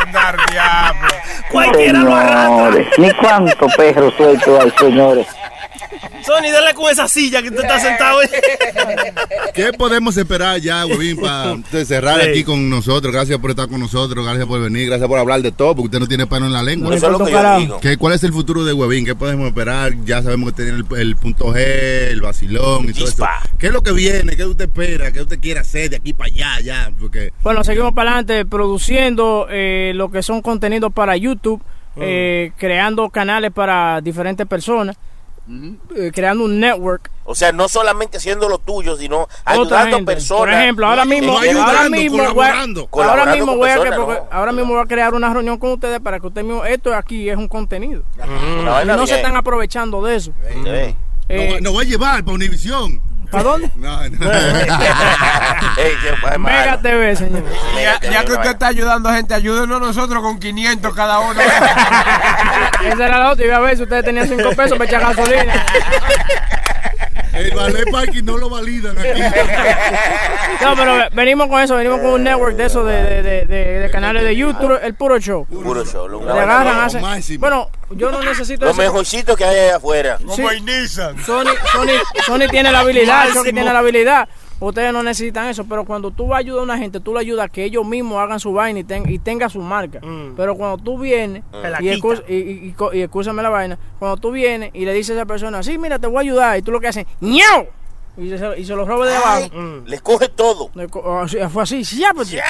[0.02, 1.08] Andar diablo.
[1.50, 2.46] Cualquiera lo arrastra.
[2.72, 5.26] Señores, ni cuánto perro suelto hay, señores.
[6.26, 8.28] Sony, dale con esa silla que tú estás sentado ahí.
[9.54, 12.28] ¿Qué podemos esperar ya, Webin, para cerrar Sí.
[12.30, 13.12] aquí con nosotros?
[13.12, 16.00] Gracias por estar con nosotros, gracias por venir, gracias por hablar de todo, porque usted
[16.00, 16.90] no tiene pelo en la lengua.
[16.90, 17.60] No Eso es lo que yo carajo.
[17.60, 17.80] digo.
[17.80, 19.04] ¿Qué, ¿Cuál es el futuro de Webin?
[19.04, 19.92] ¿Qué podemos esperar?
[20.04, 23.26] Ya sabemos que tiene el, el punto G, el vacilón y todo eso.
[23.58, 24.36] ¿Qué es lo que viene?
[24.36, 25.12] ¿Qué usted espera?
[25.12, 26.60] ¿Qué usted quiere hacer de aquí para allá?
[26.60, 31.62] Ya, porque Bueno, seguimos para adelante produciendo eh, lo que son contenidos para YouTube,
[31.96, 34.96] eh, creando canales para diferentes personas,
[35.96, 37.10] eh, creando un network.
[37.24, 40.12] O sea, no solamente haciendo lo tuyo, sino Otra ayudando gente.
[40.12, 40.40] personas.
[40.40, 42.60] Por ejemplo, ahora mismo, ayudando, ahora mismo, voy a-
[43.10, 44.26] ahora mismo voy a, personas, porque ¿no?
[44.30, 47.28] ahora mismo voy a crear una reunión con ustedes para que ustedes mismos, esto aquí
[47.28, 48.02] es un contenido.
[48.16, 50.32] Y vaina no se están aprovechando de eso.
[50.64, 50.96] Sí.
[51.28, 53.00] Eh, nos va a llevar para Univisión.
[53.32, 53.70] ¿Para dónde?
[53.76, 54.02] No, no.
[54.10, 56.82] Ey, qué mal, Mega.
[56.82, 57.42] TV, señor.
[57.74, 61.40] Ya, ya que usted está ayudando a gente, ayúdenos nosotros con 500 cada uno.
[62.84, 63.46] Esa era la otra.
[63.46, 65.54] Iba a ver si ustedes tenían 5 pesos para echar gasolina.
[67.34, 69.08] El ballet parking no lo validan aquí.
[70.62, 71.76] No, pero venimos con eso.
[71.76, 74.94] Venimos con un network de eso, de, de, de, de- de canales de YouTube, el
[74.94, 75.46] puro show.
[75.46, 76.08] Puro show.
[76.08, 77.00] lo- Le agarran, hacen.
[77.02, 77.40] máximo.
[77.40, 78.80] Bueno, yo no necesito Lo eso.
[78.80, 80.18] mejorcito que hay allá afuera.
[80.18, 80.24] Sí.
[80.26, 81.24] Como en Nissan.
[81.24, 81.88] Sony, Sony,
[82.26, 83.34] Sony tiene la habilidad, Máximo.
[83.44, 84.28] Sony tiene la habilidad.
[84.68, 87.20] Ustedes no necesitan eso, pero cuando tú vas a ayudar a una gente, tú le
[87.20, 89.98] ayudas a que ellos mismos hagan su vaina y, ten- y tenga su marca.
[90.00, 90.34] Mm.
[90.36, 91.42] Pero cuando tú vienes,
[91.80, 91.88] y,
[92.28, 95.20] y, y, y co- y excúsame la vaina, cuando tú vienes y le dices a
[95.20, 97.66] esa persona, sí, mira, te voy a ayudar, y tú lo que haces, ¡ñau!
[98.16, 99.48] Y se, y se lo roba de abajo.
[99.54, 99.86] Mm.
[99.86, 100.70] Les coge todo.
[100.74, 102.30] Le co- o así- Fue así, sí, ya, pues.
[102.30, 102.44] Ya.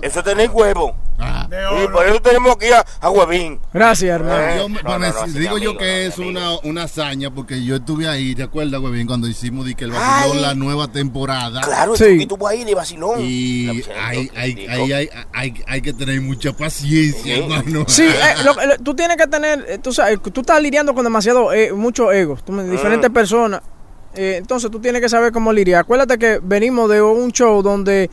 [0.00, 0.94] Eso tenéis huevo.
[1.18, 1.48] Ah.
[1.82, 3.58] Y por eso tenemos aquí a, a Huevín.
[3.72, 4.38] Gracias, hermano.
[4.38, 6.58] Eh, Yo me- no, bueno, no, no, si- así digo yo que no, es una,
[6.62, 9.04] una hazaña porque yo estuve ahí, ¿te acuerdas, güey?
[9.04, 10.42] Cuando hicimos di que el vacilón, Ay.
[10.42, 11.62] la nueva temporada.
[11.62, 12.20] Claro, Sí.
[12.20, 12.26] sí.
[12.26, 13.16] tuvo ahí de vacilón.
[13.20, 13.68] Y
[14.00, 17.40] hay, hay, hay, hay, hay, hay que tener mucha paciencia, Sí.
[17.42, 17.84] hermano.
[17.88, 21.02] Sí, eh, lo- lo- tú tienes que tener, eh, tú sabes, tú estás lidiando con
[21.02, 23.62] demasiado, eh, mucho ego, tú me- diferentes personas.
[24.18, 25.80] Eh, entonces tú tienes que saber cómo lidiar.
[25.80, 28.10] Acuérdate que venimos de un show donde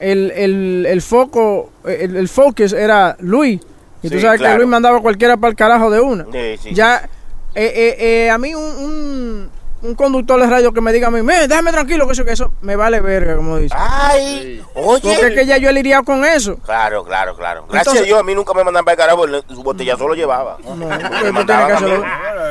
[0.00, 3.60] el, el, el foco, el, el focus era Luis.
[4.02, 4.54] Y tú sabes claro.
[4.54, 6.26] que Luis mandaba a cualquiera para el carajo de una.
[6.30, 6.74] Sí, sí.
[6.74, 7.08] Ya,
[7.54, 9.50] eh, eh, eh, a mí un, un,
[9.84, 12.32] un conductor de radio que me diga a mí, "Men, déjame tranquilo, que eso, que
[12.32, 13.74] eso me vale verga, como dice.
[13.78, 15.00] Ay, oye.
[15.02, 16.56] Porque es que ya yo he lidiado con eso.
[16.64, 17.66] Claro, claro, claro.
[17.68, 20.14] Gracias Entonces- a Dios, a mí nunca me mandaban para el carajo, su botellazo lo
[20.14, 20.56] llevaba.
[20.64, 21.92] No, Me porque tú tienes mandaban a mí,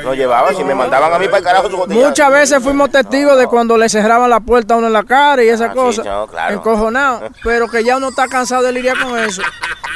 [0.04, 2.08] lo llevaba, si me mandaban a mí para el carajo su botellazo.
[2.08, 5.44] Muchas veces fuimos testigos de cuando le cerraban la puerta a uno en la cara
[5.44, 6.06] y esas Ah, sí, cosas.
[6.06, 6.54] no, claro.
[6.56, 7.22] Encojonado.
[7.44, 9.42] Pero que ya uno está cansado de lidiar con eso.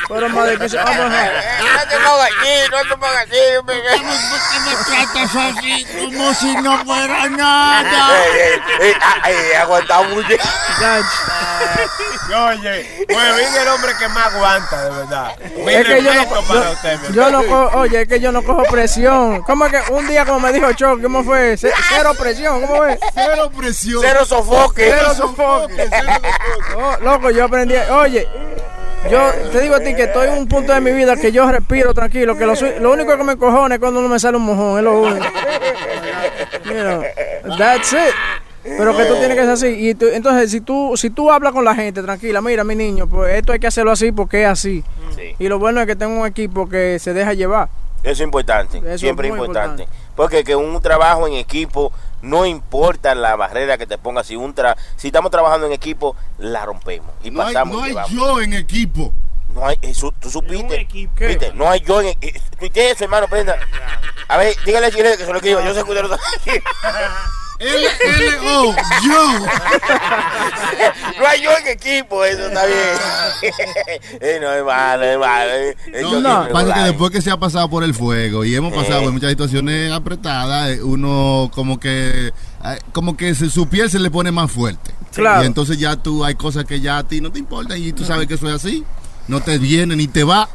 [0.10, 0.78] Pero más se.
[0.78, 1.32] Vamos a dejar.
[1.68, 2.32] No te pongas
[3.24, 5.86] así, no te pongas así.
[6.16, 8.12] como si no fuera nada.
[8.34, 8.94] Ey, ey,
[9.26, 10.28] ey, aguantado mucho.
[12.30, 15.32] Oye, Huevín es el hombre que más aguanta, de verdad.
[15.66, 18.32] Mi Es que yo no, para yo- usted, yo no cojo, oye, es que yo
[18.32, 19.42] no cojo presión.
[19.44, 21.58] ¿Cómo es que un día como me dijo Choc, ¿cómo fue?
[21.58, 23.00] Ce- Cero presión, ¿cómo fue?
[23.14, 24.02] Cero presión.
[24.02, 24.94] Cero sofoque.
[24.94, 25.90] Cero sofoque.
[26.76, 27.76] Oh, loco, yo aprendí.
[27.76, 28.28] Oye,
[29.10, 31.50] yo te digo a ti que estoy en un punto de mi vida que yo
[31.50, 32.38] respiro tranquilo.
[32.38, 34.78] Que lo, único que me cojona es cuando no me sale un mojón.
[34.78, 35.26] Es lo único.
[36.66, 37.04] You know,
[37.58, 38.14] that's it.
[38.64, 39.68] Pero que tú tienes que ser así.
[39.68, 43.08] Y tú- entonces, si tú, si tú hablas con la gente tranquila, mira, mi niño,
[43.08, 44.84] pues esto hay que hacerlo así porque es así.
[45.16, 45.36] Sí.
[45.40, 47.70] Y lo bueno es que tengo un equipo que se deja llevar.
[48.04, 49.84] Eso es importante, Eso es siempre muy importante.
[49.84, 50.08] importante.
[50.16, 51.92] Porque que un trabajo en equipo,
[52.22, 56.16] no importa la barrera que te ponga, si un tra si estamos trabajando en equipo,
[56.38, 57.78] la rompemos y No hay, pasamos.
[57.78, 59.14] no y hay yo en equipo.
[59.54, 61.14] No hay, eso, tú supiste, equipo.
[61.20, 61.52] ¿viste?
[61.54, 63.58] No hay yo en eh, tuite eso, hermano, prenda.
[64.28, 66.64] A ver, dígale a Chile que se lo escriba, yo sé que usted lo sabe.
[67.60, 68.76] L-L-O,
[69.06, 69.40] yo.
[71.20, 72.78] No hay yo en equipo, eso está bien.
[74.22, 75.52] Eh, no es malo, es malo.
[75.52, 78.56] eh, eh, No, no, pasa que después que se ha pasado por el fuego y
[78.56, 79.04] hemos pasado Eh.
[79.04, 82.28] por muchas situaciones apretadas, eh, uno como que
[82.66, 84.92] eh, como que se- su piel se le pone más fuerte.
[85.14, 85.44] Claro.
[85.44, 88.04] Y entonces ya tú hay cosas que ya a ti no te importan y tú
[88.06, 88.84] sabes que eso es así.
[89.28, 90.48] No te viene ni te va.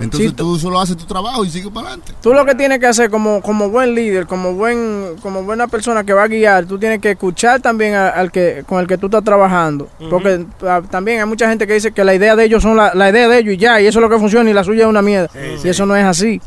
[0.00, 2.12] Entonces Sí, tú solo haces tu trabajo y sigues para adelante.
[2.22, 6.04] Tú lo que tienes que hacer como, como buen líder, como buen como buena persona
[6.04, 8.96] que va a guiar, tú tienes que escuchar también a- al que con el que
[8.98, 12.44] tú estás trabajando, porque ah, también hay mucha gente que dice que la idea de
[12.44, 14.48] ellos son la, la idea de ellos y ya, y eso es lo que funciona
[14.48, 15.28] y la suya es una mierda.
[15.62, 16.40] y eso no es así.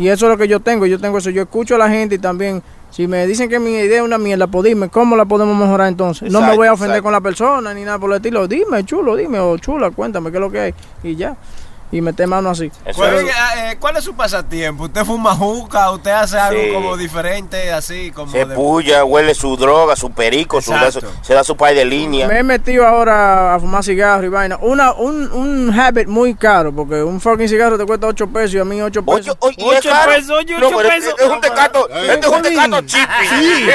[0.00, 2.16] Y eso es lo que yo tengo, yo tengo eso, yo escucho a la gente
[2.16, 2.60] y también
[2.96, 5.88] si me dicen que mi idea es una mierda, pues dime, ¿cómo la podemos mejorar
[5.88, 6.32] entonces?
[6.32, 7.02] no me voy a ofender exacto.
[7.02, 10.38] con la persona ni nada por el estilo, dime, chulo, dime, o chula, cuéntame qué
[10.38, 11.36] es lo que hay y ya.
[11.92, 12.70] Y meter mano así.
[12.96, 13.22] ¿Cuál, es.
[13.22, 14.84] es- eh, cuál es su pasatiempo?
[14.84, 15.90] ¿Usted fuma juca?
[15.92, 16.72] ¿Usted hace algo Sí.
[16.72, 20.98] como diferente, así como Se de- puya, huele su droga, su perico, su, da su-
[20.98, 21.16] Exacto.
[21.22, 22.26] se da su pay de línea.
[22.26, 24.58] Me he metido ahora a fumar cigarro y vaina.
[24.62, 28.58] Una, un, un habit muy caro, porque un fucking cigarro te cuesta 8 pesos y
[28.58, 29.36] a mí 8 Oye, pesos.
[29.40, 30.10] oye, ¿y es Ocho caro?
[30.12, 31.08] pesos, oye, No, ocho pero pesos.
[31.10, 33.26] este es un tecato, este es un tecato chipi.
[33.28, 33.66] Sí,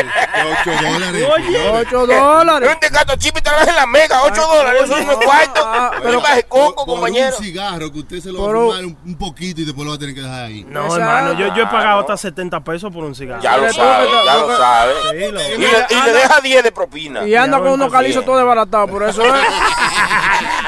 [0.68, 1.28] 8 dólares.
[1.32, 2.70] 8 Es dólares.
[2.74, 5.62] un tecato chipi, trabaja en la mega, 8 dólares, eso es un cuarto.
[5.66, 7.36] Ah, Pero coco, compañero.
[7.38, 9.84] un cigarro que usted se lo va a Pero- fumar un, un poquito y después
[9.86, 10.64] lo va a tener que dejar ahí.
[10.68, 12.00] No, hermano, yo, yo he pagado Ah, no.
[12.02, 13.42] hasta 70 pesos por un cigarro.
[13.42, 14.94] Ya lo Mira, sabe, tú, ya tú, lo tú, sabe.
[15.12, 17.26] Sí, lo- Y le, y le deja 10 de propina.
[17.28, 19.34] Y anda Ya con unos calizos todos desbaratados, por eso es.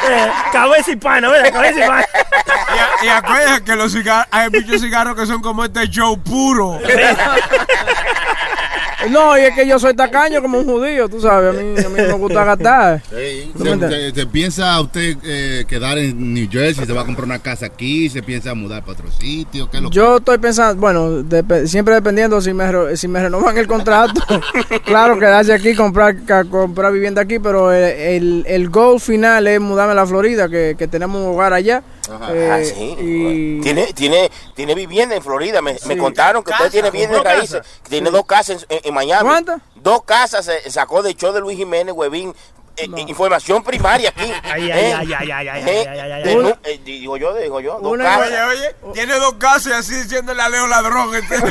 [0.06, 1.54] Eh, cabeza y pana, ¿verdad?
[1.54, 2.06] Cabeza y pana.
[3.02, 6.78] Y, y acuérdense que los cigarros, hay muchos cigarros que son como este show puro.
[9.12, 11.50] No, y es que yo soy tacaño como un judío, tú sabes.
[11.56, 13.02] A mí, a mí no me gusta gastar.
[13.14, 14.14] Sí, ¿Tú me se, entiendes?
[14.14, 17.66] se- se piensa usted eh, quedar en New Jersey, se va a comprar una casa
[17.68, 21.22] aquí, se piensa mudar para otro sitio, ¿qué es lo que- Yo estoy pensando, bueno,
[21.24, 24.22] dep- siempre dependiendo si me, si me renovan el contrato,
[24.86, 26.16] claro, quedarse aquí, comprar
[26.50, 30.76] comprar vivienda aquí, pero el, el, el goal final es mudarme a la Florida, que,
[30.78, 31.84] que tenemos un hogar allá.
[32.10, 32.96] Eh, Ah, sí.
[33.00, 35.62] y- Tiene, tiene, tiene vivienda en Florida.
[35.62, 35.98] Me, me Sí.
[35.98, 37.62] contaron que usted Casa, tiene vivienda en raíces.
[37.88, 39.30] Tiene dos casas en, en Miami.
[39.30, 39.62] ¿Cuántas?
[39.76, 42.34] Dos casas se sacó del show de Luis Jiménez, Huevín.
[42.76, 44.24] Eh, eh, información primaria aquí.
[44.44, 46.36] Ay, ay, ay, ay, ay, ay, ay, ay, ay, de ay.
[46.38, 48.28] nu- digo yo, digo yo, dos Una- casas.
[48.30, 51.14] Oye, oye, tiene dos casas y así diciéndole a Leo ladrón.
[51.14, 51.38] este.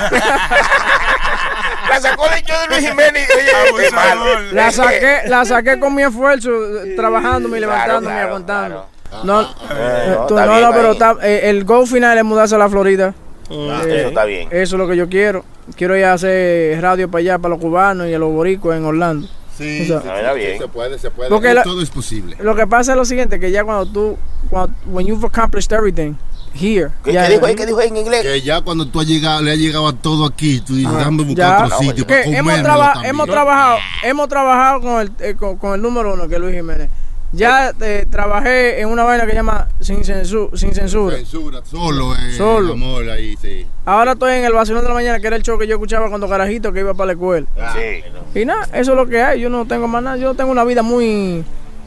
[1.89, 3.29] La sacó del show de Luis Jiménez.
[3.75, 4.41] Oye, malo.
[4.53, 6.51] La saqué, la saqué con mi esfuerzo,
[6.97, 8.75] trabajándome y Claro, levantándome y claro, aguantando.
[8.77, 8.92] claro.
[9.25, 12.69] No, Eh, no, tú- no, pero está- eh, el goal final es mudarse a la
[12.69, 13.15] Florida.
[13.51, 14.49] Ah, Eh, Eso está bien.
[14.51, 15.45] Eso es lo que yo quiero.
[15.77, 18.85] Quiero ir a hacer radio para allá, para los cubanos y a los boricuas en
[18.85, 19.29] Orlando.
[19.57, 20.59] Sí, O sea, sí, Ah, bien.
[20.59, 21.29] se puede, se puede.
[21.29, 22.37] Porque la- Todo es posible.
[22.41, 24.17] Lo que pasa es lo siguiente, que ya cuando tú,
[24.49, 26.15] cuando, when you've accomplished everything
[26.55, 27.55] here, ¿Qué, ya- qué dijo ahí?
[27.55, 28.23] ¿Qué dijo en inglés?
[28.23, 31.23] Que ya cuando tú has llegado, le has llegado a todo aquí, tú dices, déjame
[31.25, 35.59] buscar ya- otro sitio que para traba- hemos trabajado, hemos trabajado con el, eh, con,
[35.59, 36.89] con el número uno, que es Luis Jiménez.
[37.35, 41.17] Ya eh, trabajé en una vaina que se llama Sin, Censu- sin Censura.
[41.17, 42.75] Censura, solo, eh, Solo.
[42.75, 43.67] amor ahí, sí.
[43.87, 46.09] Ahora estoy en el vacilón de la mañana, que era el show que yo escuchaba
[46.11, 47.47] cuando carajito que iba para la escuela.
[47.75, 48.39] Sí.
[48.41, 49.41] Y nada, eso es lo que hay.
[49.41, 50.17] Yo no tengo más nada.
[50.19, 51.43] Yo tengo una vida muy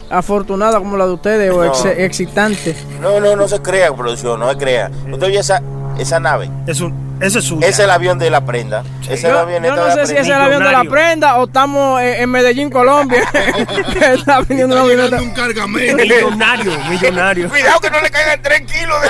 [0.09, 2.75] afortunada como la de ustedes o ex- excitante.
[3.01, 4.89] No, no, no se crea, producción, no se crea.
[5.11, 5.61] Usted vio esa,
[5.99, 6.49] esa nave.
[6.65, 7.61] Es un, ese es suyo.
[7.61, 8.83] Ese es el avión de la prenda.
[9.03, 11.45] Ese es el Yo, yo no sé si es el avión de la prenda o
[11.45, 13.23] estamos en, en Medellín, Colombia.
[14.13, 15.97] está viniendo una Está un cargamento.
[16.03, 17.49] Millonario, millonario.
[17.49, 19.07] Cuidado que no le caigan tres kilos de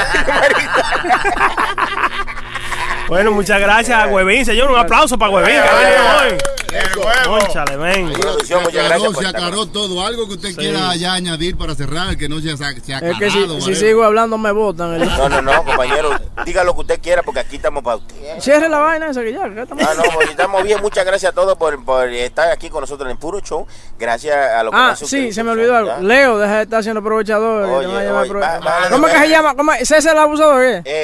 [3.07, 4.71] Bueno, muchas gracias a Huevín, señor.
[4.71, 5.55] Un aplauso para Huevín.
[5.55, 5.95] que viene
[6.31, 6.37] hoy.
[7.77, 8.13] Ven.
[9.19, 10.05] Se acaró todo.
[10.05, 13.15] Algo que usted quiera ya añadir para cerrar, que no se ha, se ha Es
[13.15, 13.19] acabado.
[13.19, 14.93] que si, sigo hablando me botan.
[14.95, 16.09] el- No, no, no, compañero.
[16.45, 18.39] Diga lo que usted quiera porque aquí estamos para usted.
[18.39, 19.43] Cierre la vaina esa que ya.
[19.53, 20.81] que estamos- Ah, no, pues, estamos bien.
[20.81, 23.65] Muchas gracias a todos por, por estar aquí con nosotros en el Puro Show.
[23.97, 25.93] Gracias a los que Ah, han sí, se me olvidó algo.
[26.01, 27.63] Leo, deja de estar siendo aprovechador.
[27.69, 29.55] Oye, llamar oye, va- va- ¿Cómo es que va- se llama?
[29.55, 29.87] ¿Cómo es?
[29.87, 30.55] ¿César el abusador?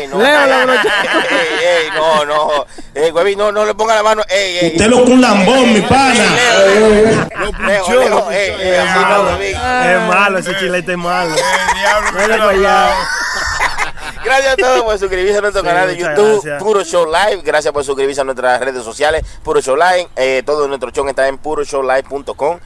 [0.10, 0.18] no.
[0.22, 2.66] Leo el ey, no, no.
[3.14, 4.24] Huevín, no, no le ponga la mano.
[4.30, 4.72] Ey, ey.
[4.74, 6.26] Usted lo un lambón, mi pana.
[9.86, 11.36] Es malo, ese chilete es malo.
[12.50, 12.90] Allá.
[14.24, 16.62] Gracias a todos por suscribirse a nuestro Sí, canal de YouTube, gracias.
[16.62, 17.42] Puro Show Live.
[17.44, 20.10] Gracias por suscribirse a nuestras redes sociales, Puro Show Live.
[20.16, 22.60] Eh, todo nuestro show está en puroshowlive.com.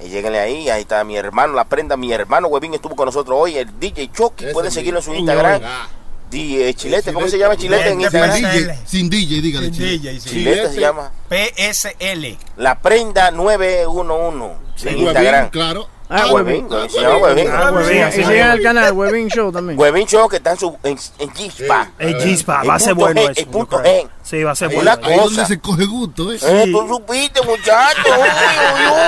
[0.00, 3.36] Y lléguenle ahí, ahí está mi hermano, la prenda, mi hermano Huevín estuvo con nosotros
[3.38, 4.46] hoy, el DJ Chucky.
[4.52, 5.60] Pueden seguirlo en su Instagram.
[5.64, 5.88] Ah,
[6.30, 8.76] DJ Chilete, ¿cómo se llama Chilete en Instagram?
[8.86, 9.10] Sin.
[9.10, 9.66] DJ, dígale.
[9.66, 9.98] Sin Chile.
[9.98, 10.28] DJ, sí.
[10.30, 11.12] Chilete se llama.
[11.28, 12.36] PSL.
[12.56, 15.50] La prenda 911 en Instagram.
[15.50, 15.88] claro.
[16.12, 16.88] Ah, Huevín, Huevín.
[17.00, 17.46] llama Huevín.
[17.52, 19.78] Ah, Huevín, Y así sigan el canal, Webin Show también.
[19.78, 21.90] Huevín Show que está en, su, en, en Chispa.
[21.98, 23.32] El Gispa, va a ser bueno eso.
[23.36, 23.78] el punto.
[23.82, 24.08] G.
[24.22, 24.90] Sí, va a ser bueno.
[25.02, 26.38] ahí donde se coge gusto, ¿eh?
[26.42, 28.02] Eh, tú supiste, muchacho.
[28.06, 28.28] Uy,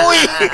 [0.09, 0.49] uy, uy.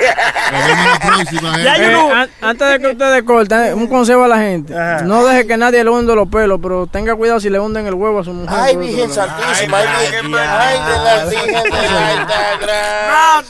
[1.70, 4.74] Eh, an- antes de que ustedes corten, eh, un consejo a la gente.
[4.76, 5.02] Ajá.
[5.02, 7.94] No deje que nadie le hunde los pelos, pero tenga cuidado si le hunden el
[7.94, 8.58] huevo a su mujer.
[8.60, 9.78] Ay, Virgen Santísima.
[9.78, 13.42] Ay, Virgen- ay, de la Virgen de la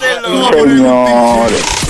[0.51, 1.90] Señores.